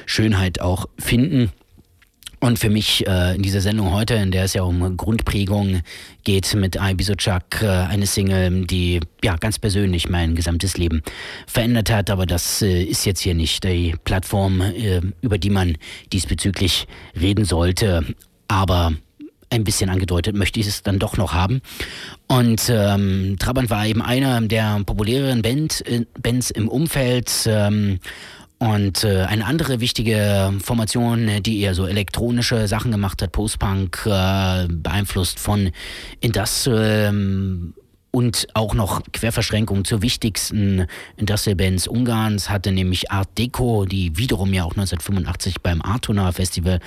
Schönheit 0.06 0.60
auch 0.60 0.86
finden. 0.98 1.50
Und 2.44 2.58
für 2.58 2.68
mich 2.68 3.06
äh, 3.06 3.36
in 3.36 3.40
dieser 3.40 3.62
Sendung 3.62 3.94
heute, 3.94 4.16
in 4.16 4.30
der 4.30 4.44
es 4.44 4.52
ja 4.52 4.64
um 4.64 4.98
Grundprägung 4.98 5.80
geht, 6.24 6.52
mit 6.54 6.76
I 6.76 6.92
Bisocak, 6.92 7.62
äh, 7.62 7.66
eine 7.66 8.06
Single, 8.06 8.66
die 8.66 9.00
ja 9.24 9.36
ganz 9.36 9.58
persönlich 9.58 10.10
mein 10.10 10.34
gesamtes 10.34 10.76
Leben 10.76 11.00
verändert 11.46 11.90
hat. 11.90 12.10
Aber 12.10 12.26
das 12.26 12.60
äh, 12.60 12.82
ist 12.82 13.06
jetzt 13.06 13.20
hier 13.20 13.32
nicht 13.32 13.64
die 13.64 13.94
Plattform, 14.04 14.60
äh, 14.60 15.00
über 15.22 15.38
die 15.38 15.48
man 15.48 15.78
diesbezüglich 16.12 16.86
reden 17.18 17.46
sollte. 17.46 18.04
Aber 18.46 18.92
ein 19.48 19.64
bisschen 19.64 19.88
angedeutet 19.88 20.36
möchte 20.36 20.60
ich 20.60 20.66
es 20.66 20.82
dann 20.82 20.98
doch 20.98 21.16
noch 21.16 21.32
haben. 21.32 21.62
Und 22.26 22.68
ähm, 22.68 23.36
Trabant 23.38 23.70
war 23.70 23.86
eben 23.86 24.02
einer 24.02 24.42
der 24.42 24.82
populäreren 24.84 25.40
Band, 25.40 25.82
äh, 25.86 26.04
Bands 26.20 26.50
im 26.50 26.68
Umfeld. 26.68 27.32
Ähm, 27.46 28.00
und 28.64 29.04
äh, 29.04 29.22
eine 29.22 29.44
andere 29.44 29.80
wichtige 29.80 30.52
Formation, 30.62 31.42
die 31.42 31.60
eher 31.60 31.74
so 31.74 31.86
elektronische 31.86 32.66
Sachen 32.66 32.90
gemacht 32.90 33.20
hat, 33.20 33.32
Post-Punk, 33.32 34.06
äh, 34.06 34.66
beeinflusst 34.68 35.38
von 35.38 35.70
Industrial 36.20 37.08
ähm, 37.10 37.74
und 38.14 38.46
auch 38.54 38.74
noch 38.74 39.02
Querverschränkung 39.12 39.84
zur 39.84 40.00
wichtigsten 40.00 40.86
Industrial-Bands 41.16 41.88
Ungarns 41.88 42.48
hatte 42.48 42.70
nämlich 42.70 43.10
Art 43.10 43.28
Deco, 43.36 43.86
die 43.86 44.16
wiederum 44.16 44.54
ja 44.54 44.62
auch 44.62 44.70
1985 44.70 45.62
beim 45.62 45.82
Artona 45.82 46.30
Festival 46.30 46.78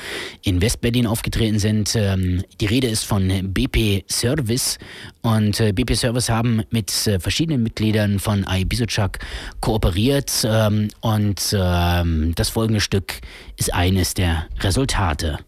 in 0.43 0.61
Westberlin 0.61 1.05
aufgetreten 1.05 1.59
sind. 1.59 1.97
Ähm, 1.97 2.43
die 2.61 2.65
Rede 2.65 2.87
ist 2.87 3.03
von 3.03 3.27
BP 3.53 4.05
Service 4.09 4.77
und 5.21 5.59
äh, 5.59 5.73
BP 5.73 5.95
Service 5.97 6.29
haben 6.29 6.63
mit 6.69 7.05
äh, 7.07 7.19
verschiedenen 7.19 7.61
Mitgliedern 7.61 8.19
von 8.19 8.45
I 8.49 8.63
Bisocak 8.63 9.19
kooperiert 9.59 10.47
ähm, 10.49 10.87
und 11.01 11.53
ähm, 11.53 12.35
das 12.35 12.47
folgende 12.47 12.79
Stück 12.79 13.19
ist 13.57 13.73
eines 13.73 14.13
der 14.13 14.47
Resultate. 14.61 15.39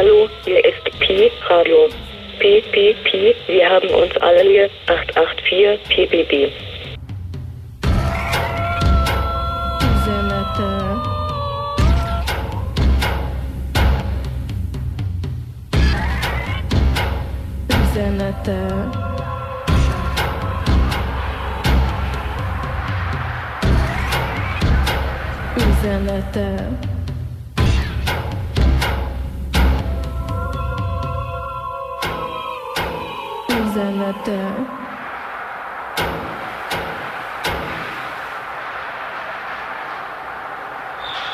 Hallo, 0.00 0.30
hier 0.46 0.64
ist 0.64 0.82
Pi 0.98 1.30
Radio. 1.50 1.90
Pi, 2.38 2.62
Pi, 2.72 2.96
Pi, 3.04 3.34
wir 3.48 3.68
haben 3.68 3.90
uns 3.90 4.16
alle 4.22 4.42
lieb. 4.44 4.70
884 4.86 5.78
PBB. 5.90 6.50
Üzenete. 17.68 18.56
Üzenete. 25.58 26.89
Üzenete. 34.20 34.36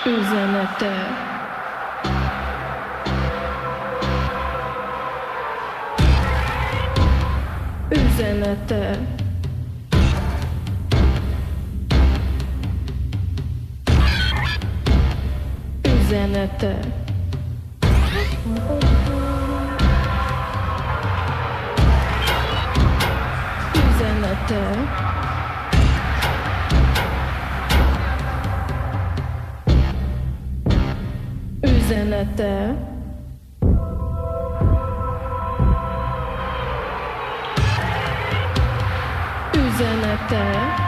Üzenete. 0.07 0.93
Üzenete. 7.91 7.91
Üzenete. 7.91 8.97
Üzenete. 15.85 17.06
kettő, 24.47 24.89
üzenete, 31.63 32.75
üzenete, 39.55 40.86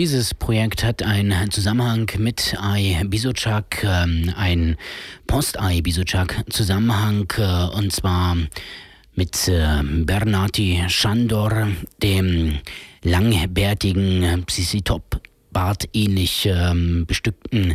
dieses 0.00 0.32
Projekt 0.32 0.82
hat 0.82 1.02
einen 1.02 1.50
Zusammenhang 1.50 2.10
mit 2.16 2.56
Ai 2.58 3.02
Bisochak, 3.04 3.84
ähm, 3.84 4.32
ein 4.34 4.78
Post-Ai 5.26 5.82
Bisochak 5.82 6.42
Zusammenhang, 6.48 7.30
äh, 7.36 7.76
und 7.76 7.92
zwar 7.92 8.34
mit 9.14 9.46
äh, 9.46 9.82
Bernati 9.82 10.82
Shandor, 10.88 11.68
dem 12.02 12.60
langbärtigen 13.02 14.46
Sisi 14.48 14.80
Top 14.80 15.20
Bart 15.52 15.86
ähnlich 15.92 16.46
ähm, 16.46 17.04
bestückten 17.06 17.74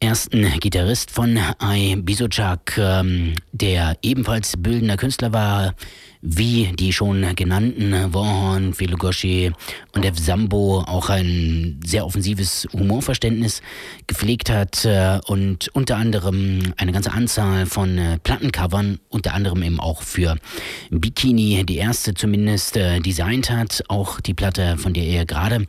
ersten 0.00 0.44
Gitarrist 0.60 1.10
von 1.10 1.38
Ai 1.58 1.96
Bisochak, 1.98 2.78
ähm, 2.78 3.34
der 3.52 3.96
ebenfalls 4.02 4.54
bildender 4.56 4.96
Künstler 4.96 5.32
war, 5.32 5.74
wie 6.22 6.72
die 6.74 6.92
schon 6.92 7.34
genannten 7.34 7.92
Warhorn, 8.12 8.72
Filogoshi 8.72 9.52
und 9.92 10.04
F. 10.04 10.18
Sambo 10.18 10.80
auch 10.86 11.08
ein 11.08 11.80
sehr 11.84 12.06
offensives 12.06 12.68
Humorverständnis 12.72 13.62
gepflegt 14.06 14.50
hat 14.50 14.84
äh, 14.84 15.18
und 15.26 15.68
unter 15.74 15.96
anderem 15.96 16.72
eine 16.76 16.92
ganze 16.92 17.12
Anzahl 17.12 17.66
von 17.66 17.98
äh, 17.98 18.18
Plattencovern, 18.18 19.00
unter 19.08 19.34
anderem 19.34 19.62
eben 19.62 19.80
auch 19.80 20.02
für 20.02 20.36
Bikini, 20.90 21.64
die 21.64 21.76
erste 21.76 22.14
zumindest, 22.14 22.76
äh, 22.76 23.00
designt 23.00 23.50
hat. 23.50 23.82
Auch 23.88 24.20
die 24.20 24.34
Platte, 24.34 24.76
von 24.78 24.92
der 24.92 25.04
ihr 25.04 25.26
gerade 25.26 25.66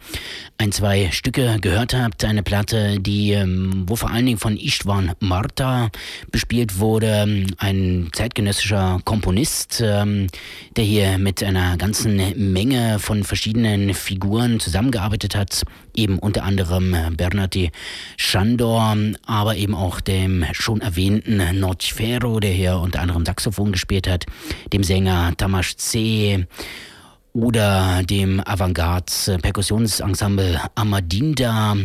ein, 0.57 0.71
zwei 0.71 1.09
Stücke 1.11 1.57
gehört 1.61 1.93
habt. 1.93 2.23
Eine 2.23 2.43
Platte, 2.43 2.99
die, 2.99 3.31
ähm, 3.31 3.85
wo 3.87 3.95
vor 3.95 4.11
allen 4.11 4.25
Dingen 4.25 4.37
von 4.37 4.57
Istvan 4.57 5.13
Marta 5.19 5.89
bespielt 6.31 6.79
wurde, 6.79 7.47
ein 7.57 8.09
zeitgenössischer 8.13 8.99
Komponist, 9.05 9.81
ähm, 9.83 10.27
der 10.75 10.83
hier 10.83 11.17
mit 11.17 11.43
einer 11.43 11.77
ganzen 11.77 12.51
Menge 12.53 12.99
von 12.99 13.23
verschiedenen 13.23 13.93
Figuren 14.11 14.59
zusammengearbeitet 14.59 15.35
hat, 15.35 15.63
eben 15.95 16.19
unter 16.19 16.43
anderem 16.43 16.93
Bernardi 17.15 17.71
Schandor, 18.17 18.97
aber 19.25 19.55
eben 19.55 19.73
auch 19.73 20.01
dem 20.01 20.43
schon 20.51 20.81
erwähnten 20.81 21.41
Notfero, 21.57 22.41
der 22.41 22.51
hier 22.51 22.77
unter 22.77 22.99
anderem 22.99 23.25
Saxophon 23.25 23.71
gespielt 23.71 24.09
hat, 24.09 24.25
dem 24.73 24.83
Sänger 24.83 25.31
Tamas 25.37 25.77
C., 25.77 26.45
oder 27.33 28.03
dem 28.03 28.41
Avantgarde-Perkussionsensemble 28.45 30.59
Amadinda, 30.75 31.77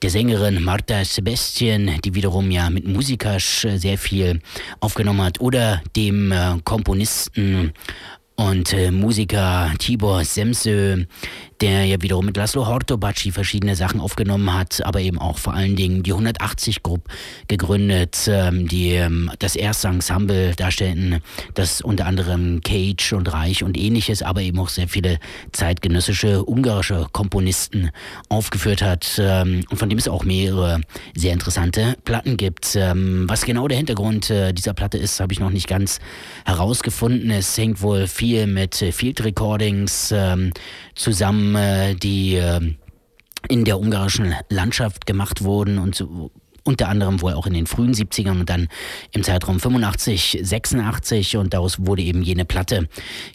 der 0.00 0.10
Sängerin 0.10 0.64
Marta 0.64 1.04
Sebastian, 1.04 2.00
die 2.02 2.14
wiederum 2.14 2.50
ja 2.50 2.70
mit 2.70 2.88
Musikasch 2.88 3.66
sehr 3.76 3.98
viel 3.98 4.40
aufgenommen 4.80 5.20
hat, 5.20 5.42
oder 5.42 5.82
dem 5.94 6.32
äh, 6.32 6.56
Komponisten 6.64 7.74
und 8.38 8.72
äh, 8.72 8.92
Musiker 8.92 9.72
Tibor 9.78 10.24
Semsö, 10.24 11.04
der 11.60 11.84
ja 11.84 12.00
wiederum 12.00 12.26
mit 12.26 12.36
Laszlo 12.36 12.66
Hortobacci 12.66 13.32
verschiedene 13.32 13.74
Sachen 13.74 14.00
aufgenommen 14.00 14.54
hat, 14.54 14.84
aber 14.84 15.00
eben 15.00 15.18
auch 15.18 15.38
vor 15.38 15.54
allen 15.54 15.76
Dingen 15.76 16.02
die 16.02 16.12
180 16.12 16.82
Group 16.82 17.08
gegründet, 17.48 18.28
ähm, 18.28 18.68
die 18.68 18.92
ähm, 18.92 19.30
das 19.38 19.56
erste 19.56 19.88
Ensemble 19.88 20.54
darstellten, 20.54 21.20
das 21.54 21.80
unter 21.80 22.06
anderem 22.06 22.60
Cage 22.62 23.12
und 23.12 23.32
Reich 23.32 23.64
und 23.64 23.76
ähnliches, 23.76 24.22
aber 24.22 24.40
eben 24.42 24.58
auch 24.58 24.68
sehr 24.68 24.88
viele 24.88 25.18
zeitgenössische 25.52 26.44
ungarische 26.44 27.06
Komponisten 27.12 27.90
aufgeführt 28.28 28.82
hat 28.82 29.18
ähm, 29.18 29.64
und 29.70 29.76
von 29.78 29.88
dem 29.88 29.98
es 29.98 30.08
auch 30.08 30.24
mehrere 30.24 30.80
sehr 31.16 31.32
interessante 31.32 31.96
Platten 32.04 32.36
gibt. 32.36 32.76
Ähm, 32.76 33.24
was 33.28 33.44
genau 33.44 33.66
der 33.66 33.78
Hintergrund 33.78 34.30
äh, 34.30 34.52
dieser 34.52 34.74
Platte 34.74 34.98
ist, 34.98 35.18
habe 35.20 35.32
ich 35.32 35.40
noch 35.40 35.50
nicht 35.50 35.66
ganz 35.66 35.98
herausgefunden. 36.44 37.30
Es 37.30 37.56
hängt 37.58 37.82
wohl 37.82 38.06
viel 38.06 38.46
mit 38.46 38.76
Field 38.76 39.24
Recordings 39.24 40.12
ähm, 40.14 40.52
äh, 41.56 41.94
die 41.94 42.36
äh, 42.36 42.60
in 43.48 43.64
der 43.64 43.78
ungarischen 43.78 44.34
Landschaft 44.48 45.06
gemacht 45.06 45.42
wurden 45.42 45.78
und 45.78 45.94
so, 45.94 46.30
unter 46.68 46.88
anderem 46.88 47.22
wohl 47.22 47.32
auch 47.32 47.46
in 47.46 47.54
den 47.54 47.66
frühen 47.66 47.94
70ern 47.94 48.40
und 48.40 48.50
dann 48.50 48.68
im 49.12 49.22
Zeitraum 49.22 49.58
85, 49.58 50.40
86 50.42 51.38
und 51.38 51.54
daraus 51.54 51.86
wurde 51.86 52.02
eben 52.02 52.22
jene 52.22 52.44
Platte 52.44 52.88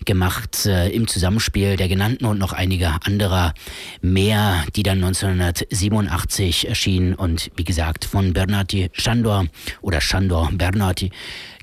gemacht 0.06 0.68
äh, 0.68 0.90
im 0.90 1.08
Zusammenspiel 1.08 1.76
der 1.76 1.88
genannten 1.88 2.26
und 2.26 2.38
noch 2.38 2.54
einiger 2.54 3.00
anderer 3.04 3.56
mehr, 4.02 4.64
die 4.76 4.84
dann 4.84 5.04
1987 5.04 6.70
erschienen 6.70 7.16
und 7.16 7.50
wie 7.56 7.64
gesagt 7.64 8.06
von 8.06 8.34
Bernardi 8.34 8.90
Schandor 8.94 9.46
oder 9.82 10.00
Schandor 10.00 10.52
Bernardi 10.54 11.10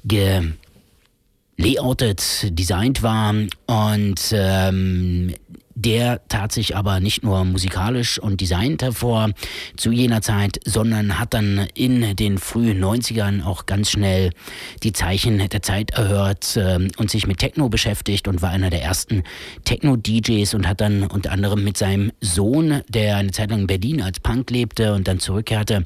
ge 0.04 0.42
layoutet, 1.56 2.58
designt 2.58 3.02
war 3.02 3.34
und 3.66 4.20
ähm, 4.32 5.34
der 5.84 6.20
tat 6.28 6.52
sich 6.52 6.76
aber 6.76 7.00
nicht 7.00 7.22
nur 7.22 7.44
musikalisch 7.44 8.18
und 8.18 8.40
designt 8.40 8.82
hervor 8.82 9.30
zu 9.76 9.92
jener 9.92 10.20
Zeit, 10.20 10.60
sondern 10.64 11.18
hat 11.18 11.34
dann 11.34 11.66
in 11.74 12.16
den 12.16 12.38
frühen 12.38 12.82
90ern 12.84 13.44
auch 13.44 13.66
ganz 13.66 13.90
schnell 13.90 14.30
die 14.82 14.92
Zeichen 14.92 15.38
der 15.48 15.62
Zeit 15.62 15.92
erhört 15.92 16.56
äh, 16.56 16.88
und 16.98 17.10
sich 17.10 17.26
mit 17.26 17.38
Techno 17.38 17.68
beschäftigt 17.68 18.28
und 18.28 18.42
war 18.42 18.50
einer 18.50 18.70
der 18.70 18.82
ersten 18.82 19.22
Techno-DJs 19.64 20.54
und 20.54 20.68
hat 20.68 20.80
dann 20.80 21.04
unter 21.04 21.32
anderem 21.32 21.64
mit 21.64 21.76
seinem 21.76 22.12
Sohn, 22.20 22.82
der 22.88 23.16
eine 23.16 23.30
Zeit 23.30 23.50
lang 23.50 23.60
in 23.60 23.66
Berlin 23.66 24.02
als 24.02 24.20
Punk 24.20 24.50
lebte 24.50 24.92
und 24.94 25.08
dann 25.08 25.18
zurückkehrte, 25.18 25.84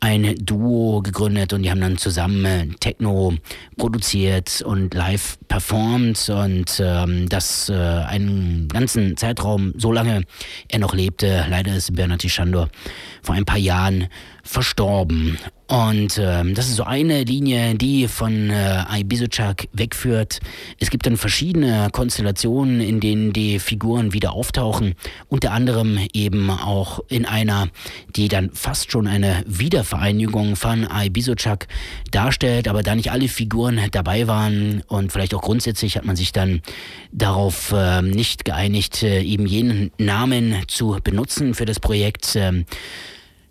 ein 0.00 0.36
Duo 0.40 1.02
gegründet 1.02 1.52
und 1.52 1.62
die 1.62 1.70
haben 1.70 1.80
dann 1.80 1.98
zusammen 1.98 2.44
äh, 2.44 2.66
Techno 2.78 3.34
produziert 3.76 4.62
und 4.62 4.94
live 4.94 5.38
performt 5.48 6.28
und 6.28 6.80
ähm, 6.80 7.28
das 7.28 7.68
äh, 7.68 7.74
einen 7.74 8.68
ganzen 8.68 9.16
Zeitraum, 9.24 9.72
solange 9.78 10.24
er 10.68 10.78
noch 10.78 10.94
lebte. 10.94 11.46
Leider 11.48 11.74
ist 11.74 11.94
Bernard 11.94 12.22
Schandor 12.22 12.68
vor 13.22 13.34
ein 13.34 13.46
paar 13.46 13.58
Jahren 13.58 14.08
verstorben. 14.44 15.38
Und 15.66 16.20
ähm, 16.22 16.54
das 16.54 16.68
ist 16.68 16.76
so 16.76 16.84
eine 16.84 17.24
Linie, 17.24 17.74
die 17.74 18.06
von 18.06 18.50
äh, 18.50 18.84
Ibizuchak 19.00 19.66
wegführt. 19.72 20.40
Es 20.78 20.90
gibt 20.90 21.06
dann 21.06 21.16
verschiedene 21.16 21.88
Konstellationen, 21.90 22.82
in 22.82 23.00
denen 23.00 23.32
die 23.32 23.58
Figuren 23.58 24.12
wieder 24.12 24.34
auftauchen. 24.34 24.94
Unter 25.28 25.52
anderem 25.52 25.98
eben 26.12 26.50
auch 26.50 27.00
in 27.08 27.24
einer, 27.24 27.68
die 28.14 28.28
dann 28.28 28.50
fast 28.52 28.92
schon 28.92 29.06
eine 29.06 29.42
Wiedervereinigung 29.46 30.56
von 30.56 30.86
Ibizuchak 30.86 31.66
darstellt, 32.10 32.68
aber 32.68 32.82
da 32.82 32.94
nicht 32.94 33.10
alle 33.10 33.28
Figuren 33.28 33.80
dabei 33.90 34.28
waren 34.28 34.82
und 34.86 35.12
vielleicht 35.12 35.34
auch 35.34 35.42
grundsätzlich 35.42 35.96
hat 35.96 36.04
man 36.04 36.16
sich 36.16 36.32
dann 36.32 36.60
darauf 37.10 37.72
äh, 37.72 38.02
nicht 38.02 38.44
geeinigt, 38.44 39.02
äh, 39.02 39.22
eben 39.22 39.46
jenen 39.46 39.92
Namen 39.96 40.56
zu 40.68 40.98
benutzen 41.02 41.54
für 41.54 41.64
das 41.64 41.80
Projekt. 41.80 42.36
Ähm, 42.36 42.66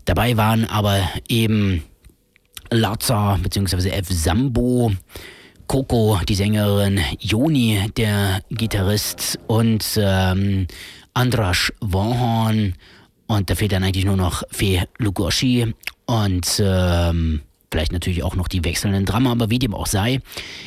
Dabei 0.06 0.38
waren 0.38 0.66
aber 0.66 1.02
eben 1.28 1.84
Lazar 2.70 3.38
bzw. 3.40 3.90
F. 3.90 4.08
Sambo, 4.10 4.92
Coco, 5.68 6.20
die 6.28 6.36
Sängerin, 6.36 7.00
Joni, 7.20 7.90
der 7.96 8.42
Gitarrist 8.50 9.40
und 9.48 9.86
ähm, 9.98 10.68
Andras 11.14 11.72
Warhorn 11.80 12.74
und 13.28 13.50
da 13.50 13.56
fehlt 13.56 13.72
dann 13.72 13.84
eigentlich 13.84 14.06
nur 14.06 14.18
noch 14.18 14.44
Fee 14.52 14.84
Lugoshi 14.98 15.74
und 16.06 16.62
ähm, 16.64 17.42
vielleicht 17.72 17.92
natürlich 17.92 18.24
auch 18.24 18.36
noch 18.36 18.48
die 18.48 18.64
wechselnden 18.64 19.06
Drama, 19.06 19.32
aber 19.32 19.50
wie 19.50 19.60
dem 19.60 19.74
auch 19.74 19.88
sei. 19.88 20.20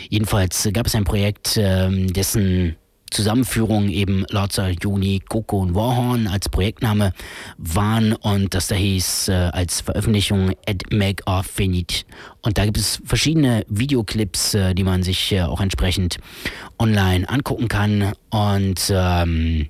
Jedenfalls 0.09 0.69
gab 0.73 0.87
es 0.87 0.95
ein 0.95 1.05
Projekt, 1.05 1.57
ähm, 1.57 2.13
dessen 2.13 2.77
Zusammenführung 3.17 3.89
eben 3.89 4.27
Lorzer, 4.31 4.69
Juni, 4.69 5.23
Coco 5.27 5.61
und 5.61 5.75
Warhorn 5.75 6.27
als 6.27 6.51
Projektname 6.51 7.13
waren 7.57 8.13
und 8.13 8.53
das 8.53 8.69
da 8.69 8.75
hieß 8.75 9.29
äh, 9.29 9.33
als 9.33 9.81
Veröffentlichung 9.81 10.53
Ed 10.67 10.93
Make 10.93 11.25
of 11.25 11.47
Finite. 11.47 12.05
Und 12.43 12.59
da 12.59 12.67
gibt 12.67 12.77
es 12.77 13.01
verschiedene 13.05 13.65
Videoclips, 13.69 14.55
äh, 14.55 14.75
die 14.75 14.85
man 14.85 15.03
sich 15.03 15.33
äh, 15.33 15.43
auch 15.43 15.63
entsprechend 15.63 16.19
online 16.79 17.27
angucken 17.29 17.69
kann 17.69 18.13
und 18.31 18.93
ähm, 18.95 19.69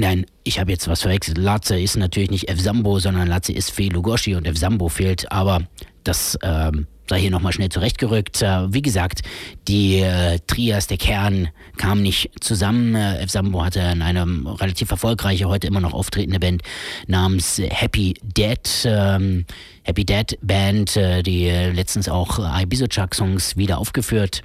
Nein, 0.00 0.26
ich 0.44 0.60
habe 0.60 0.70
jetzt 0.70 0.86
was 0.86 1.02
verwechselt. 1.02 1.38
Latze 1.38 1.80
ist 1.80 1.96
natürlich 1.96 2.30
nicht 2.30 2.48
F. 2.48 2.60
Sambo, 2.60 3.00
sondern 3.00 3.26
Latze 3.26 3.52
ist 3.52 3.72
Fee 3.72 3.88
Lugoshi 3.88 4.36
und 4.36 4.46
F. 4.46 4.56
Sambo 4.56 4.88
fehlt, 4.88 5.32
aber 5.32 5.62
das 6.04 6.38
ähm, 6.42 6.86
sei 7.08 7.20
hier 7.20 7.30
nochmal 7.30 7.52
schnell 7.52 7.70
zurechtgerückt. 7.70 8.42
Äh, 8.42 8.72
wie 8.72 8.82
gesagt, 8.82 9.22
die 9.66 10.00
äh, 10.00 10.38
Trias, 10.46 10.86
der 10.86 10.98
Kern, 10.98 11.48
kam 11.76 12.02
nicht 12.02 12.30
zusammen. 12.40 12.94
Äh, 12.94 13.18
F. 13.20 13.30
Sambo 13.30 13.64
hatte 13.64 13.82
eine 13.82 14.26
relativ 14.60 14.90
erfolgreiche, 14.90 15.48
heute 15.48 15.66
immer 15.66 15.80
noch 15.80 15.94
auftretende 15.94 16.38
Band 16.38 16.62
namens 17.06 17.60
Happy 17.70 18.14
Dead. 18.22 18.60
Ähm, 18.84 19.46
Happy 19.84 20.04
Dead 20.04 20.38
Band, 20.42 20.96
äh, 20.96 21.22
die 21.22 21.48
letztens 21.48 22.08
auch 22.08 22.38
äh, 22.38 22.62
Ibizuchak-Songs 22.62 23.56
wieder 23.56 23.78
aufgeführt 23.78 24.42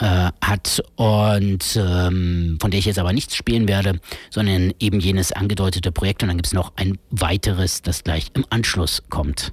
äh, 0.00 0.30
hat 0.40 0.82
und 0.96 1.76
ähm, 1.76 2.58
von 2.60 2.70
der 2.70 2.78
ich 2.78 2.86
jetzt 2.86 2.98
aber 2.98 3.12
nichts 3.12 3.36
spielen 3.36 3.68
werde, 3.68 4.00
sondern 4.30 4.72
eben 4.80 4.98
jenes 4.98 5.30
angedeutete 5.30 5.92
Projekt 5.92 6.22
und 6.22 6.28
dann 6.28 6.36
gibt 6.36 6.48
es 6.48 6.52
noch 6.52 6.72
ein 6.76 6.98
weiteres, 7.10 7.82
das 7.82 8.02
gleich 8.02 8.26
im 8.34 8.44
Anschluss 8.50 9.04
kommt. 9.08 9.52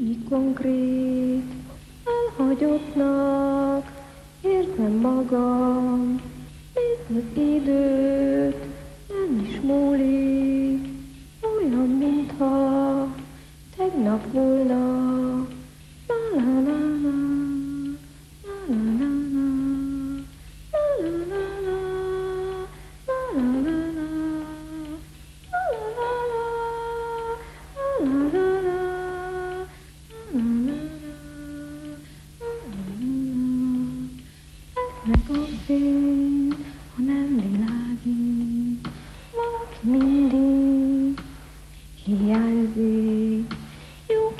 Ikonkrit, 0.00 1.52
elhagyottnak, 2.04 3.92
értem 4.40 4.92
magam, 4.92 6.20
nézd 6.74 7.24
az 7.24 7.42
időt, 7.42 8.56
nem 9.08 9.44
is 9.44 9.60
múlik, 9.60 10.88
olyan, 11.56 11.88
mintha 11.88 13.06
tegnap 13.76 14.32
volna, 14.32 14.76
la 16.06 16.14
la 16.34 16.60
la 16.60 16.78
la. 17.02 17.27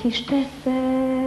is 0.08 0.22
teszel. 0.24 1.17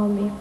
follow 0.00 0.08
me. 0.14 0.39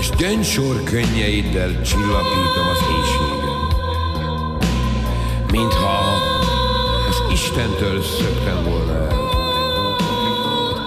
És 0.00 0.10
gyöngysor 0.16 0.82
könnyeiddel 0.82 1.82
csillapítom 1.82 2.66
az 2.72 2.82
éjségem. 2.96 3.60
Mintha 5.50 5.98
az 7.08 7.32
Istentől 7.32 8.02
szöktem 8.02 8.64
volna 8.64 8.92
el. 8.92 9.18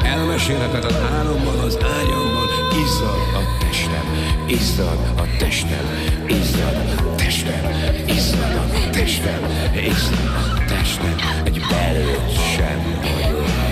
Elmesélhetetlen 0.03 1.13
álomban, 1.13 1.59
az 1.59 1.77
ágyamban 1.81 2.47
izzad 2.83 3.21
a 3.33 3.57
testem, 3.59 4.05
izzad 4.47 4.99
a 5.17 5.37
testem, 5.37 5.85
izzad 6.27 6.75
a 7.05 7.15
testem, 7.15 7.65
izzad 8.07 8.55
a 8.55 8.89
testem, 8.91 9.41
izzad 9.73 10.35
a 10.35 10.63
testem, 10.67 11.15
egy 11.43 11.61
belőtt 11.69 12.31
sem 12.55 12.99
vagyok. 13.01 13.62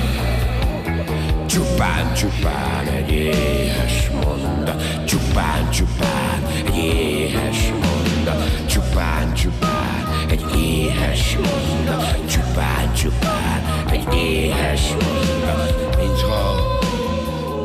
Csupán, 1.52 2.14
csupán 2.14 2.88
egy 2.88 3.12
éhes 3.12 4.10
mondat, 4.24 5.06
csupán, 5.06 5.72
csupán 5.72 6.46
egy 6.66 6.78
éhes 6.78 7.72
mondat, 7.72 8.66
csupán, 8.68 9.34
csupán 9.34 10.08
egy 10.30 10.46
éhes 10.58 11.38
mondat, 11.38 12.30
csupán, 12.30 12.94
csupán 12.94 13.86
egy 13.90 14.14
éhes 14.14 14.82
mondat, 14.90 15.98
mintha 15.98 16.56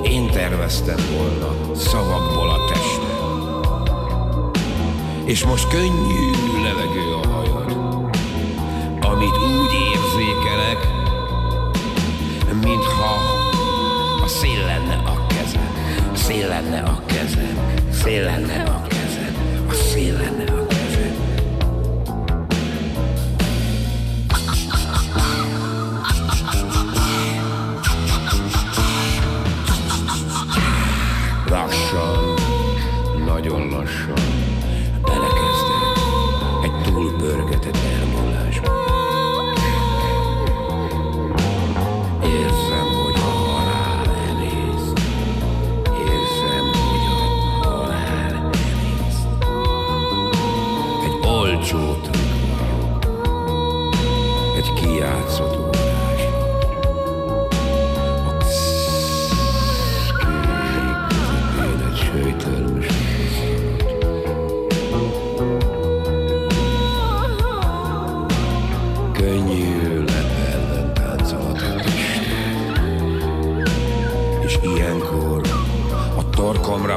én 0.04 0.30
terveztem 0.30 1.00
volna 1.16 1.74
szavakból 1.74 2.50
a 2.50 2.58
testet. 2.68 3.14
És 5.24 5.44
most 5.44 5.68
könnyű 5.68 6.30
levegő 6.62 7.14
a 7.22 7.28
hajad, 7.28 7.76
amit 9.00 9.36
úgy 9.36 9.72
érzékelek, 9.92 10.88
mintha 12.62 13.35
szél 14.40 14.64
lenne 14.66 14.94
a 14.94 15.26
kezem, 15.26 15.72
a 16.12 16.16
szél 16.16 16.48
lenne 16.48 16.78
a 16.80 17.02
kezem, 17.06 17.58
szél 17.92 18.24
lenne 18.24 18.62
a 18.62 18.82
kezem, 18.88 19.66
a 19.68 19.72
szél 19.72 20.12
lenne 20.12 20.42
a 20.42 20.44
kezem. 20.44 20.55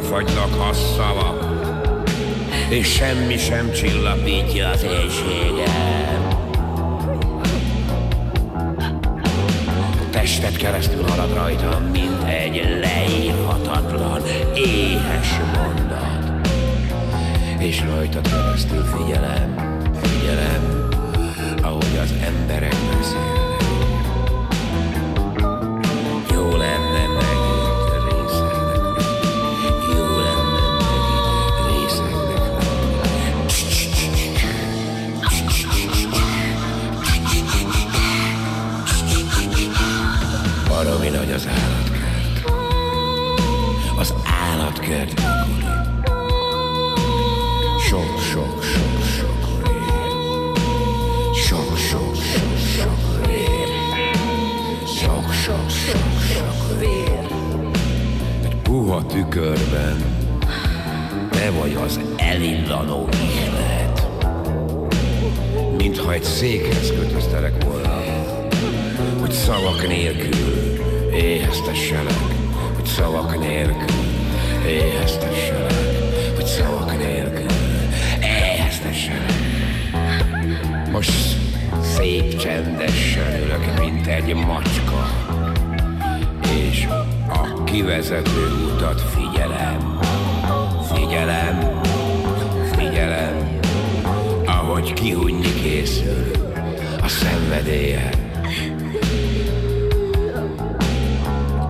Fagynak 0.09 0.69
a 0.69 0.73
szavak, 0.73 1.45
és 2.69 2.87
semmi 2.87 3.37
sem 3.37 3.71
csillapítja 3.71 4.69
az 4.69 4.83
éjségem. 4.83 6.27
A 10.01 10.09
testet 10.09 10.57
keresztül 10.57 11.03
halad 11.03 11.33
rajtam, 11.33 11.83
mint 11.83 12.23
egy 12.23 12.79
leírhatatlan, 12.81 14.21
éhes 14.55 15.39
mondat. 15.55 16.47
És 17.59 17.81
rajta 17.81 18.21
keresztül 18.21 18.83
figyelem, 18.83 19.55
figyelem, 20.01 20.87
ahogy 21.61 21.97
az 22.01 22.13
emberek 22.23 22.75
beszélnek. 22.97 23.48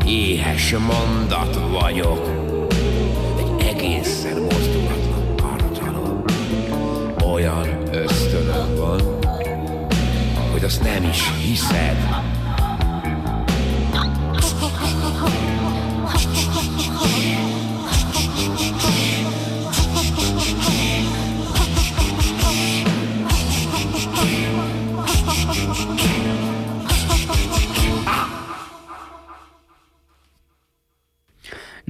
Éhes 0.09 0.75
mondat 0.77 1.59
vagyok, 1.71 2.29
egy 3.37 3.67
egészen 3.67 4.41
mozdulatlan 4.41 5.35
tartalom. 5.35 6.23
Olyan 7.33 7.67
ösztönöm 7.91 8.75
van, 8.75 9.01
hogy 10.51 10.63
azt 10.63 10.83
nem 10.83 11.03
is 11.03 11.23
hiszed. 11.41 12.28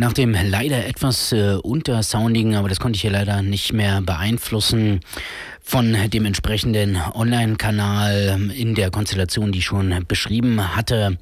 Nach 0.09 0.13
dem 0.15 0.33
leider 0.33 0.87
etwas 0.87 1.31
äh, 1.33 1.57
untersoundigen, 1.61 2.55
aber 2.55 2.67
das 2.67 2.79
konnte 2.79 2.95
ich 2.95 3.03
hier 3.03 3.11
leider 3.11 3.43
nicht 3.43 3.73
mehr 3.73 4.01
beeinflussen, 4.01 5.01
von 5.61 5.95
dem 6.09 6.25
entsprechenden 6.25 6.97
Online-Kanal 7.13 8.49
in 8.55 8.73
der 8.73 8.89
Konstellation, 8.89 9.51
die 9.51 9.59
ich 9.59 9.65
schon 9.65 10.03
beschrieben 10.07 10.75
hatte. 10.75 11.19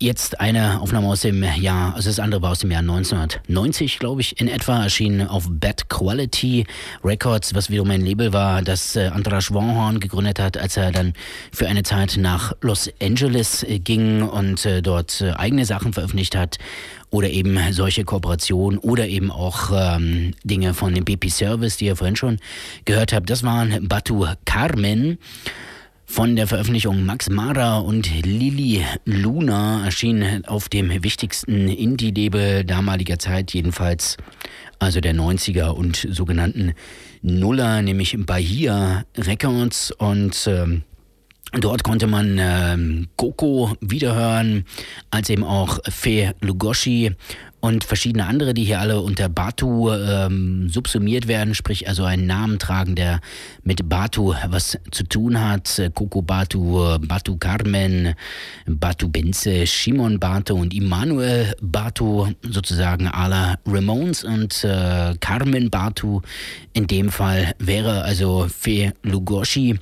Jetzt 0.00 0.38
eine 0.38 0.80
Aufnahme 0.80 1.08
aus 1.08 1.22
dem 1.22 1.42
Jahr, 1.42 1.96
also 1.96 2.08
das 2.08 2.20
andere 2.20 2.40
war 2.40 2.52
aus 2.52 2.60
dem 2.60 2.70
Jahr 2.70 2.82
1990, 2.82 3.98
glaube 3.98 4.20
ich, 4.20 4.40
in 4.40 4.46
etwa, 4.46 4.84
erschienen 4.84 5.26
auf 5.26 5.48
Bad 5.50 5.88
Quality 5.88 6.66
Records, 7.02 7.52
was 7.52 7.68
wiederum 7.68 7.90
ein 7.90 8.02
Label 8.02 8.32
war, 8.32 8.62
das 8.62 8.94
äh, 8.94 9.08
Andras 9.08 9.52
Warhorn 9.52 9.98
gegründet 9.98 10.38
hat, 10.38 10.56
als 10.56 10.76
er 10.76 10.92
dann 10.92 11.14
für 11.50 11.66
eine 11.66 11.82
Zeit 11.82 12.16
nach 12.16 12.52
Los 12.60 12.88
Angeles 13.02 13.64
äh, 13.64 13.80
ging 13.80 14.22
und 14.22 14.64
äh, 14.66 14.82
dort 14.82 15.20
eigene 15.34 15.64
Sachen 15.64 15.92
veröffentlicht 15.92 16.36
hat 16.36 16.58
oder 17.10 17.30
eben 17.30 17.58
solche 17.72 18.04
Kooperationen 18.04 18.78
oder 18.78 19.08
eben 19.08 19.32
auch 19.32 19.72
ähm, 19.74 20.32
Dinge 20.44 20.74
von 20.74 20.94
dem 20.94 21.04
BP 21.04 21.28
Service, 21.28 21.76
die 21.76 21.86
ihr 21.86 21.96
vorhin 21.96 22.14
schon 22.14 22.38
gehört 22.84 23.12
habt. 23.12 23.28
Das 23.30 23.42
waren 23.42 23.88
Batu 23.88 24.26
Carmen. 24.44 25.18
Von 26.10 26.36
der 26.36 26.46
Veröffentlichung 26.46 27.04
Max 27.04 27.28
Mara 27.28 27.78
und 27.78 28.10
Lili 28.24 28.82
Luna 29.04 29.84
erschien 29.84 30.42
auf 30.46 30.68
dem 30.70 31.04
wichtigsten 31.04 31.68
Indie-Label 31.68 32.64
damaliger 32.64 33.18
Zeit, 33.18 33.52
jedenfalls 33.52 34.16
also 34.78 35.00
der 35.00 35.14
90er 35.14 35.68
und 35.68 36.08
sogenannten 36.10 36.72
Nuller, 37.20 37.82
nämlich 37.82 38.16
Bahia 38.18 39.04
Records. 39.16 39.92
Und 39.92 40.46
ähm, 40.48 40.82
Dort 41.52 41.82
konnte 41.82 42.06
man 42.06 42.36
ähm, 42.38 43.08
Coco 43.16 43.72
wiederhören, 43.80 44.66
als 45.10 45.30
eben 45.30 45.44
auch 45.44 45.78
Fe 45.88 46.34
Lugoshi 46.40 47.12
und 47.60 47.84
verschiedene 47.84 48.26
andere, 48.26 48.54
die 48.54 48.64
hier 48.64 48.80
alle 48.80 49.00
unter 49.00 49.28
Batu 49.28 49.90
ähm, 49.90 50.68
subsumiert 50.68 51.26
werden, 51.28 51.54
sprich 51.54 51.88
also 51.88 52.04
einen 52.04 52.26
Namen 52.26 52.58
tragen, 52.58 52.94
der 52.94 53.20
mit 53.62 53.88
Batu 53.88 54.34
was 54.48 54.78
zu 54.90 55.04
tun 55.04 55.40
hat. 55.40 55.80
Coco 55.94 56.22
Batu, 56.22 56.98
Batu 57.00 57.36
Carmen, 57.36 58.14
Batu 58.66 59.08
Benze, 59.08 59.66
Shimon 59.66 60.18
Batu 60.18 60.54
und 60.54 60.74
Immanuel 60.74 61.54
Batu, 61.60 62.28
sozusagen 62.42 63.08
à 63.08 63.28
la 63.28 63.56
Ramones 63.66 64.24
und 64.24 64.64
äh, 64.64 65.14
Carmen 65.20 65.70
Batu. 65.70 66.20
In 66.72 66.86
dem 66.86 67.10
Fall 67.10 67.54
wäre 67.58 68.02
also 68.02 68.46
Fe 68.48 68.92
Lugoshi. 69.02 69.78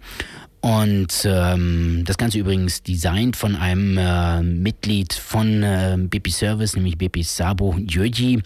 Und 0.61 1.24
ähm, 1.24 2.03
das 2.07 2.19
Ganze 2.19 2.39
übrigens 2.39 2.83
designt 2.83 3.37
von 3.37 3.55
einem 3.57 3.99
äh, 3.99 4.43
Mitglied 4.43 5.12
von 5.12 5.62
äh, 5.62 5.97
BP 5.99 6.31
Service, 6.31 6.74
nämlich 6.74 6.99
BP 6.99 7.23
Sabo 7.23 7.77
Jöji. 7.78 8.43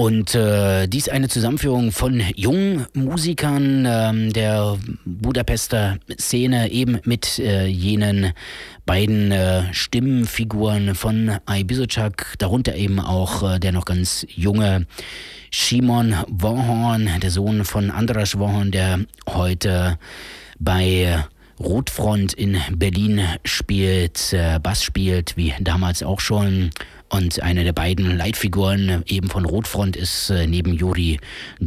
Und 0.00 0.34
äh, 0.34 0.86
dies 0.86 1.10
eine 1.10 1.28
Zusammenführung 1.28 1.92
von 1.92 2.22
jungen 2.34 2.86
Musikern 2.94 3.84
ähm, 3.86 4.32
der 4.32 4.78
Budapester 5.04 5.98
Szene, 6.18 6.70
eben 6.70 7.00
mit 7.04 7.38
äh, 7.38 7.66
jenen 7.66 8.32
beiden 8.86 9.30
äh, 9.30 9.64
Stimmenfiguren 9.74 10.94
von 10.94 11.38
Ibizuchak, 11.46 12.36
darunter 12.38 12.76
eben 12.76 12.98
auch 12.98 13.42
äh, 13.42 13.58
der 13.58 13.72
noch 13.72 13.84
ganz 13.84 14.26
junge 14.34 14.86
Shimon 15.50 16.14
Warhorn, 16.28 17.10
der 17.20 17.30
Sohn 17.30 17.66
von 17.66 17.90
Andras 17.90 18.38
Warhorn, 18.38 18.70
der 18.70 19.00
heute 19.28 19.98
bei 20.60 21.24
Rotfront 21.58 22.32
in 22.32 22.58
Berlin 22.74 23.20
spielt, 23.44 24.32
äh, 24.32 24.58
Bass 24.62 24.82
spielt, 24.82 25.36
wie 25.36 25.52
damals 25.60 26.02
auch 26.02 26.20
schon. 26.20 26.70
Und 27.10 27.42
eine 27.42 27.64
der 27.64 27.72
beiden 27.72 28.16
Leitfiguren 28.16 29.02
eben 29.06 29.28
von 29.28 29.44
Rotfront 29.44 29.96
ist 29.96 30.30
äh, 30.30 30.46
neben 30.46 30.74
Juri 30.74 31.18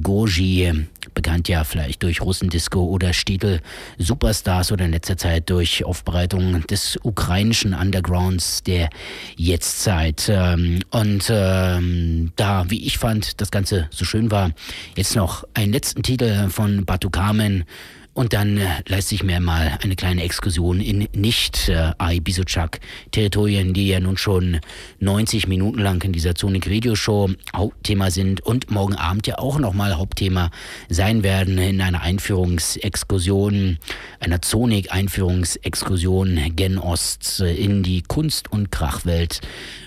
Goji, 0.01 0.87
bekannt 1.13 1.49
ja 1.49 1.63
vielleicht 1.63 2.01
durch 2.01 2.21
Russendisco 2.21 2.81
oder 2.85 3.11
Stiegel 3.11 3.59
Superstars 3.97 4.71
oder 4.71 4.85
in 4.85 4.91
letzter 4.91 5.17
Zeit 5.17 5.49
durch 5.49 5.83
Aufbereitung 5.83 6.65
des 6.67 6.97
ukrainischen 7.03 7.73
Undergrounds 7.73 8.63
der 8.63 8.89
Jetztzeit. 9.35 10.27
Ähm, 10.27 10.79
und 10.91 11.29
ähm, 11.29 12.31
da, 12.37 12.65
wie 12.69 12.85
ich 12.85 12.97
fand, 12.97 13.41
das 13.41 13.51
Ganze 13.51 13.89
so 13.91 14.05
schön 14.05 14.31
war, 14.31 14.51
jetzt 14.95 15.15
noch 15.15 15.43
einen 15.53 15.73
letzten 15.73 16.03
Titel 16.03 16.49
von 16.49 16.85
Batu 16.85 17.09
Carmen. 17.09 17.65
Und 18.13 18.33
dann 18.33 18.57
äh, 18.57 18.67
leiste 18.87 19.15
ich 19.15 19.23
mir 19.23 19.39
mal 19.39 19.79
eine 19.81 19.95
kleine 19.95 20.23
Exkursion 20.23 20.79
in 20.79 21.07
nicht 21.15 21.69
äh, 21.69 21.93
Ibizuchak 21.99 22.79
Territorien, 23.09 23.73
die 23.73 23.87
ja 23.87 23.99
nun 23.99 24.17
schon 24.17 24.59
90 24.99 25.47
Minuten 25.47 25.79
lang 25.79 26.03
in 26.03 26.13
dieser 26.13 26.33
Sonic 26.37 26.69
Radio 26.69 26.93
Show 26.93 27.31
Hauptthema 27.55 28.11
sind 28.11 28.41
und 28.41 28.69
morgen 28.69 28.93
Abend 28.95 29.25
ja 29.25 29.39
auch 29.39 29.57
nochmal 29.57 29.97
Hauptthema 29.97 30.51
sein 30.89 31.23
werden 31.23 31.57
in 31.57 31.81
einer 31.81 32.01
Einführungsexkursion, 32.01 33.79
einer 34.19 34.39
Sonic 34.43 34.93
Einführungsexkursion 34.93 36.39
gen 36.55 36.77
Ost 36.77 37.39
äh, 37.39 37.55
in 37.55 37.81
die 37.81 38.03
Kunst- 38.03 38.51
und 38.51 38.71
Krachwelt 38.71 39.41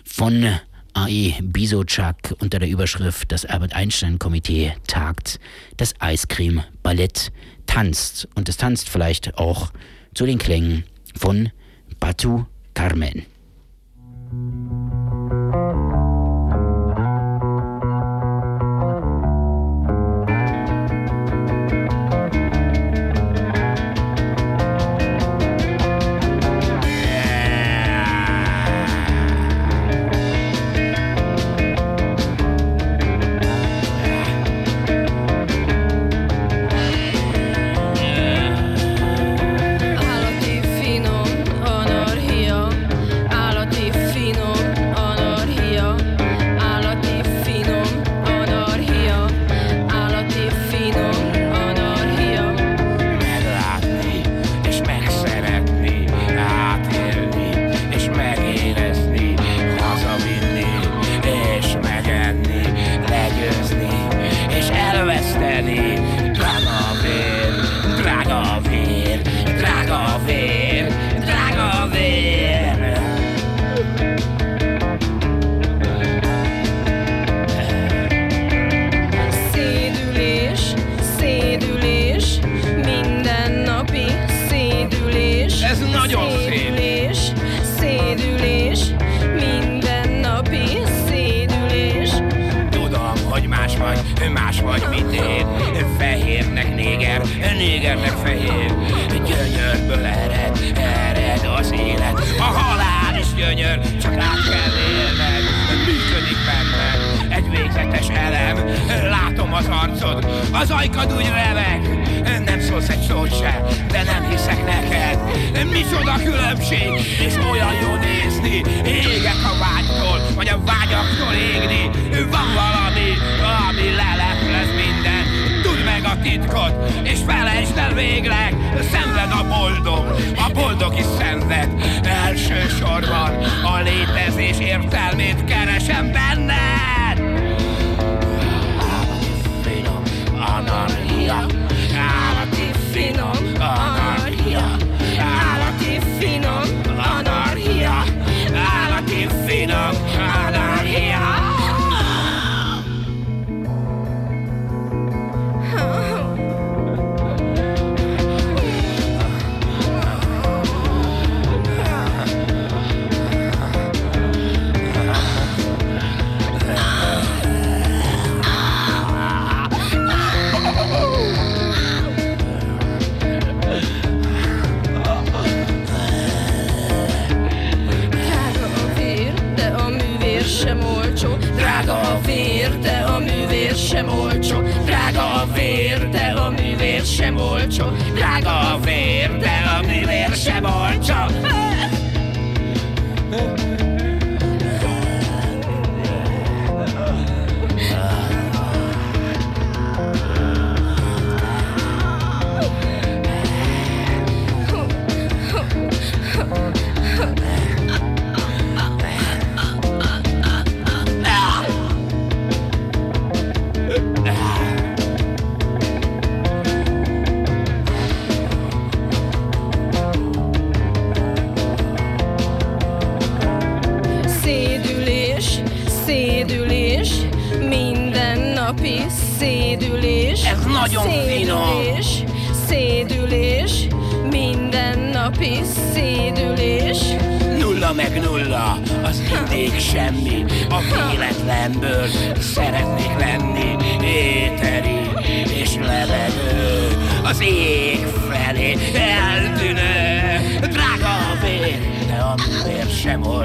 von 0.05 0.59
AE 0.95 1.35
Bisochak 1.43 2.35
unter 2.41 2.59
der 2.59 2.69
Überschrift 2.71 3.31
Das 3.31 3.45
Albert 3.45 3.75
Einstein 3.75 4.19
Komitee 4.19 4.73
tagt, 4.89 5.39
das 5.77 5.95
Eiscreme 6.01 6.65
Ballett 6.83 7.31
tanzt. 7.67 8.29
Und 8.35 8.49
es 8.49 8.57
tanzt 8.57 8.89
vielleicht 8.89 9.39
auch 9.39 9.71
zu 10.15 10.27
den 10.27 10.39
Klängen 10.39 10.85
von 11.17 11.51
Batu 12.01 12.45
Carmen. 12.75 13.27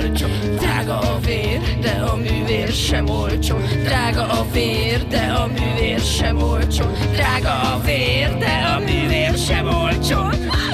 olcsó. 0.01 0.27
Drága 0.59 0.99
a 0.99 1.19
vér, 1.19 1.59
de 1.81 1.89
a 1.89 2.15
művér 2.15 2.71
sem 2.71 3.09
olcsó. 3.09 3.57
Drága 3.83 4.23
a 4.23 4.45
vér, 4.51 5.07
de 5.07 5.19
a 5.19 5.47
művér 5.47 5.99
sem 5.99 6.41
olcsó. 6.41 6.85
Drága 7.13 7.73
a 7.73 7.79
vér, 7.79 8.37
de 8.37 8.75
a 8.75 8.79
művér 8.79 9.37
sem 9.37 9.67
olcsó. 9.67 10.70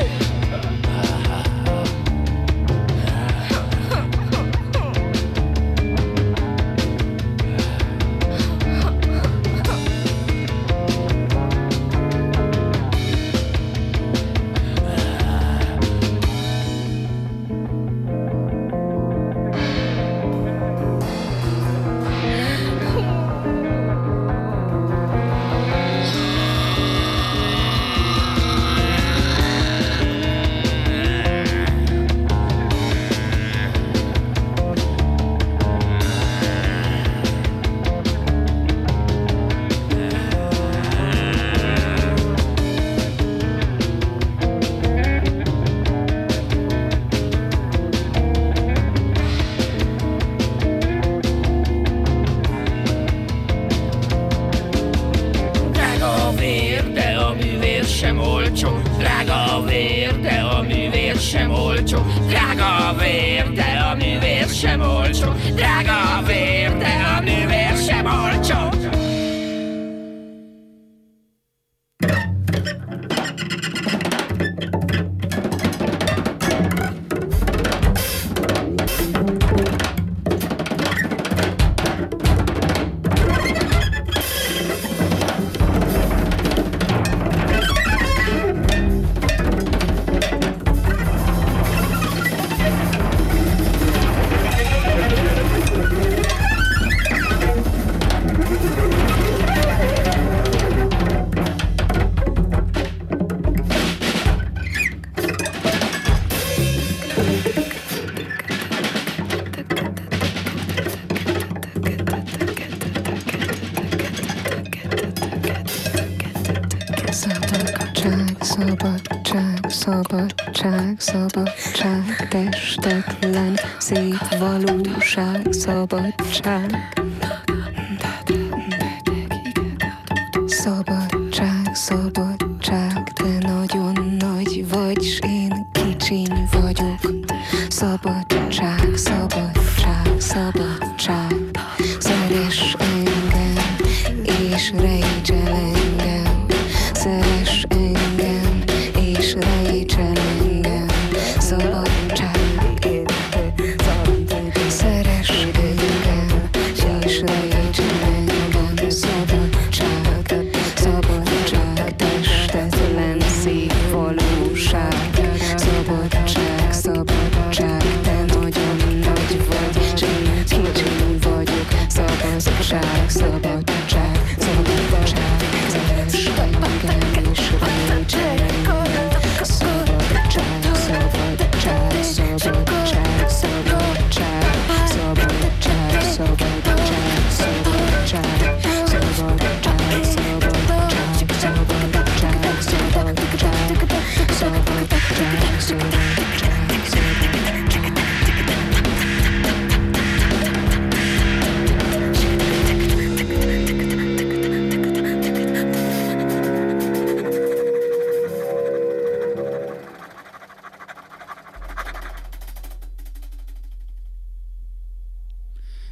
szabadság, 120.04 120.96
szabadság, 121.00 122.28
testetlen, 122.30 123.56
szép 123.78 124.38
valóság, 124.40 125.48
szabadság. 125.52 126.97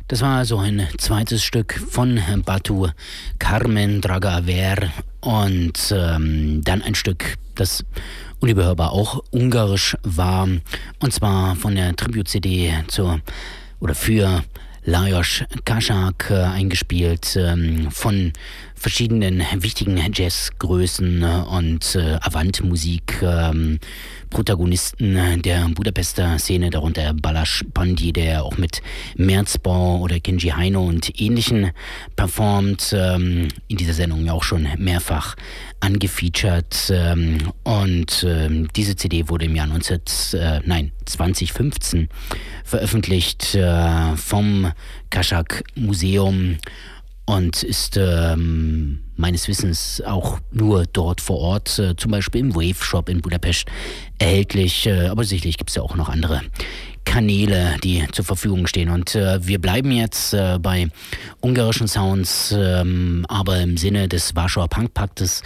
Das 0.07 0.21
war 0.21 0.45
so 0.45 0.59
ein 0.59 0.87
zweites 0.99 1.43
Stück 1.43 1.81
von 1.89 2.21
Batu 2.45 2.89
Carmen 3.39 4.01
Dragaver 4.01 4.91
und 5.21 5.91
ähm, 5.91 6.61
dann 6.63 6.83
ein 6.83 6.93
Stück, 6.93 7.37
das 7.55 7.83
unüberhörbar 8.39 8.91
auch 8.91 9.23
ungarisch 9.31 9.97
war 10.03 10.47
und 10.99 11.11
zwar 11.11 11.55
von 11.55 11.73
der 11.73 11.95
Tribute-CD 11.95 12.71
zur 12.87 13.19
oder 13.79 13.95
für 13.95 14.43
Lajos 14.83 15.43
Kaschak 15.65 16.29
äh, 16.29 16.35
eingespielt 16.35 17.35
ähm, 17.35 17.89
von 17.89 18.31
verschiedenen 18.75 19.43
wichtigen 19.55 19.99
Jazzgrößen 20.13 21.23
äh, 21.23 21.43
und 21.49 21.95
äh, 21.95 22.17
Avant-Musik 22.21 23.21
ähm, 23.21 23.79
Protagonisten 24.29 25.41
der 25.43 25.69
Budapester 25.69 26.37
Szene, 26.39 26.69
darunter 26.69 27.13
Balasch 27.13 27.63
Pandi, 27.73 28.11
der 28.11 28.43
auch 28.43 28.57
mit 28.57 28.81
Merzbau 29.15 29.99
oder 29.99 30.19
Kenji 30.19 30.49
Heino 30.49 30.83
und 30.83 31.21
ähnlichen 31.21 31.71
performt, 32.17 32.93
ähm, 32.93 33.47
in 33.69 33.77
dieser 33.77 33.93
Sendung 33.93 34.25
ja 34.25 34.33
auch 34.33 34.43
schon 34.43 34.67
mehrfach 34.77 35.35
angefeatured. 35.79 36.91
Ähm, 36.91 37.37
und 37.63 38.25
ähm, 38.27 38.67
diese 38.75 38.95
CD 38.97 39.29
wurde 39.29 39.45
im 39.45 39.55
Jahr 39.55 39.67
19, 39.67 40.01
äh, 40.33 40.59
nein, 40.65 40.91
2015 41.05 42.09
veröffentlicht 42.65 43.55
äh, 43.55 44.15
vom 44.17 44.71
Kaschak 45.09 45.63
Museum 45.75 46.57
und 47.25 47.63
ist 47.63 47.97
ähm, 47.97 48.99
meines 49.15 49.47
Wissens 49.47 50.01
auch 50.05 50.39
nur 50.51 50.85
dort 50.85 51.21
vor 51.21 51.39
Ort, 51.39 51.79
äh, 51.79 51.95
zum 51.95 52.11
Beispiel 52.11 52.41
im 52.41 52.55
Wave 52.55 52.83
Shop 52.83 53.09
in 53.09 53.21
Budapest 53.21 53.65
erhältlich. 54.19 54.85
Äh, 54.85 55.07
aber 55.07 55.23
sicherlich 55.23 55.57
gibt 55.57 55.71
es 55.71 55.75
ja 55.75 55.81
auch 55.81 55.95
noch 55.95 56.09
andere 56.09 56.41
Kanäle, 57.05 57.77
die 57.83 58.05
zur 58.11 58.25
Verfügung 58.25 58.67
stehen. 58.67 58.89
Und 58.89 59.15
äh, 59.15 59.45
wir 59.45 59.59
bleiben 59.59 59.91
jetzt 59.91 60.33
äh, 60.33 60.57
bei 60.59 60.89
ungarischen 61.39 61.87
Sounds, 61.87 62.53
ähm, 62.57 63.25
aber 63.29 63.59
im 63.61 63.77
Sinne 63.77 64.09
des 64.09 64.35
Warschauer 64.35 64.67
Punkpaktes 64.67 65.43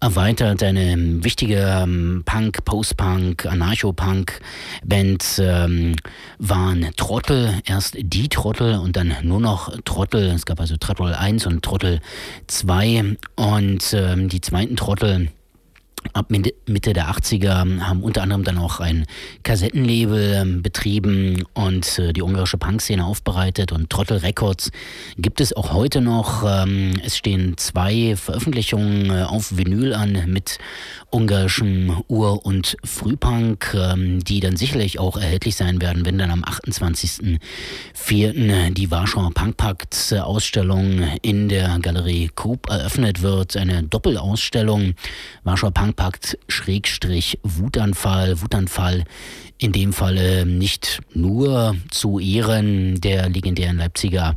erweitert 0.00 0.62
eine 0.62 1.24
wichtige 1.24 1.56
ähm, 1.56 2.22
Punk, 2.24 2.64
Post-Punk, 2.64 3.46
Anarcho-Punk-Band 3.46 5.40
ähm, 5.42 5.96
waren 6.38 6.90
Trottel, 6.96 7.54
erst 7.64 7.96
die 7.98 8.28
Trottel 8.28 8.78
und 8.78 8.96
dann 8.96 9.16
nur 9.22 9.40
noch 9.40 9.72
Trottel. 9.84 10.30
Es 10.30 10.46
gab 10.46 10.60
also 10.60 10.76
Trottel 10.76 11.14
1 11.14 11.46
und 11.46 11.64
Trottel 11.64 12.00
2 12.46 13.16
und 13.36 13.94
ähm, 13.94 14.28
die 14.28 14.40
zweiten 14.40 14.76
Trottel 14.76 15.28
ab 16.12 16.30
Mitte 16.30 16.92
der 16.92 17.10
80er 17.10 17.80
haben 17.80 18.02
unter 18.02 18.22
anderem 18.22 18.44
dann 18.44 18.58
auch 18.58 18.80
ein 18.80 19.06
Kassettenlabel 19.42 20.34
ähm, 20.34 20.62
betrieben 20.62 21.44
und 21.54 21.98
äh, 21.98 22.12
die 22.12 22.22
ungarische 22.22 22.58
Punkszene 22.58 23.04
aufbereitet 23.04 23.72
und 23.72 23.90
Trottel 23.90 24.18
Records 24.18 24.70
gibt 25.16 25.40
es 25.40 25.52
auch 25.52 25.72
heute 25.72 26.00
noch. 26.00 26.44
Ähm, 26.46 26.92
es 27.04 27.16
stehen 27.16 27.56
zwei 27.56 28.14
Veröffentlichungen 28.16 29.10
äh, 29.10 29.24
auf 29.24 29.56
Vinyl 29.56 29.94
an 29.94 30.24
mit 30.26 30.58
ungarischem 31.10 32.02
Ur- 32.08 32.44
und 32.44 32.76
Frühpunk, 32.84 33.74
ähm, 33.74 34.22
die 34.22 34.40
dann 34.40 34.56
sicherlich 34.56 34.98
auch 34.98 35.16
erhältlich 35.16 35.56
sein 35.56 35.80
werden, 35.80 36.04
wenn 36.04 36.18
dann 36.18 36.30
am 36.30 36.44
28.04. 36.44 38.70
die 38.72 38.90
Warschauer 38.90 39.30
Punkpakt 39.32 40.14
Ausstellung 40.20 41.02
in 41.22 41.48
der 41.48 41.78
Galerie 41.80 42.30
Coop 42.34 42.68
eröffnet 42.68 43.22
wird. 43.22 43.56
Eine 43.56 43.82
Doppelausstellung. 43.82 44.94
Warschauer 45.44 45.72
Punkpakt 45.88 46.38
Schrägstrich 46.48 47.38
Wutanfall. 47.42 48.42
Wutanfall 48.42 49.04
in 49.56 49.72
dem 49.72 49.92
Falle 49.94 50.44
nicht 50.44 51.00
nur 51.14 51.76
zu 51.90 52.18
Ehren 52.18 53.00
der 53.00 53.28
legendären 53.30 53.78
Leipziger 53.78 54.36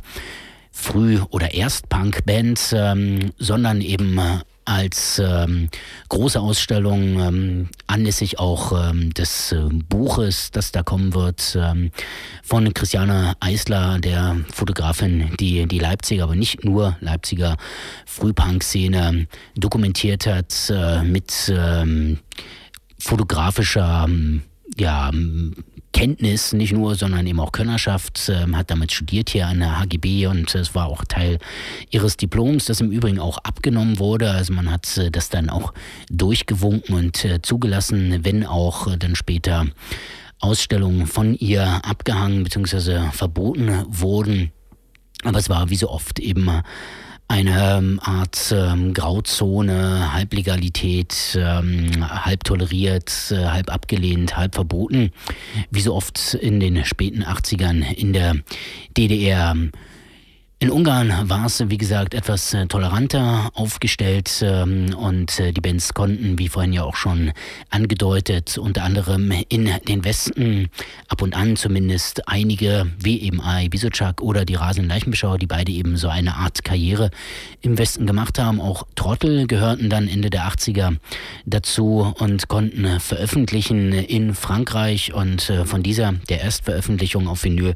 Früh- 0.70 1.20
oder 1.30 1.52
Erstpunk-Band, 1.52 2.74
ähm, 2.74 3.32
sondern 3.38 3.82
eben 3.82 4.18
als 4.64 5.20
ähm, 5.22 5.68
große 6.08 6.40
Ausstellung 6.40 7.20
ähm, 7.20 7.68
anlässlich 7.86 8.38
auch 8.38 8.72
ähm, 8.90 9.12
des 9.14 9.52
äh, 9.52 9.68
Buches, 9.88 10.50
das 10.50 10.72
da 10.72 10.82
kommen 10.82 11.14
wird, 11.14 11.56
ähm, 11.60 11.90
von 12.42 12.72
Christiane 12.72 13.34
Eisler, 13.40 13.98
der 13.98 14.36
Fotografin, 14.52 15.34
die 15.38 15.66
die 15.66 15.78
Leipziger, 15.78 16.24
aber 16.24 16.36
nicht 16.36 16.64
nur 16.64 16.96
Leipziger 17.00 17.56
Frühpunk-Szene 18.06 19.26
dokumentiert 19.56 20.26
hat 20.26 20.70
äh, 20.70 21.02
mit 21.02 21.52
ähm, 21.54 22.18
fotografischer 22.98 24.04
ähm, 24.06 24.42
ja, 24.78 25.10
Kenntnis, 25.92 26.52
nicht 26.52 26.72
nur, 26.72 26.94
sondern 26.94 27.26
eben 27.26 27.38
auch 27.38 27.52
Könnerschaft, 27.52 28.30
ähm, 28.32 28.56
hat 28.56 28.70
damit 28.70 28.92
studiert 28.92 29.30
hier 29.30 29.46
an 29.46 29.60
der 29.60 29.78
HGB 29.78 30.26
und 30.26 30.54
es 30.54 30.74
war 30.74 30.86
auch 30.86 31.04
Teil 31.04 31.38
ihres 31.90 32.16
Diploms, 32.16 32.64
das 32.64 32.80
im 32.80 32.90
Übrigen 32.90 33.18
auch 33.18 33.38
abgenommen 33.38 33.98
wurde. 33.98 34.30
Also 34.30 34.54
man 34.54 34.70
hat 34.70 34.96
äh, 34.96 35.10
das 35.10 35.28
dann 35.28 35.50
auch 35.50 35.74
durchgewunken 36.10 36.94
und 36.94 37.24
äh, 37.24 37.42
zugelassen, 37.42 38.24
wenn 38.24 38.46
auch 38.46 38.86
äh, 38.86 38.96
dann 38.96 39.14
später 39.14 39.66
Ausstellungen 40.40 41.06
von 41.06 41.34
ihr 41.34 41.84
abgehangen 41.84 42.42
bzw. 42.42 43.10
verboten 43.12 43.84
wurden. 43.86 44.50
Aber 45.24 45.38
es 45.38 45.48
war 45.48 45.70
wie 45.70 45.76
so 45.76 45.88
oft 45.88 46.18
eben 46.18 46.50
eine 47.28 47.78
ähm, 47.78 48.00
Art 48.02 48.52
ähm, 48.54 48.92
Grauzone, 48.92 50.12
Halblegalität, 50.12 51.38
ähm, 51.40 52.08
halb 52.24 52.44
toleriert, 52.44 53.12
äh, 53.30 53.46
halb 53.46 53.72
abgelehnt, 53.72 54.36
halb 54.36 54.54
verboten, 54.54 55.10
wie 55.70 55.80
so 55.80 55.94
oft 55.94 56.34
in 56.34 56.60
den 56.60 56.84
späten 56.84 57.24
80ern 57.24 57.90
in 57.94 58.12
der 58.12 58.36
DDR. 58.96 59.56
In 60.62 60.70
Ungarn 60.70 61.28
war 61.28 61.46
es, 61.46 61.68
wie 61.70 61.76
gesagt, 61.76 62.14
etwas 62.14 62.54
äh, 62.54 62.68
toleranter 62.68 63.50
aufgestellt 63.54 64.44
ähm, 64.46 64.94
und 64.94 65.40
äh, 65.40 65.50
die 65.50 65.60
Bands 65.60 65.92
konnten, 65.92 66.38
wie 66.38 66.48
vorhin 66.48 66.72
ja 66.72 66.84
auch 66.84 66.94
schon 66.94 67.32
angedeutet, 67.70 68.58
unter 68.58 68.84
anderem 68.84 69.32
in 69.48 69.68
den 69.88 70.04
Westen 70.04 70.68
ab 71.08 71.20
und 71.20 71.34
an 71.34 71.56
zumindest 71.56 72.28
einige, 72.28 72.86
wie 72.96 73.22
eben 73.22 73.40
Ai 73.40 73.68
Bisocak 73.70 74.22
oder 74.22 74.44
die 74.44 74.54
Rasenden 74.54 74.88
Leichenbeschauer, 74.88 75.38
die 75.38 75.48
beide 75.48 75.72
eben 75.72 75.96
so 75.96 76.08
eine 76.08 76.36
Art 76.36 76.62
Karriere 76.62 77.10
im 77.60 77.76
Westen 77.76 78.06
gemacht 78.06 78.38
haben. 78.38 78.60
Auch 78.60 78.86
Trottel 78.94 79.48
gehörten 79.48 79.90
dann 79.90 80.06
Ende 80.06 80.30
der 80.30 80.44
80er 80.44 80.98
dazu 81.44 82.14
und 82.20 82.46
konnten 82.46 83.00
veröffentlichen 83.00 83.92
in 83.92 84.32
Frankreich 84.32 85.12
und 85.12 85.50
äh, 85.50 85.64
von 85.64 85.82
dieser, 85.82 86.12
der 86.28 86.42
Erstveröffentlichung 86.42 87.26
auf 87.26 87.42
Vinyl 87.42 87.74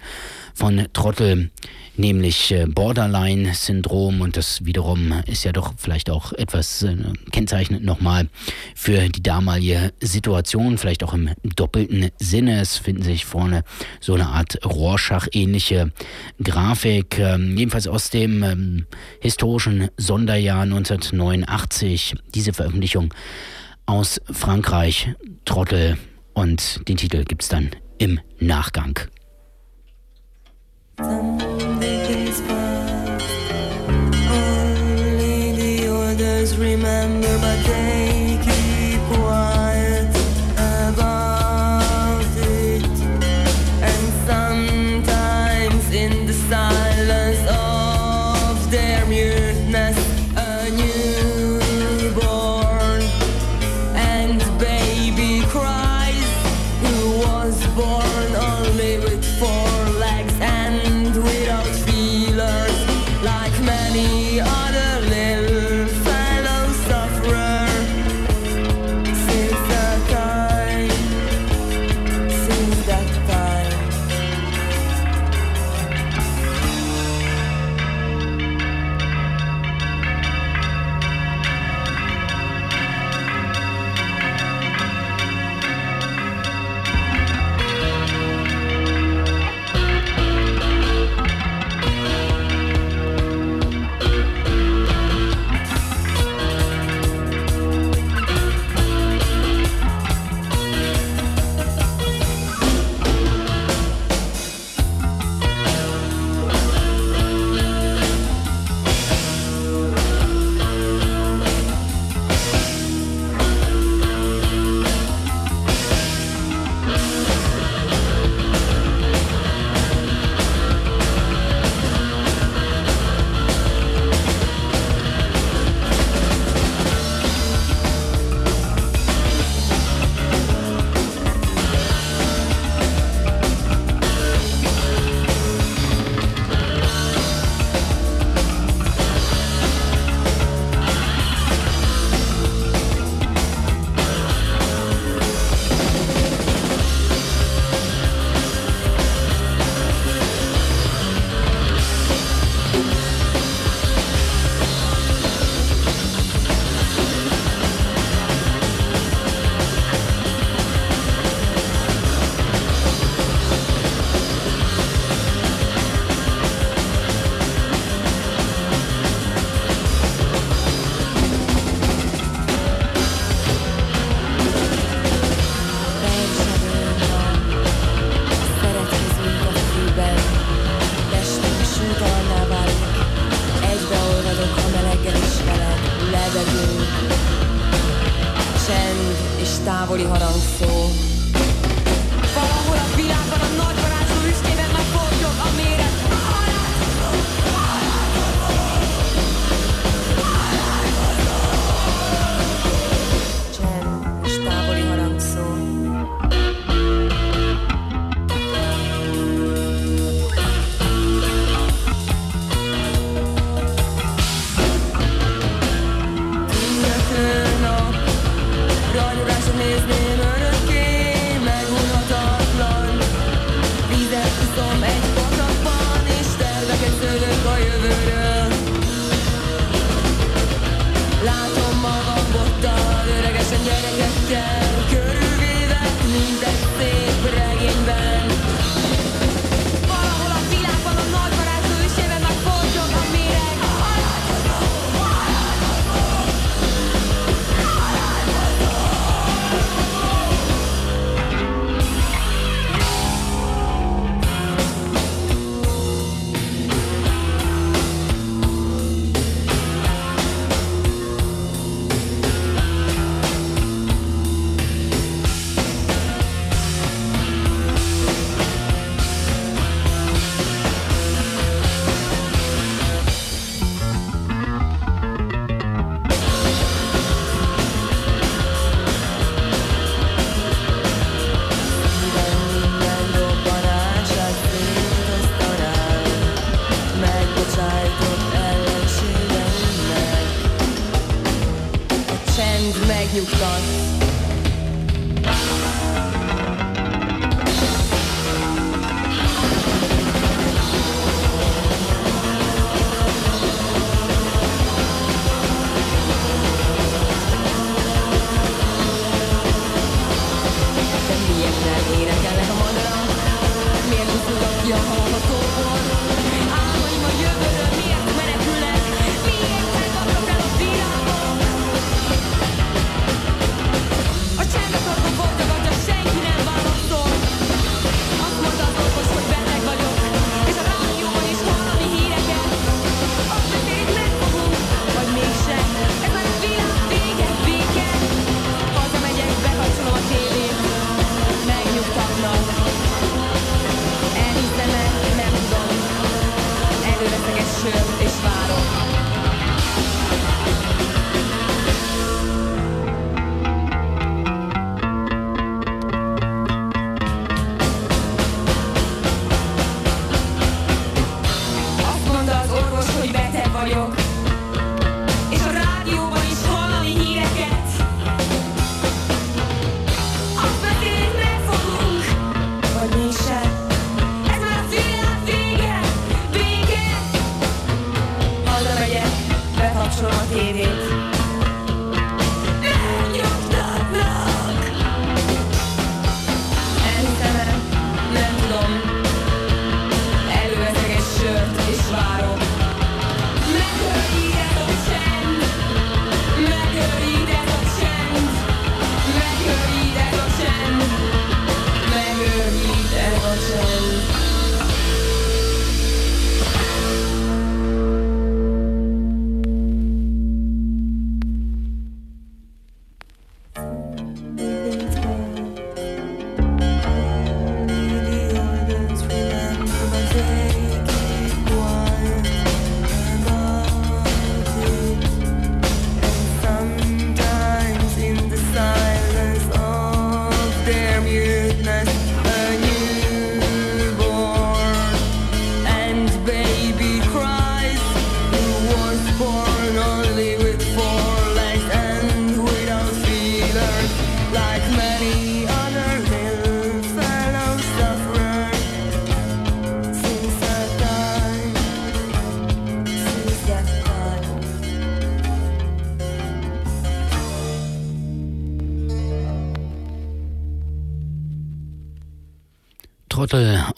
von 0.54 0.86
Trottel, 0.92 1.50
nämlich 1.98 2.52
äh, 2.52 2.66
Borderline-Syndrom 2.66 4.20
und 4.20 4.36
das 4.36 4.64
wiederum 4.64 5.12
ist 5.27 5.44
ja 5.44 5.52
doch 5.52 5.74
vielleicht 5.77 6.10
auch 6.10 6.32
etwas 6.32 6.82
äh, 6.82 6.97
kennzeichnend 7.32 7.85
nochmal 7.85 8.28
für 8.74 9.09
die 9.09 9.23
damalige 9.23 9.93
Situation, 10.01 10.78
vielleicht 10.78 11.02
auch 11.02 11.14
im 11.14 11.31
doppelten 11.43 12.10
Sinne. 12.18 12.60
Es 12.60 12.77
finden 12.77 13.02
sich 13.02 13.24
vorne 13.24 13.64
so 14.01 14.14
eine 14.14 14.27
Art 14.27 14.59
Rorschach-ähnliche 14.64 15.93
Grafik, 16.43 17.18
ähm, 17.18 17.56
jedenfalls 17.56 17.89
aus 17.89 18.10
dem 18.10 18.43
ähm, 18.43 18.86
historischen 19.20 19.89
Sonderjahr 19.97 20.62
1989. 20.62 22.14
Diese 22.35 22.52
Veröffentlichung 22.52 23.12
aus 23.86 24.20
Frankreich, 24.31 25.14
Trottel 25.44 25.97
und 26.35 26.81
den 26.89 26.97
Titel 26.97 27.24
gibt's 27.24 27.48
dann 27.48 27.70
im 27.98 28.20
Nachgang. 28.39 29.01
days 30.98 31.55
remember 36.77 37.39
my 37.39 37.62
day 37.62 38.05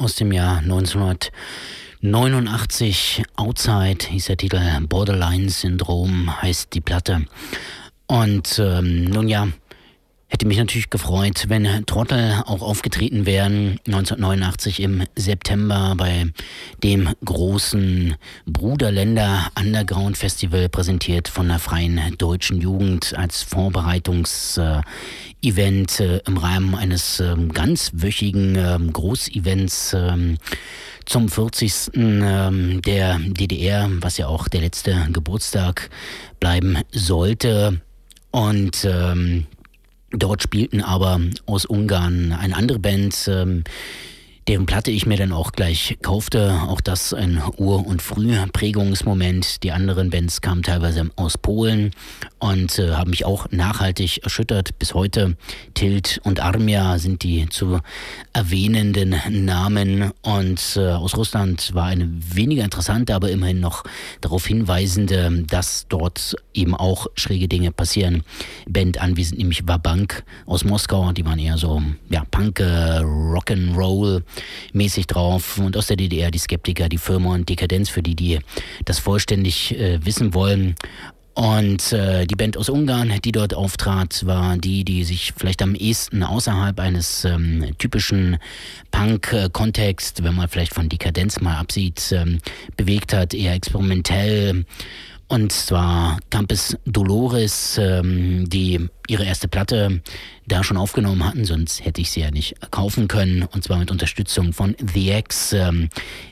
aus 0.08 0.14
dem 0.14 0.32
Jahr 0.32 0.60
1989. 0.60 3.24
Outside 3.36 4.06
hieß 4.08 4.24
der 4.24 4.38
Titel. 4.38 4.58
Borderline 4.88 5.50
Syndrom 5.50 6.40
heißt 6.40 6.72
die 6.72 6.80
Platte. 6.80 7.26
Und 8.06 8.58
ähm, 8.58 9.04
nun 9.04 9.28
ja, 9.28 9.48
hätte 10.28 10.46
mich 10.46 10.58
natürlich 10.58 10.90
gefreut, 10.90 11.46
wenn 11.48 11.86
Trottel 11.86 12.42
auch 12.44 12.60
aufgetreten 12.60 13.24
wären 13.24 13.80
1989 13.86 14.80
im 14.80 15.04
September 15.16 15.94
bei 15.96 16.26
dem 16.82 17.08
großen 17.24 18.14
Bruderländer 18.46 19.50
Underground 19.58 20.18
Festival 20.18 20.68
präsentiert 20.68 21.28
von 21.28 21.48
der 21.48 21.58
Freien 21.58 21.98
Deutschen 22.18 22.60
Jugend 22.60 23.16
als 23.16 23.42
Vorbereitungsevent 23.42 24.84
äh, 26.00 26.18
im 26.26 26.36
Rahmen 26.36 26.74
eines 26.74 27.20
ähm, 27.20 27.50
ganzwöchigen 27.50 28.56
ähm, 28.56 28.92
Großevents 28.92 29.94
ähm, 29.94 30.36
zum 31.06 31.30
40. 31.30 31.92
ähm, 31.94 32.82
der 32.82 33.18
DDR, 33.18 33.88
was 34.00 34.18
ja 34.18 34.26
auch 34.26 34.46
der 34.48 34.60
letzte 34.60 35.08
Geburtstag 35.10 35.88
bleiben 36.38 36.78
sollte. 36.92 37.80
Und 38.30 38.84
ähm, 38.84 39.46
dort 40.10 40.42
spielten 40.42 40.82
aber 40.82 41.20
aus 41.46 41.64
Ungarn 41.64 42.32
eine 42.32 42.56
andere 42.56 42.78
Band, 42.78 43.28
ähm, 43.28 43.64
deren 44.48 44.64
Platte 44.64 44.90
ich 44.90 45.04
mir 45.04 45.18
dann 45.18 45.32
auch 45.32 45.52
gleich 45.52 45.98
kaufte. 46.00 46.62
Auch 46.66 46.80
das 46.80 47.12
ein 47.12 47.42
Ur- 47.58 47.86
und 47.86 48.00
Frühprägungsmoment. 48.00 49.62
Die 49.62 49.72
anderen 49.72 50.08
Bands 50.08 50.40
kamen 50.40 50.62
teilweise 50.62 51.10
aus 51.16 51.36
Polen 51.36 51.90
und 52.38 52.78
äh, 52.78 52.92
haben 52.92 53.10
mich 53.10 53.26
auch 53.26 53.50
nachhaltig 53.50 54.24
erschüttert. 54.24 54.78
Bis 54.78 54.94
heute 54.94 55.36
Tilt 55.74 56.20
und 56.24 56.40
Armia 56.40 56.98
sind 56.98 57.22
die 57.22 57.46
zu 57.50 57.80
erwähnenden 58.32 59.16
Namen. 59.28 60.12
Und 60.22 60.76
äh, 60.76 60.92
aus 60.92 61.14
Russland 61.14 61.74
war 61.74 61.84
eine 61.84 62.08
weniger 62.10 62.64
interessante, 62.64 63.14
aber 63.14 63.30
immerhin 63.30 63.60
noch 63.60 63.84
darauf 64.22 64.46
hinweisende, 64.46 65.44
dass 65.46 65.86
dort 65.88 66.36
eben 66.54 66.74
auch 66.74 67.06
schräge 67.16 67.48
Dinge 67.48 67.70
passieren. 67.70 68.22
Band 68.66 68.98
anwesend, 68.98 69.38
nämlich 69.38 69.68
Wabank 69.68 70.24
aus 70.46 70.64
Moskau. 70.64 71.12
Die 71.12 71.26
waren 71.26 71.38
eher 71.38 71.58
so 71.58 71.82
ja, 72.08 72.24
Punk, 72.30 72.60
äh, 72.60 73.00
Rock'n'Roll 73.02 74.22
mäßig 74.72 75.06
drauf. 75.06 75.58
Und 75.58 75.76
aus 75.76 75.86
der 75.86 75.96
DDR 75.96 76.30
die 76.30 76.38
Skeptiker, 76.38 76.88
die 76.88 76.98
Firma 76.98 77.34
und 77.34 77.48
Dekadenz, 77.48 77.88
für 77.88 78.02
die, 78.02 78.14
die 78.14 78.38
das 78.84 78.98
vollständig 78.98 79.78
äh, 79.78 80.04
wissen 80.04 80.34
wollen. 80.34 80.74
Und 81.38 81.92
äh, 81.92 82.26
die 82.26 82.34
Band 82.34 82.56
aus 82.56 82.68
Ungarn, 82.68 83.12
die 83.24 83.30
dort 83.30 83.54
auftrat, 83.54 84.26
war 84.26 84.56
die, 84.56 84.84
die 84.84 85.04
sich 85.04 85.32
vielleicht 85.36 85.62
am 85.62 85.76
ehesten 85.76 86.24
außerhalb 86.24 86.80
eines 86.80 87.24
ähm, 87.24 87.76
typischen 87.78 88.38
Punk-Kontext, 88.90 90.24
wenn 90.24 90.34
man 90.34 90.48
vielleicht 90.48 90.74
von 90.74 90.88
Dekadenz 90.88 91.40
mal 91.40 91.56
absieht, 91.56 92.10
ähm, 92.10 92.40
bewegt 92.76 93.12
hat, 93.12 93.34
eher 93.34 93.54
experimentell. 93.54 94.64
Und 95.28 95.52
zwar 95.52 96.18
Campus 96.30 96.78
Dolores, 96.86 97.78
ähm, 97.78 98.48
die 98.48 98.88
ihre 99.08 99.24
erste 99.24 99.46
Platte 99.46 100.00
da 100.46 100.64
schon 100.64 100.78
aufgenommen 100.78 101.22
hatten, 101.22 101.44
sonst 101.44 101.84
hätte 101.84 102.00
ich 102.00 102.10
sie 102.10 102.20
ja 102.20 102.30
nicht 102.30 102.54
kaufen 102.70 103.08
können. 103.08 103.42
Und 103.42 103.62
zwar 103.62 103.76
mit 103.76 103.90
Unterstützung 103.90 104.54
von 104.54 104.74
The 104.94 105.10
X 105.12 105.52
ähm, 105.52 105.90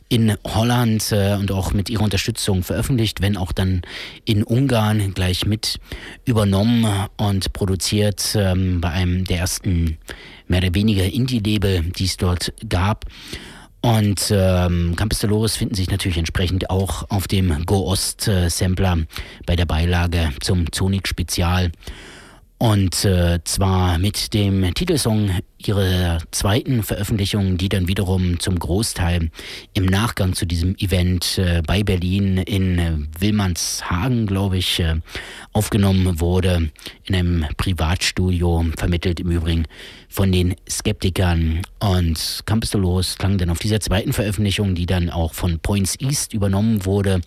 in 0.08 0.34
Holland 0.46 1.12
äh, 1.12 1.34
und 1.34 1.52
auch 1.52 1.74
mit 1.74 1.90
ihrer 1.90 2.04
Unterstützung 2.04 2.62
veröffentlicht, 2.62 3.20
wenn 3.20 3.36
auch 3.36 3.52
dann 3.52 3.82
in 4.24 4.42
Ungarn 4.42 5.12
gleich 5.12 5.44
mit 5.44 5.78
übernommen 6.24 6.86
und 7.18 7.52
produziert 7.52 8.34
ähm, 8.34 8.80
bei 8.80 8.90
einem 8.90 9.24
der 9.24 9.40
ersten 9.40 9.98
mehr 10.48 10.60
oder 10.60 10.74
weniger 10.74 11.04
Indie-Label, 11.04 11.82
die 11.82 12.04
es 12.04 12.16
dort 12.16 12.54
gab. 12.66 13.04
Und 13.86 14.32
ähm, 14.32 14.96
Campus 14.96 15.20
Dolores 15.20 15.54
finden 15.54 15.76
sich 15.76 15.88
natürlich 15.88 16.18
entsprechend 16.18 16.70
auch 16.70 17.08
auf 17.08 17.28
dem 17.28 17.64
Go 17.66 17.86
Ost 17.86 18.26
äh, 18.26 18.50
Sampler 18.50 18.98
bei 19.46 19.54
der 19.54 19.64
Beilage 19.64 20.32
zum 20.40 20.64
Sonic 20.74 21.06
Spezial. 21.06 21.70
Und 22.58 23.04
äh, 23.04 23.38
zwar 23.44 23.98
mit 23.98 24.34
dem 24.34 24.74
Titelsong 24.74 25.30
ihrer 25.58 26.18
zweiten 26.30 26.82
Veröffentlichung, 26.82 27.56
die 27.56 27.68
dann 27.68 27.88
wiederum 27.88 28.38
zum 28.40 28.58
Großteil 28.58 29.30
im 29.74 29.86
Nachgang 29.86 30.34
zu 30.34 30.46
diesem 30.46 30.76
Event 30.76 31.38
äh, 31.38 31.62
bei 31.66 31.82
Berlin 31.82 32.38
in 32.38 32.78
äh, 32.78 32.92
Wilmanshagen, 33.18 34.26
glaube 34.26 34.58
ich, 34.58 34.80
äh, 34.80 34.96
aufgenommen 35.52 36.20
wurde, 36.20 36.70
in 37.04 37.14
einem 37.14 37.46
Privatstudio, 37.56 38.66
vermittelt 38.76 39.20
im 39.20 39.30
Übrigen 39.30 39.64
von 40.08 40.32
den 40.32 40.54
Skeptikern. 40.68 41.62
Und 41.78 42.40
Campus 42.46 42.70
Dolores 42.70 43.16
klang 43.18 43.38
dann 43.38 43.50
auf 43.50 43.58
dieser 43.58 43.80
zweiten 43.80 44.12
Veröffentlichung, 44.12 44.74
die 44.74 44.86
dann 44.86 45.10
auch 45.10 45.34
von 45.34 45.58
Points 45.58 45.96
East 46.00 46.32
übernommen 46.32 46.84
wurde, 46.84 47.20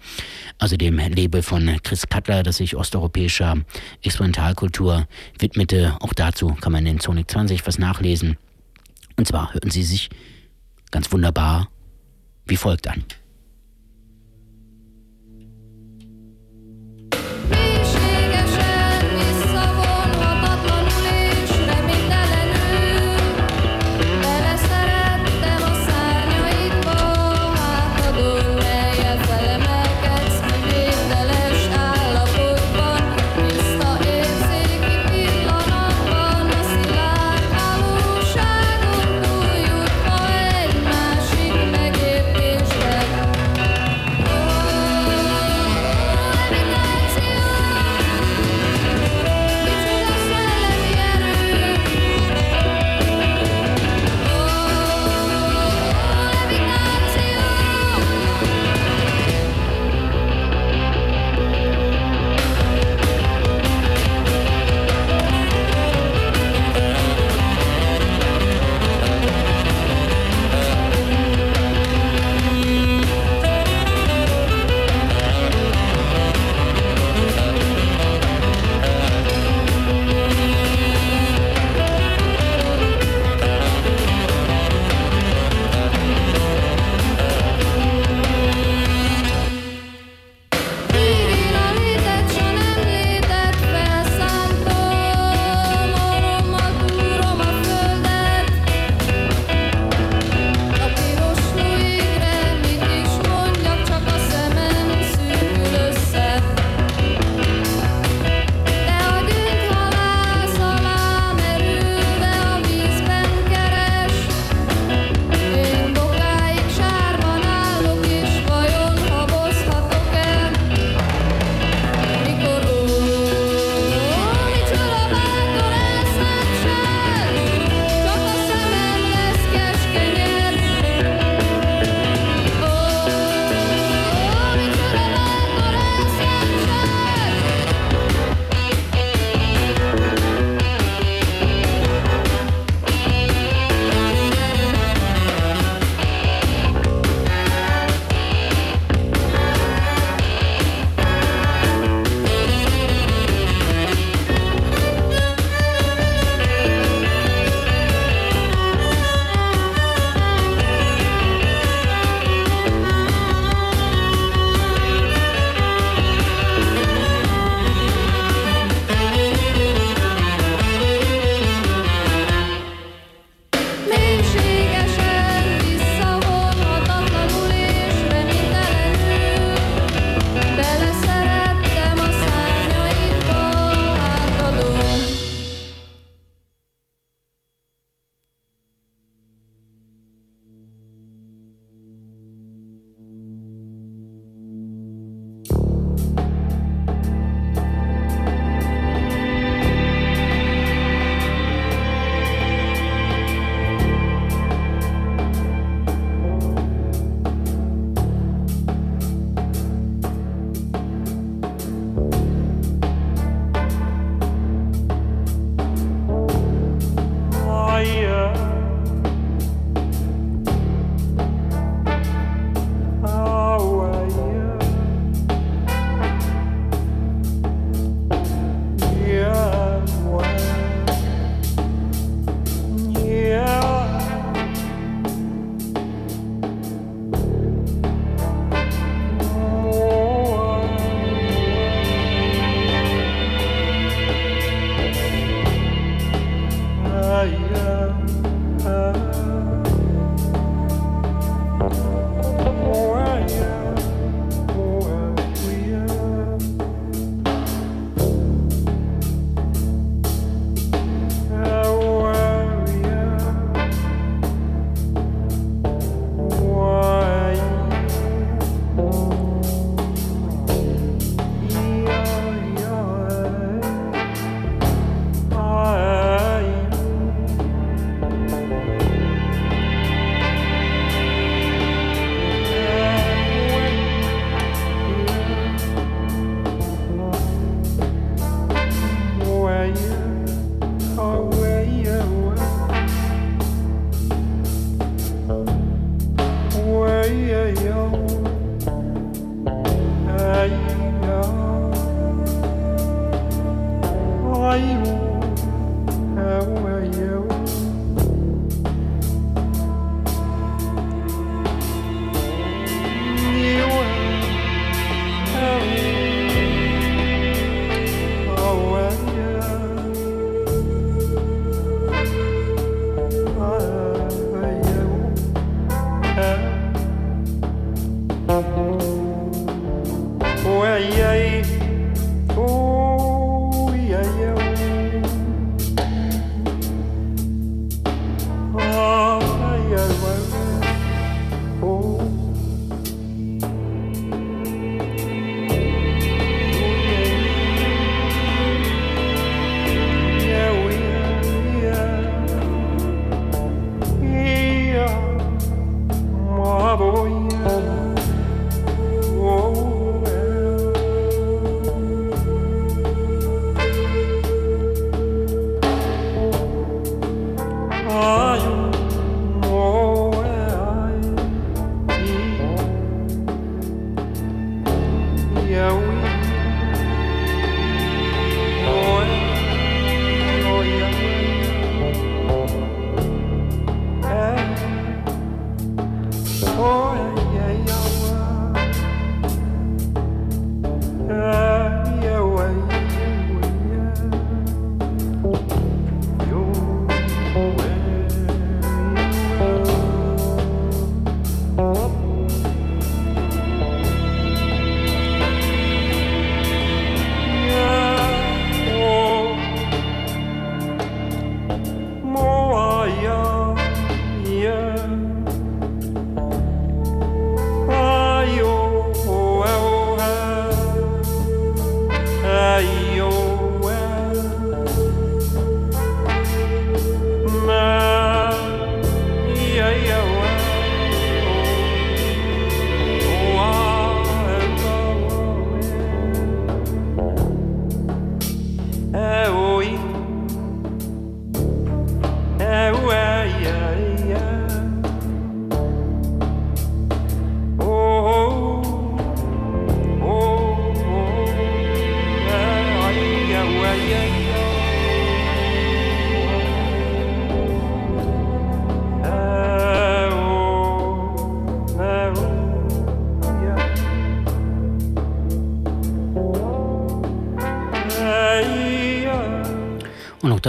also 0.57 0.77
dem 0.77 0.97
Label 0.97 1.41
von 1.41 1.77
Chris 1.84 2.07
Cutler, 2.07 2.43
das 2.43 2.57
sich 2.57 2.76
osteuropäischer 2.76 3.57
Experimentalkultur 4.01 5.07
widmete. 5.38 5.95
Auch 5.99 6.14
dazu 6.14 6.56
kann 6.61 6.72
man 6.72 6.85
in 6.85 6.99
Sonic 6.99 7.30
20 7.31 7.65
was 7.65 7.80
nachlesen. 7.80 8.18
Und 9.19 9.25
zwar 9.25 9.53
hörten 9.53 9.69
sie 9.69 9.83
sich 9.83 10.09
ganz 10.91 11.11
wunderbar 11.11 11.69
wie 12.45 12.55
folgt 12.55 12.87
an. 12.87 13.03